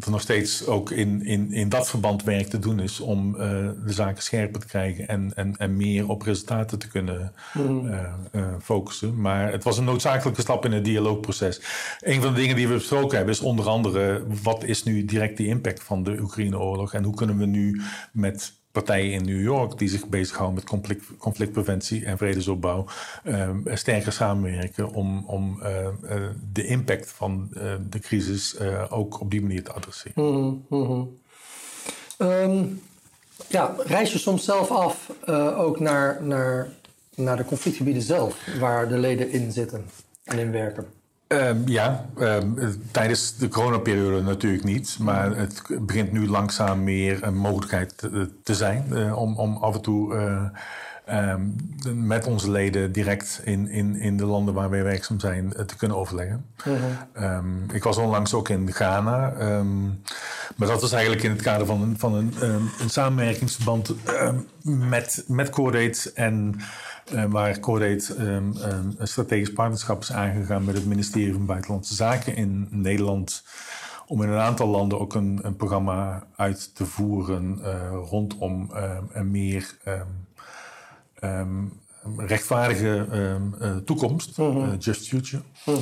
er 0.00 0.10
nog 0.10 0.20
steeds 0.20 0.66
ook 0.66 0.90
in, 0.90 1.24
in, 1.24 1.52
in 1.52 1.68
dat 1.68 1.88
verband 1.88 2.22
werk 2.22 2.48
te 2.48 2.58
doen 2.58 2.80
is 2.80 3.00
om 3.00 3.34
uh, 3.34 3.40
de 3.86 3.92
zaken 3.92 4.22
scherper 4.22 4.60
te 4.60 4.66
krijgen 4.66 5.08
en, 5.08 5.32
en, 5.34 5.56
en 5.56 5.76
meer 5.76 6.08
op 6.08 6.22
resultaten 6.22 6.78
te 6.78 6.88
kunnen 6.88 7.32
mm. 7.52 7.86
uh, 7.86 8.00
uh, 8.32 8.46
focussen. 8.62 9.20
Maar 9.20 9.52
het 9.52 9.64
was 9.64 9.78
een 9.78 9.84
noodzakelijke 9.84 10.40
stap 10.40 10.64
in 10.64 10.72
het 10.72 10.84
dialoogproces. 10.84 11.60
Een 12.00 12.22
van 12.22 12.34
de 12.34 12.40
dingen 12.40 12.56
die 12.56 12.68
we 12.68 12.74
besproken 12.74 13.16
hebben 13.16 13.34
is 13.34 13.40
onder 13.40 13.68
andere 13.68 14.24
wat 14.42 14.64
is 14.64 14.82
nu 14.82 15.04
direct 15.04 15.36
de 15.36 15.46
impact 15.46 15.82
van 15.82 16.02
de 16.02 16.18
Oekraïne-oorlog 16.20 16.94
en 16.94 17.04
hoe 17.04 17.14
kunnen 17.14 17.38
we 17.38 17.46
nu 17.46 17.82
met 18.12 18.52
partijen 18.74 19.12
in 19.12 19.24
New 19.24 19.42
York 19.42 19.78
die 19.78 19.88
zich 19.88 20.06
bezighouden 20.06 20.54
met 20.54 20.64
conflict, 20.64 21.04
conflictpreventie 21.18 22.04
en 22.04 22.18
vredesopbouw 22.18 22.86
uh, 23.24 23.50
sterker 23.64 24.12
samenwerken 24.12 24.92
om, 24.92 25.24
om 25.26 25.60
uh, 25.62 25.68
uh, 26.02 26.26
de 26.52 26.66
impact 26.66 27.12
van 27.12 27.48
de 27.90 27.98
crisis 27.98 28.58
ook 28.90 29.20
op 29.20 29.30
die 29.30 29.42
manier 29.42 29.64
te 29.64 29.72
adresseren. 29.72 30.24
Mm 30.24 30.64
-hmm. 30.68 31.18
um, 32.18 32.82
ja, 33.48 33.74
reis 33.78 34.12
je 34.12 34.18
soms 34.18 34.44
zelf 34.44 34.70
af 34.70 35.10
ook 35.56 35.80
naar, 35.80 36.22
naar, 36.22 36.68
naar 37.14 37.36
de 37.36 37.44
conflictgebieden 37.44 38.02
zelf, 38.02 38.46
waar 38.58 38.88
de 38.88 38.98
leden 38.98 39.30
in 39.30 39.52
zitten 39.52 39.84
en 40.24 40.38
in 40.38 40.50
werken? 40.50 40.86
Um, 41.28 41.62
ja, 41.68 42.06
um, 42.18 42.56
tijdens 42.90 43.36
de 43.36 43.48
coronaperiode 43.48 44.22
natuurlijk 44.22 44.64
niet. 44.64 44.96
Maar 45.00 45.36
het 45.36 45.62
begint 45.80 46.12
nu 46.12 46.28
langzaam 46.28 46.84
meer 46.84 47.22
een 47.22 47.36
mogelijkheid 47.36 47.98
te, 47.98 48.30
te 48.42 48.54
zijn 48.54 48.86
uh, 48.92 49.18
om, 49.18 49.36
om 49.36 49.56
af 49.56 49.74
en 49.74 49.80
toe 49.80 50.14
uh, 50.14 51.30
um, 51.30 51.56
met 51.94 52.26
onze 52.26 52.50
leden 52.50 52.92
direct 52.92 53.40
in, 53.44 53.68
in, 53.68 53.96
in 53.96 54.16
de 54.16 54.24
landen 54.24 54.54
waar 54.54 54.70
wij 54.70 54.82
werkzaam 54.82 55.20
zijn 55.20 55.52
uh, 55.56 55.64
te 55.64 55.76
kunnen 55.76 55.96
overleggen. 55.96 56.44
-huh. 56.56 56.74
Mhm. 57.14 57.74
ik 57.74 57.82
was 57.82 57.96
onlangs 57.96 58.34
ook 58.34 58.48
in 58.48 58.72
Ghana. 58.72 59.32
maar 60.56 60.68
dat 60.68 60.80
was 60.80 60.92
eigenlijk 60.92 61.22
in 61.22 61.30
het 61.30 61.42
kader 61.42 61.66
van 61.66 61.82
een, 61.82 61.98
van 61.98 62.14
een, 62.14 62.34
een 62.80 62.90
samenwerkingsverband 62.90 63.94
met, 64.62 65.24
met 65.26 65.50
Cordate 65.50 66.12
en 66.14 66.60
uh, 67.12 67.24
waar 67.24 67.60
Codate 67.60 68.16
um, 68.18 68.26
um, 68.56 68.94
een 68.98 69.08
strategisch 69.08 69.52
partnerschap 69.52 70.00
is 70.00 70.12
aangegaan 70.12 70.64
met 70.64 70.74
het 70.74 70.86
ministerie 70.86 71.32
van 71.32 71.46
Buitenlandse 71.46 71.94
Zaken 71.94 72.36
in 72.36 72.68
Nederland. 72.70 73.44
Om 74.06 74.22
in 74.22 74.28
een 74.28 74.38
aantal 74.38 74.68
landen 74.68 75.00
ook 75.00 75.14
een, 75.14 75.38
een 75.42 75.56
programma 75.56 76.26
uit 76.36 76.74
te 76.74 76.86
voeren 76.86 77.58
uh, 77.60 77.90
rondom 78.10 78.70
um, 78.76 79.08
een 79.12 79.30
meer 79.30 79.76
rechtvaardige 82.16 83.06
uh, 83.60 83.76
toekomst, 83.76 84.36
-hmm. 84.36 84.76
Just 84.78 85.08
Future. 85.08 85.42
-hmm. 85.64 85.80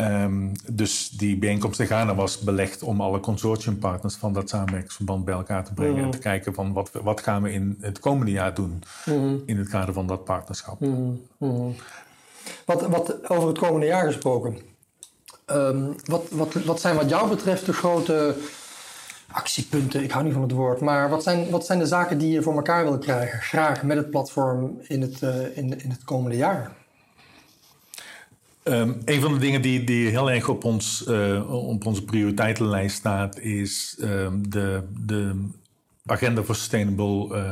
Um, 0.00 0.52
dus 0.72 1.08
die 1.10 1.36
bijeenkomst 1.36 1.80
in 1.80 1.86
Ghana 1.86 2.14
was 2.14 2.38
belegd 2.38 2.82
om 2.82 3.00
alle 3.00 3.20
consortiumpartners 3.20 4.14
van 4.14 4.32
dat 4.32 4.48
samenwerkingsverband 4.48 5.24
bij 5.24 5.34
elkaar 5.34 5.64
te 5.64 5.72
brengen. 5.72 5.96
En 5.96 6.02
mhm. 6.02 6.10
te 6.10 6.18
kijken 6.18 6.54
van 6.54 6.72
wat, 6.72 6.90
wat 7.02 7.20
gaan 7.20 7.42
we 7.42 7.52
in 7.52 7.78
het 7.80 7.98
komende 7.98 8.30
jaar 8.30 8.54
doen 8.54 8.82
mhm. 9.06 9.34
in 9.46 9.58
het 9.58 9.68
kader 9.68 9.94
van 9.94 10.06
dat 10.06 10.24
partnerschap. 10.24 10.80
Mhm. 10.80 11.70
Wat, 12.64 12.86
wat 12.86 13.30
over 13.30 13.48
het 13.48 13.58
komende 13.58 13.86
jaar 13.86 14.06
gesproken. 14.06 14.58
Um, 15.46 15.94
wat, 16.04 16.26
wat, 16.30 16.52
wat 16.52 16.80
zijn 16.80 16.96
wat 16.96 17.08
jou 17.08 17.28
betreft 17.28 17.66
de 17.66 17.72
grote 17.72 18.34
actiepunten? 19.32 20.02
Ik 20.02 20.10
hou 20.10 20.24
niet 20.24 20.32
van 20.32 20.42
het 20.42 20.52
woord. 20.52 20.80
Maar 20.80 21.08
wat 21.08 21.22
zijn, 21.22 21.50
wat 21.50 21.66
zijn 21.66 21.78
de 21.78 21.86
zaken 21.86 22.18
die 22.18 22.32
je 22.32 22.42
voor 22.42 22.54
elkaar 22.54 22.84
wil 22.84 22.98
krijgen? 22.98 23.40
Graag 23.40 23.82
met 23.82 23.96
het 23.96 24.10
platform 24.10 24.80
in 24.82 25.00
het, 25.00 25.20
uh, 25.22 25.56
in, 25.56 25.82
in 25.82 25.90
het 25.90 26.04
komende 26.04 26.36
jaar? 26.36 26.78
Um, 28.64 29.00
een 29.04 29.20
van 29.20 29.32
de 29.32 29.38
dingen 29.38 29.62
die, 29.62 29.84
die 29.84 30.08
heel 30.08 30.30
erg 30.30 30.48
op, 30.48 30.64
ons, 30.64 31.04
uh, 31.08 31.68
op 31.68 31.86
onze 31.86 32.04
prioriteitenlijst 32.04 32.96
staat, 32.96 33.38
is 33.38 33.96
um, 34.00 34.50
de, 34.50 34.82
de 35.06 35.48
Agenda 36.06 36.42
for 36.42 36.54
Sustainable 36.54 37.44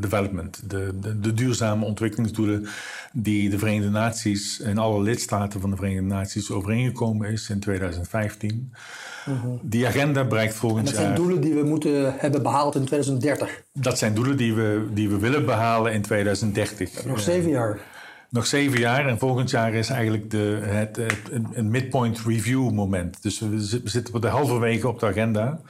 Development, 0.00 0.70
de, 0.70 0.92
de, 1.00 1.20
de, 1.20 1.34
duurzame 1.34 1.84
ontwikkelingsdoelen 1.84 2.66
die 3.12 3.50
de 3.50 3.58
Verenigde 3.58 3.90
Naties 3.90 4.60
en 4.60 4.78
alle 4.78 5.02
lidstaten 5.02 5.60
van 5.60 5.70
de 5.70 5.76
Verenigde 5.76 6.06
Naties 6.06 6.50
overeengekomen 6.50 7.30
is 7.30 7.50
in 7.50 7.60
2015. 7.60 8.72
Die 9.62 9.86
agenda 9.86 10.24
bereikt 10.24 10.54
volgend 10.54 10.88
jaar. 10.88 10.96
Dat 10.96 11.04
zijn 11.04 11.14
doelen 11.14 11.40
die 11.40 11.54
we 11.54 11.62
moeten 11.62 12.14
hebben 12.18 12.42
behaald 12.42 12.74
in 12.74 12.84
2030. 12.84 13.62
Dat 13.72 13.98
zijn 13.98 14.14
doelen 14.14 14.36
die 14.36 14.54
we, 14.54 14.86
die 14.92 15.08
we 15.08 15.18
willen 15.18 15.44
behalen 15.44 15.92
in 15.92 16.02
2030. 16.02 17.04
Nog 17.04 17.20
zeven 17.20 17.50
jaar. 17.50 17.80
Nog 18.30 18.46
zeven 18.46 18.78
jaar 18.78 19.06
en 19.06 19.18
volgend 19.18 19.50
jaar 19.50 19.74
is 19.74 19.88
eigenlijk 19.88 20.30
de, 20.30 20.60
het, 20.62 20.96
het, 20.96 21.18
een 21.52 21.70
midpoint 21.70 22.20
review 22.26 22.70
moment. 22.70 23.22
Dus 23.22 23.38
we, 23.38 23.80
zitten 23.84 24.14
op 24.14 24.22
de 24.22 24.28
halverwege 24.28 24.88
op 24.88 25.00
de 25.00 25.06
agenda 25.06 25.60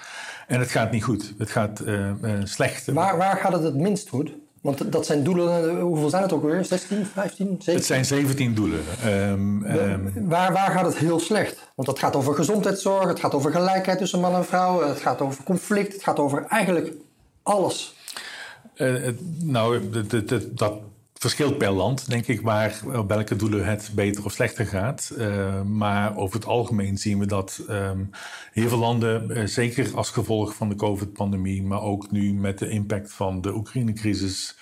en 0.46 0.60
het 0.60 0.70
gaat 0.70 0.90
niet 0.90 1.04
goed. 1.04 1.34
Het 1.38 1.50
gaat 1.50 1.82
uh, 1.86 2.10
uh, 2.22 2.32
slecht. 2.44 2.86
Waar, 2.86 3.16
waar 3.16 3.36
gaat 3.36 3.52
het 3.52 3.62
het 3.62 3.74
minst 3.74 4.08
goed? 4.08 4.32
Want 4.60 4.92
dat 4.92 5.06
zijn 5.06 5.24
doelen, 5.24 5.68
eh, 5.68 5.82
hoeveel 5.82 6.08
zijn 6.08 6.22
het 6.22 6.32
ook 6.32 6.42
weer? 6.42 6.64
16, 6.64 7.06
15, 7.06 7.46
17? 7.46 7.74
Het 7.74 7.84
zijn 7.84 8.04
17 8.04 8.54
doelen. 8.54 8.80
Um, 9.06 9.64
um, 9.64 10.12
waar, 10.28 10.52
waar 10.52 10.70
gaat 10.70 10.84
het 10.84 10.96
heel 10.96 11.20
slecht? 11.20 11.72
Want 11.74 11.88
het 11.88 11.98
gaat 11.98 12.16
over 12.16 12.34
gezondheidszorg, 12.34 13.06
het 13.06 13.20
gaat 13.20 13.34
over 13.34 13.52
gelijkheid 13.52 13.98
tussen 13.98 14.20
man 14.20 14.34
en 14.34 14.44
vrouw, 14.44 14.88
het 14.88 15.00
gaat 15.00 15.20
over 15.20 15.44
conflict, 15.44 15.92
het 15.92 16.02
gaat 16.02 16.18
over 16.18 16.44
eigenlijk 16.44 16.92
alles. 17.42 17.94
Uh, 18.76 19.08
nou, 19.38 19.90
dat 20.54 20.72
verschilt 21.20 21.58
per 21.58 21.70
land, 21.70 22.10
denk 22.10 22.26
ik, 22.26 22.40
waar, 22.40 22.80
op 22.94 23.08
welke 23.08 23.36
doelen 23.36 23.64
het 23.64 23.90
beter 23.94 24.24
of 24.24 24.32
slechter 24.32 24.66
gaat. 24.66 25.12
Uh, 25.18 25.62
maar 25.62 26.16
over 26.16 26.36
het 26.36 26.46
algemeen 26.46 26.98
zien 26.98 27.18
we 27.18 27.26
dat 27.26 27.64
um, 27.70 28.10
heel 28.52 28.68
veel 28.68 28.78
landen, 28.78 29.30
uh, 29.30 29.46
zeker 29.46 29.96
als 29.96 30.10
gevolg 30.10 30.54
van 30.54 30.68
de 30.68 30.74
COVID-pandemie, 30.74 31.62
maar 31.62 31.82
ook 31.82 32.10
nu 32.10 32.32
met 32.32 32.58
de 32.58 32.68
impact 32.68 33.12
van 33.12 33.40
de 33.40 33.54
Oekraïne-crisis, 33.54 34.56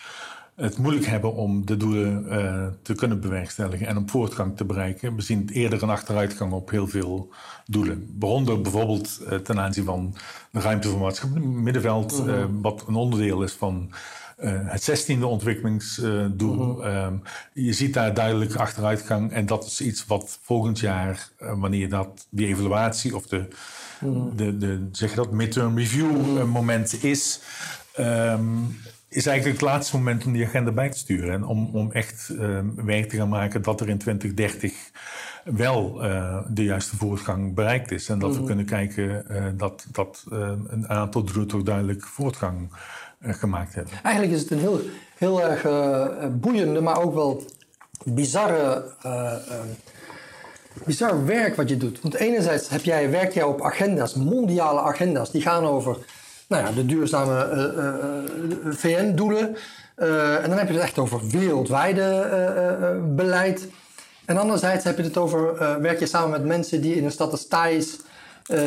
het 0.54 0.78
moeilijk 0.78 1.06
hebben 1.06 1.34
om 1.34 1.66
de 1.66 1.76
doelen 1.76 2.24
uh, 2.26 2.66
te 2.82 2.94
kunnen 2.94 3.20
bewerkstelligen 3.20 3.86
en 3.86 3.96
om 3.96 4.08
voortgang 4.08 4.56
te 4.56 4.64
bereiken. 4.64 5.16
We 5.16 5.22
zien 5.22 5.48
eerder 5.48 5.82
een 5.82 5.90
achteruitgang 5.90 6.52
op 6.52 6.70
heel 6.70 6.86
veel 6.86 7.32
doelen. 7.66 8.14
Waaronder 8.18 8.60
bijvoorbeeld 8.60 9.20
ten 9.44 9.60
aanzien 9.60 9.84
van 9.84 10.14
de 10.50 10.60
ruimte 10.60 10.88
voor 10.88 11.00
maatschappelijk 11.00 11.46
middenveld, 11.46 12.12
-hmm. 12.12 12.62
wat 12.62 12.84
een 12.88 12.94
onderdeel 12.94 13.42
is 13.42 13.52
van 13.52 13.92
het 14.46 15.10
16e 15.10 15.22
ontwikkelingsdoel. 15.22 16.74
Mm 16.74 16.80
-hmm. 16.80 17.22
je 17.52 17.72
ziet 17.72 17.94
daar 17.94 18.14
duidelijk 18.14 18.54
achteruitgang. 18.54 19.32
En 19.32 19.46
dat 19.46 19.64
is 19.64 19.80
iets 19.80 20.06
wat 20.06 20.38
volgend 20.42 20.78
jaar, 20.78 21.28
uh, 21.42 21.52
wanneer 21.60 21.88
dat 21.88 22.26
die 22.30 22.46
evaluatie 22.46 23.16
of 23.16 23.26
de, 23.26 23.48
-hmm. 23.98 24.36
de, 24.36 24.58
de 24.58 24.88
zeg 24.92 25.10
je 25.10 25.16
dat, 25.16 25.30
midterm 25.30 25.78
review 25.78 26.10
-hmm. 26.10 26.48
moment 26.48 27.04
is. 27.04 27.40
Um, 27.98 28.76
is 29.08 29.26
eigenlijk 29.26 29.60
het 29.60 29.70
laatste 29.70 29.96
moment 29.96 30.24
om 30.24 30.32
die 30.32 30.46
agenda 30.46 30.70
bij 30.70 30.90
te 30.90 30.98
sturen. 30.98 31.32
En 31.32 31.44
om, 31.44 31.70
om 31.72 31.92
echt 31.92 32.32
werk 32.76 33.08
te 33.08 33.16
gaan 33.16 33.28
maken 33.28 33.62
dat 33.62 33.80
er 33.80 33.88
in 33.88 33.98
2030 33.98 34.72
wel 35.44 35.94
de 36.48 36.64
juiste 36.64 36.96
voortgang 36.96 37.54
bereikt 37.54 37.90
is. 37.90 38.08
En 38.08 38.18
dat 38.18 38.36
we 38.36 38.44
kunnen 38.44 38.64
kijken 38.64 39.24
dat, 39.56 39.86
dat 39.92 40.24
een 40.68 40.88
aantal 40.88 41.24
doelen 41.24 41.46
toch 41.46 41.62
duidelijk 41.62 42.02
voortgang 42.06 42.70
gemaakt 43.20 43.74
hebben. 43.74 43.92
Eigenlijk 44.02 44.34
is 44.34 44.40
het 44.40 44.50
een 44.50 44.58
heel, 44.58 44.80
heel 45.16 45.42
erg 45.42 45.64
uh, 45.64 46.06
boeiende, 46.30 46.80
maar 46.80 47.02
ook 47.02 47.14
wel 47.14 47.42
bizarre, 48.04 48.84
bizar 50.84 51.24
werk 51.24 51.56
wat 51.56 51.68
je 51.68 51.76
doet. 51.76 52.00
Want 52.00 52.14
enerzijds 52.14 52.68
heb 52.68 52.84
jij, 52.84 53.10
werk 53.10 53.32
jij 53.32 53.42
op 53.42 53.62
agenda's, 53.62 54.14
mondiale 54.14 54.80
agenda's, 54.80 55.30
die 55.30 55.42
gaan 55.42 55.64
over 55.64 55.96
nou 56.48 56.64
ja, 56.64 56.72
de 56.72 56.86
duurzame 56.86 57.48
VN-doelen. 58.64 59.56
en 59.96 60.48
dan 60.48 60.58
heb 60.58 60.68
je 60.68 60.74
het 60.74 60.82
echt 60.82 60.98
over 60.98 61.28
wereldwijde 61.28 63.00
beleid. 63.14 63.68
En 64.24 64.36
anderzijds 64.36 64.84
heb 64.84 64.96
je 64.96 65.02
het 65.02 65.16
over, 65.16 65.58
werk 65.80 65.98
je 65.98 66.06
samen 66.06 66.30
met 66.30 66.44
mensen 66.44 66.80
die 66.80 66.94
in 66.94 67.04
een 67.04 67.10
stad 67.10 67.30
als 67.30 67.46
Thais 67.46 67.96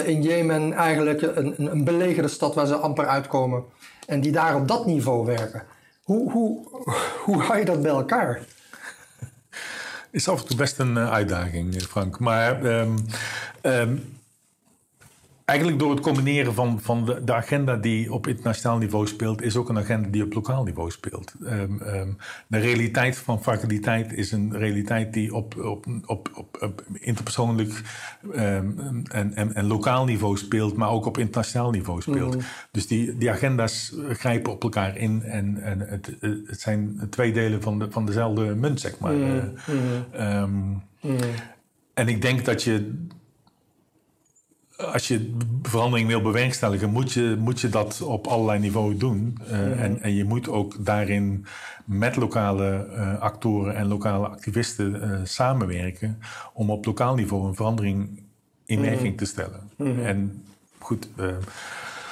in 0.03 0.21
Jemen 0.21 0.73
eigenlijk 0.73 1.21
een, 1.21 1.55
een 1.57 1.83
belegerde 1.83 2.27
stad 2.27 2.55
waar 2.55 2.67
ze 2.67 2.75
amper 2.75 3.05
uitkomen. 3.05 3.63
En 4.11 4.21
die 4.21 4.31
daar 4.31 4.55
op 4.55 4.67
dat 4.67 4.85
niveau 4.85 5.25
werken. 5.25 5.63
Hoe, 6.03 6.31
hoe, 6.31 6.67
hoe 7.25 7.41
hou 7.41 7.59
je 7.59 7.65
dat 7.65 7.81
bij 7.81 7.91
elkaar? 7.91 8.41
Is 10.09 10.27
af 10.27 10.41
en 10.41 10.47
toe 10.47 10.57
best 10.57 10.79
een 10.79 10.97
uitdaging, 10.97 11.81
Frank. 11.81 12.19
Maar 12.19 12.65
um, 12.65 12.95
um, 13.61 14.19
eigenlijk 15.45 15.79
door 15.79 15.91
het 15.91 15.99
combineren 15.99 16.53
van, 16.53 16.79
van 16.81 17.05
de, 17.05 17.23
de, 17.23 17.33
agenda 17.33 17.75
die 17.75 18.13
op 18.13 18.27
internationaal 18.27 18.77
niveau 18.77 19.07
speelt, 19.07 19.41
is 19.41 19.55
ook 19.55 19.69
een 19.69 19.77
agenda 19.77 20.09
die 20.09 20.23
op 20.23 20.33
lokaal 20.33 20.63
niveau 20.63 20.91
speelt. 20.91 21.33
Um, 21.41 21.81
um, 21.81 22.17
de 22.47 22.57
realiteit 22.57 23.17
van 23.17 23.41
fragiliteit 23.41 24.13
is 24.13 24.31
een 24.31 24.57
realiteit 24.57 25.13
die 25.13 25.33
op, 25.33 25.57
op, 25.57 25.85
op, 26.05 26.29
op, 26.33 26.57
op 26.61 26.85
interpersoonlijk 26.93 27.81
um, 28.35 29.03
en, 29.11 29.33
en, 29.35 29.53
en, 29.53 29.65
lokaal 29.65 30.05
niveau 30.05 30.37
speelt, 30.37 30.75
maar 30.75 30.89
ook 30.89 31.05
op 31.05 31.17
internationaal 31.17 31.71
niveau 31.71 32.01
speelt. 32.01 32.35
Mm. 32.35 32.41
Dus 32.71 32.87
die, 32.87 33.17
die 33.17 33.31
agenda's 33.31 33.95
grijpen 34.09 34.51
op 34.51 34.63
elkaar 34.63 34.97
in 34.97 35.23
en, 35.23 35.61
en 35.61 35.79
het, 35.79 36.17
het 36.45 36.61
zijn 36.61 37.07
twee 37.09 37.33
delen 37.33 37.61
van, 37.61 37.79
de, 37.79 37.91
van 37.91 38.05
dezelfde 38.05 38.55
munt, 38.55 38.79
zeg 38.79 38.99
maar. 38.99 39.13
Mm. 39.13 39.53
Mm. 41.01 41.19
En 41.93 42.07
ik 42.07 42.21
denk 42.21 42.45
dat 42.45 42.63
je 42.63 43.05
als 44.85 45.07
je 45.07 45.35
verandering 45.61 46.07
wil 46.07 46.21
bewerkstelligen, 46.21 46.89
moet 46.89 47.11
je, 47.11 47.35
moet 47.39 47.59
je 47.59 47.69
dat 47.69 48.01
op 48.01 48.27
allerlei 48.27 48.59
niveaus 48.59 48.97
doen. 48.97 49.37
Uh, 49.41 49.49
mm 49.49 49.63
-hmm. 49.63 49.71
en, 49.73 50.01
en 50.01 50.13
je 50.15 50.23
moet 50.23 50.49
ook 50.49 50.85
daarin 50.85 51.45
met 51.85 52.15
lokale 52.15 52.87
uh, 52.89 53.19
actoren 53.19 53.75
en 53.75 53.87
lokale 53.87 54.27
activisten 54.27 54.95
uh, 54.95 55.19
samenwerken 55.23 56.19
om 56.53 56.69
op 56.69 56.85
lokaal 56.85 57.15
niveau 57.15 57.47
een 57.47 57.55
verandering 57.55 58.23
in 58.65 58.81
werking 58.81 59.01
mm 59.01 59.07
-hmm. 59.07 59.17
te 59.17 59.25
stellen. 59.25 59.69
Mm 59.77 59.85
-hmm. 59.85 60.05
En 60.05 60.43
goed. 60.77 61.07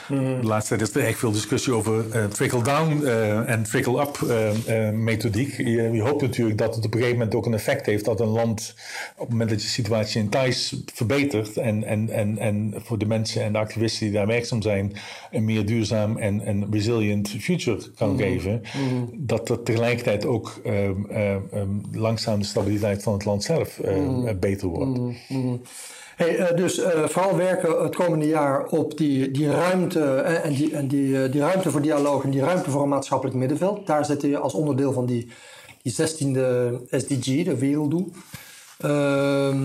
De 0.10 0.39
laatste 0.41 0.76
tijd 0.76 0.89
is 0.89 0.95
er 0.95 1.07
echt 1.07 1.20
veel 1.20 1.32
discussie 1.32 1.74
over 1.74 2.05
uh, 2.16 2.26
trickle-down 2.26 3.01
uh, 3.01 3.49
en 3.49 3.64
trickle-up 3.64 4.20
uh, 4.24 4.89
methodiek. 4.89 5.57
Je, 5.57 5.89
je, 5.91 6.01
hoopt 6.01 6.22
natuurlijk 6.22 6.57
dat 6.57 6.76
het 6.76 6.86
op 6.86 6.93
een 6.93 6.99
gegeven 6.99 7.18
moment 7.18 7.36
ook 7.36 7.45
een 7.45 7.53
effect 7.53 7.86
heeft 7.86 8.05
dat 8.05 8.20
een 8.20 8.28
land 8.28 8.76
op 9.16 9.20
het 9.20 9.30
moment 9.30 9.49
dat 9.49 9.62
je 9.62 9.68
situatie 9.68 10.22
in 10.22 10.30
Thais 10.30 10.84
verbetert 10.93 11.57
en, 11.57 11.84
en, 11.84 12.10
en, 12.10 12.38
en 12.38 12.74
voor 12.78 12.97
de 12.97 13.05
mensen 13.05 13.43
en 13.43 13.51
de 13.51 13.57
activisten 13.57 14.05
die 14.05 14.16
daar 14.16 14.28
werkzaam 14.28 14.62
zijn 14.62 14.93
een 15.32 15.45
meer 15.45 15.66
duurzaam 15.66 16.18
en, 16.18 16.41
en 16.45 16.68
resilient 16.72 17.30
future 17.39 17.91
kan 17.95 18.12
mm. 18.12 18.18
geven, 18.18 18.62
mm. 18.78 19.10
dat 19.14 19.47
dat 19.47 19.66
tegelijkertijd 19.66 20.26
ook 20.26 20.62
um, 20.66 21.07
um, 21.53 21.82
langzaam 21.91 22.39
de 22.39 22.45
stabiliteit 22.45 23.03
van 23.03 23.14
het 23.14 23.26
land 23.26 23.43
zelf 23.43 23.80
mm. 23.84 24.39
beter 24.39 24.68
wordt. 24.68 24.99
Hey, 26.20 26.53
dus 26.53 26.80
uh, 26.80 27.05
vooral 27.05 27.36
werken 27.36 27.84
het 27.84 27.95
komende 27.95 28.28
jaar 28.28 28.65
op 28.65 28.97
die, 28.97 29.32
die 29.32 29.51
ruimte 29.51 29.99
uh, 29.99 30.45
en, 30.45 30.53
die, 30.53 30.76
en 30.76 30.88
die, 30.88 31.30
die 31.30 31.41
ruimte 31.41 31.72
voor 31.72 31.82
dialoog 31.82 32.24
en 32.24 32.30
die 32.30 32.41
ruimte 32.41 32.72
voor 32.72 32.82
een 32.82 32.89
maatschappelijk 32.89 33.38
middenveld. 33.38 33.88
Daar 33.88 34.05
zit 34.05 34.22
je 34.22 34.38
als 34.38 34.53
onderdeel 34.53 34.93
van 34.93 35.05
die, 35.05 35.32
die 35.82 35.93
16e 35.93 36.39
SDG, 36.89 37.43
de 37.43 37.57
werelddoel. 37.57 38.11
Uh, 38.86 39.55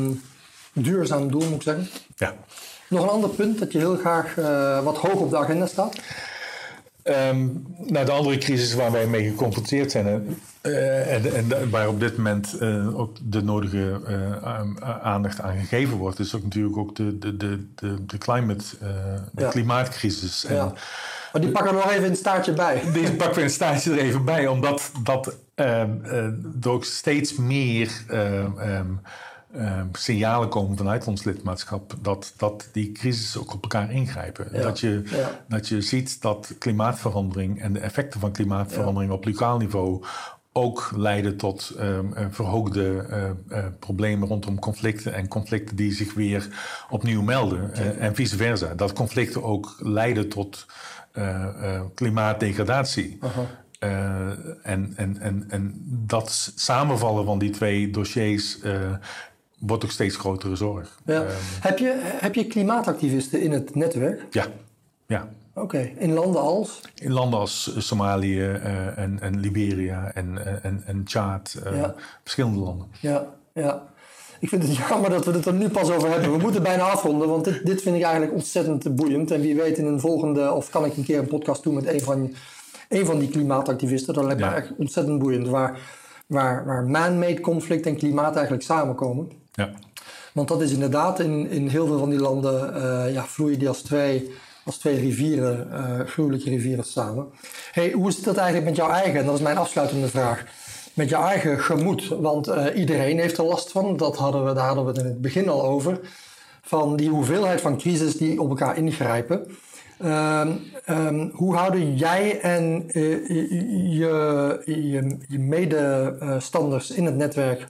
duurzaam 0.73 1.31
doel 1.31 1.45
moet 1.45 1.55
ik 1.55 1.63
zeggen. 1.63 1.89
Ja. 2.17 2.35
Nog 2.89 3.03
een 3.03 3.09
ander 3.09 3.31
punt 3.31 3.59
dat 3.59 3.73
je 3.73 3.79
heel 3.79 3.97
graag 3.97 4.35
wat 4.85 4.97
hoog 4.97 5.21
op 5.21 5.31
de 5.31 5.37
agenda 5.37 5.67
staat? 5.67 5.97
Um, 7.07 7.67
nou, 7.87 8.05
de 8.05 8.13
andere 8.13 8.39
crisis 8.39 8.75
waar 8.75 8.93
wij 8.93 9.07
mee 9.07 9.29
geconfronteerd 9.29 9.91
zijn, 9.91 10.37
uh, 10.63 11.15
en, 11.15 11.35
en, 11.35 11.71
waar 11.71 11.89
op 11.89 12.01
dit 12.01 12.17
moment 12.17 12.57
uh, 12.61 12.99
ook 12.99 13.17
de 13.23 13.43
nodige 13.43 14.01
uh, 14.09 14.91
aandacht 15.03 15.41
aan 15.41 15.59
gegeven 15.59 15.97
wordt, 15.97 16.19
is 16.19 16.35
ook 16.35 16.43
natuurlijk 16.43 16.77
ook 16.77 16.97
de, 16.97 17.19
de, 17.19 17.37
de, 17.37 17.67
de, 17.75 18.05
de 18.07 18.19
climate, 18.19 18.65
de 19.33 19.43
ja. 19.43 19.49
klimaatcrisis. 19.49 20.45
En, 20.45 20.55
ja. 20.55 20.73
Maar 21.33 21.43
die 21.43 21.51
pakken 21.51 21.75
we 21.75 21.79
nog 21.79 21.91
even 21.91 22.09
een 22.09 22.17
staartje 22.17 22.53
bij. 22.53 22.83
Die 22.93 23.13
pakken 23.13 23.37
we 23.37 23.43
een 23.43 23.51
staartje 23.51 23.91
er 23.91 23.99
even 23.99 24.25
bij, 24.25 24.47
omdat 24.47 24.91
dat 25.03 25.37
er 25.55 25.89
ook 26.69 26.85
steeds 26.85 27.37
meer 27.37 28.05
um, 28.11 29.01
uh, 29.57 29.81
signalen 29.93 30.49
komen 30.49 30.77
vanuit 30.77 31.07
ons 31.07 31.25
lidmaatschap 31.25 31.95
dat, 32.01 32.35
dat 32.37 32.69
die 32.73 32.93
crisis 32.93 33.37
ook 33.37 33.53
op 33.55 33.63
elkaar 33.63 33.93
ingrijpen. 33.93 34.49
Ja. 34.53 34.63
Dat, 34.63 34.81
je, 34.81 35.03
ja. 35.05 35.31
dat 35.49 35.69
je 35.69 35.81
ziet 35.81 36.23
dat 36.23 36.55
klimaatverandering 36.59 37.61
en 37.61 37.73
de 37.73 37.79
effecten 37.79 38.21
van 38.21 38.33
klimaatverandering 38.33 39.11
ja. 39.11 39.17
op 39.17 39.25
lokaal 39.25 39.59
niveau 39.59 40.05
ook 40.53 40.93
leiden 40.97 41.37
tot 41.37 41.75
um, 41.81 42.15
verhoogde 42.31 43.07
uh, 43.11 43.59
uh, 43.59 43.67
problemen 43.79 44.29
rondom 44.29 44.59
conflicten 44.59 45.15
en 45.15 45.29
conflicten 45.29 45.77
die 45.77 45.93
zich 45.93 46.15
weer 46.15 46.49
opnieuw 46.91 47.23
melden 47.23 47.75
en 47.99 48.15
vice 48.15 48.37
versa. 48.37 48.75
Dat 48.75 48.93
conflicten 48.93 49.43
ook 49.43 49.77
leiden 49.79 50.29
tot 50.29 50.67
klimaatdegradatie. 51.95 53.19
-huh. 53.21 53.31
en, 54.63 54.93
en, 54.97 55.21
en, 55.21 55.45
en 55.49 55.83
dat 55.87 56.53
samenvallen 56.55 57.25
van 57.25 57.39
die 57.39 57.51
twee 57.51 57.91
dossiers 57.91 58.59
wordt 59.67 59.85
ook 59.85 59.91
steeds 59.91 60.17
grotere 60.17 60.57
zorg. 60.57 60.99
Ja. 61.05 61.21
Um, 61.21 61.29
heb, 61.61 61.79
je, 61.79 62.01
heb 62.03 62.35
je 62.35 62.47
klimaatactivisten 62.47 63.41
in 63.41 63.53
het 63.53 63.75
netwerk? 63.75 64.27
Ja, 64.31 64.47
ja. 65.07 65.29
Oké, 65.55 65.91
in 65.99 66.13
landen 66.13 66.41
als? 66.41 66.81
In 66.95 67.13
landen 67.13 67.39
als 67.39 67.87
Somalië 67.87 68.39
uh, 68.39 68.99
en, 68.99 69.21
en, 69.21 69.41
Liberia 69.41 70.11
en, 70.15 70.63
en, 70.63 70.83
en 70.87 71.05
Tjaad, 71.05 71.57
uh, 71.67 71.77
ja. 71.77 71.95
verschillende 72.23 72.59
landen. 72.59 72.87
Ja, 73.01 73.27
ja. 73.53 73.83
Ik 74.41 74.49
vind 74.49 74.63
het 74.63 74.77
jammer 74.89 75.11
dat 75.11 75.25
we 75.25 75.33
het 75.33 75.47
er 75.47 75.55
nu 75.55 75.69
pas 75.69 75.91
over 75.91 76.11
hebben. 76.11 76.33
We 76.33 76.39
moeten 76.39 76.63
bijna 76.63 76.83
afronden, 76.83 77.29
want 77.29 77.45
dit, 77.45 77.67
dit 77.67 77.83
vind 77.83 77.97
ik 77.97 78.03
eigenlijk 78.03 78.33
ontzettend 78.33 78.97
boeiend. 78.97 79.31
En 79.31 79.41
wie 79.41 79.55
weet 79.55 79.79
in 79.79 79.87
een 79.87 80.01
volgende, 80.01 80.53
of 80.53 80.71
kan 80.71 80.85
ik 80.85 80.97
een 80.97 81.05
keer 81.05 81.19
een 81.19 81.27
podcast 81.27 81.63
doen 81.63 81.75
met 81.75 81.87
een 81.87 82.01
van, 82.01 82.35
een 82.89 83.07
van 83.07 83.19
die 83.19 83.29
klimaatactivisten. 83.29 84.15
Dat 84.15 84.25
lijkt 84.25 84.41
me 84.41 84.47
echt 84.47 84.73
ontzettend 84.77 85.19
boeiend. 85.19 85.49
Waar, 85.49 85.81
waar, 86.27 86.65
waar 86.65 86.85
man-made 86.85 87.41
conflict 87.41 87.87
en 87.87 87.97
klimaat 87.97 88.35
eigenlijk 88.35 88.65
samenkomen. 88.65 89.31
Ja. 89.55 89.71
Want 90.33 90.49
dat 90.49 90.63
is 90.63 90.73
inderdaad 90.73 91.21
in, 91.21 91.51
in 91.51 91.69
heel 91.69 91.87
veel 91.87 91.99
van 91.99 92.11
die 92.11 92.19
landen, 92.19 92.77
uh, 92.77 93.13
ja, 93.13 93.25
vloeien 93.25 93.59
die 93.59 93.69
als 93.69 93.83
twee, 93.83 94.31
als 94.65 94.79
twee 94.79 94.99
rivieren, 94.99 95.69
uh, 95.73 96.01
gruwelijke 96.07 96.51
rivieren 96.51 96.85
samen. 96.85 97.27
Hey, 97.73 97.91
hoe 97.91 98.13
zit 98.13 98.25
dat 98.25 98.37
eigenlijk 98.37 98.67
met 98.67 98.77
jouw 98.77 98.91
eigen, 98.91 99.21
en 99.21 99.27
dat 99.27 99.35
is 99.35 99.41
mijn 99.41 99.57
afsluitende 99.57 100.09
vraag, 100.09 100.45
met 100.95 101.09
jouw 101.09 101.23
eigen 101.23 101.61
gemoed? 101.61 102.09
Want 102.09 102.49
uh, 102.49 102.67
iedereen 102.75 103.19
heeft 103.19 103.39
er 103.39 103.45
last 103.45 103.71
van, 103.71 103.97
dat 103.97 104.17
hadden 104.17 104.45
we, 104.45 104.53
daar 104.53 104.67
hadden 104.67 104.85
we 104.85 104.91
het 104.91 105.01
in 105.01 105.07
het 105.07 105.21
begin 105.21 105.49
al 105.49 105.65
over. 105.65 106.01
Van 106.63 106.97
die 106.97 107.09
hoeveelheid 107.09 107.61
van 107.61 107.79
crisis 107.79 108.17
die 108.17 108.41
op 108.41 108.49
elkaar 108.49 108.77
ingrijpen. 108.77 109.47
Um, 110.05 110.61
um, 110.89 111.31
hoe 111.35 111.57
houden 111.57 111.97
jij 111.97 112.41
en 112.41 112.85
je, 112.93 114.61
je, 114.69 115.19
je 115.29 115.39
medestanders 115.39 116.91
in 116.91 117.05
het 117.05 117.17
netwerk 117.17 117.67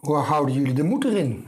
hoe 0.00 0.16
houden 0.26 0.54
jullie 0.54 0.72
de 0.72 0.82
moed 0.82 1.04
erin? 1.04 1.46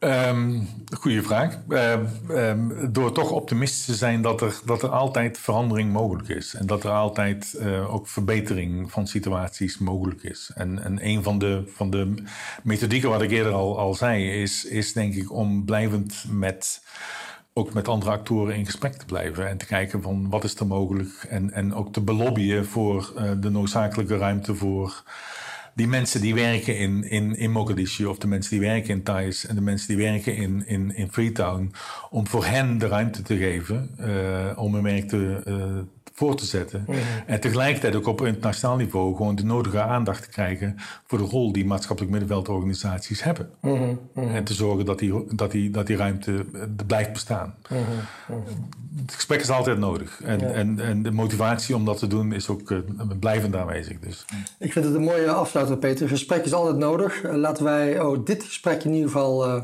Um, 0.00 0.68
goeie 0.98 1.22
vraag. 1.22 1.58
Uh, 1.68 1.98
um, 2.28 2.92
door 2.92 3.12
toch 3.12 3.30
optimistisch 3.30 3.84
te 3.84 3.94
zijn 3.94 4.22
dat 4.22 4.40
er, 4.40 4.60
dat 4.64 4.82
er 4.82 4.88
altijd 4.88 5.38
verandering 5.38 5.92
mogelijk 5.92 6.28
is. 6.28 6.54
En 6.54 6.66
dat 6.66 6.84
er 6.84 6.90
altijd 6.90 7.56
uh, 7.60 7.94
ook 7.94 8.08
verbetering 8.08 8.90
van 8.90 9.06
situaties 9.06 9.78
mogelijk 9.78 10.22
is. 10.22 10.50
En, 10.54 10.84
en 10.84 11.06
een 11.06 11.22
van 11.22 11.38
de, 11.38 11.62
van 11.66 11.90
de 11.90 12.14
methodieken 12.62 13.10
wat 13.10 13.22
ik 13.22 13.30
eerder 13.30 13.52
al, 13.52 13.78
al 13.78 13.94
zei, 13.94 14.42
is, 14.42 14.64
is 14.64 14.92
denk 14.92 15.14
ik 15.14 15.32
om 15.32 15.64
blijvend 15.64 16.24
met 16.30 16.82
ook 17.58 17.72
met 17.72 17.88
andere 17.88 18.10
actoren 18.10 18.54
in 18.54 18.64
gesprek 18.64 18.92
te 18.92 19.04
blijven 19.04 19.48
en 19.48 19.56
te 19.56 19.66
kijken 19.66 20.02
van 20.02 20.28
wat 20.28 20.44
is 20.44 20.54
er 20.54 20.66
mogelijk 20.66 21.26
en, 21.28 21.52
en 21.52 21.74
ook 21.74 21.92
te 21.92 22.00
belobbyen 22.00 22.66
voor 22.66 23.12
uh, 23.16 23.30
de 23.40 23.50
noodzakelijke 23.50 24.16
ruimte 24.16 24.54
voor 24.54 25.02
die 25.78 25.86
mensen 25.86 26.20
die 26.20 26.34
werken 26.34 26.78
in, 26.78 27.04
in, 27.36 27.50
Mogadishu 27.50 28.04
of 28.04 28.18
de 28.18 28.26
mensen 28.26 28.50
die 28.50 28.68
werken 28.68 28.90
in 28.90 29.02
Thais 29.02 29.46
en 29.46 29.54
de 29.54 29.60
mensen 29.60 29.88
die 29.88 29.96
werken 29.96 30.36
in, 30.36 30.66
in, 30.66 30.96
in 30.96 31.12
Freetown, 31.12 31.72
om 32.10 32.26
voor 32.26 32.44
hen 32.44 32.78
de 32.78 32.86
ruimte 32.86 33.22
te 33.22 33.36
geven 33.36 33.90
uh, 34.00 34.52
om 34.56 34.74
hun 34.74 34.82
werk 34.82 35.08
te, 35.08 35.42
uh, 35.46 35.54
voor 36.14 36.36
te 36.36 36.46
zetten. 36.46 36.84
Mm 36.86 36.94
-hmm. 36.94 37.02
En 37.26 37.40
tegelijkertijd 37.40 37.96
ook 37.96 38.06
op 38.06 38.24
internationaal 38.24 38.76
niveau 38.76 39.16
gewoon 39.16 39.34
de 39.34 39.44
nodige 39.44 39.80
aandacht 39.80 40.22
te 40.22 40.28
krijgen 40.28 40.76
voor 41.06 41.18
de 41.18 41.24
rol 41.24 41.52
die 41.52 41.66
maatschappelijk 41.66 42.12
middenveldorganisaties 42.12 43.22
hebben. 43.22 43.50
Mm 43.60 43.98
-hmm. 44.14 44.34
En 44.34 44.44
te 44.44 44.54
zorgen 44.54 44.84
dat 44.84 44.98
die, 44.98 45.24
dat 45.34 45.50
die, 45.50 45.70
dat 45.70 45.86
die 45.86 45.96
ruimte 45.96 46.46
blijft 46.86 47.12
bestaan. 47.12 47.54
Het 49.00 49.14
gesprek 49.14 49.40
is 49.40 49.50
altijd 49.50 49.78
nodig. 49.78 50.22
En, 50.22 50.38
ja. 50.38 50.46
en, 50.46 50.80
en 50.80 51.02
de 51.02 51.10
motivatie 51.10 51.76
om 51.76 51.84
dat 51.84 51.98
te 51.98 52.06
doen 52.06 52.32
is 52.32 52.48
ook 52.48 52.70
uh, 52.70 52.78
blijvend 53.20 53.56
aanwezig. 53.56 53.98
Dus. 53.98 54.24
Ik 54.58 54.72
vind 54.72 54.84
het 54.84 54.94
een 54.94 55.02
mooie 55.02 55.30
afsluiter, 55.30 55.76
Peter. 55.76 56.00
Het 56.00 56.10
gesprek 56.10 56.44
is 56.44 56.52
altijd 56.52 56.76
nodig. 56.76 57.24
Uh, 57.24 57.34
laten 57.34 57.64
wij 57.64 58.00
oh, 58.00 58.24
dit 58.24 58.42
gesprek 58.44 58.84
in 58.84 58.92
ieder 58.92 59.10
geval 59.10 59.48
uh, 59.48 59.62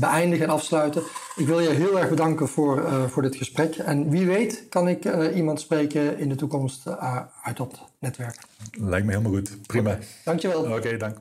beëindigen 0.00 0.44
en 0.44 0.52
afsluiten. 0.52 1.02
Ik 1.36 1.46
wil 1.46 1.60
je 1.60 1.68
heel 1.68 1.98
erg 1.98 2.08
bedanken 2.08 2.48
voor, 2.48 2.78
uh, 2.78 3.04
voor 3.04 3.22
dit 3.22 3.36
gesprek. 3.36 3.76
En 3.76 4.10
wie 4.10 4.26
weet 4.26 4.64
kan 4.68 4.88
ik 4.88 5.04
uh, 5.04 5.36
iemand 5.36 5.60
spreken 5.60 6.18
in 6.18 6.28
de 6.28 6.34
toekomst 6.34 6.86
uh, 6.86 7.16
uit 7.42 7.56
dat 7.56 7.78
netwerk. 7.98 8.36
Lijkt 8.70 9.06
me 9.06 9.12
helemaal 9.12 9.32
goed. 9.32 9.66
Prima. 9.66 9.90
Okay. 9.90 10.04
Dankjewel. 10.24 10.60
Oké, 10.60 10.72
okay, 10.72 10.96
dank. 10.96 11.16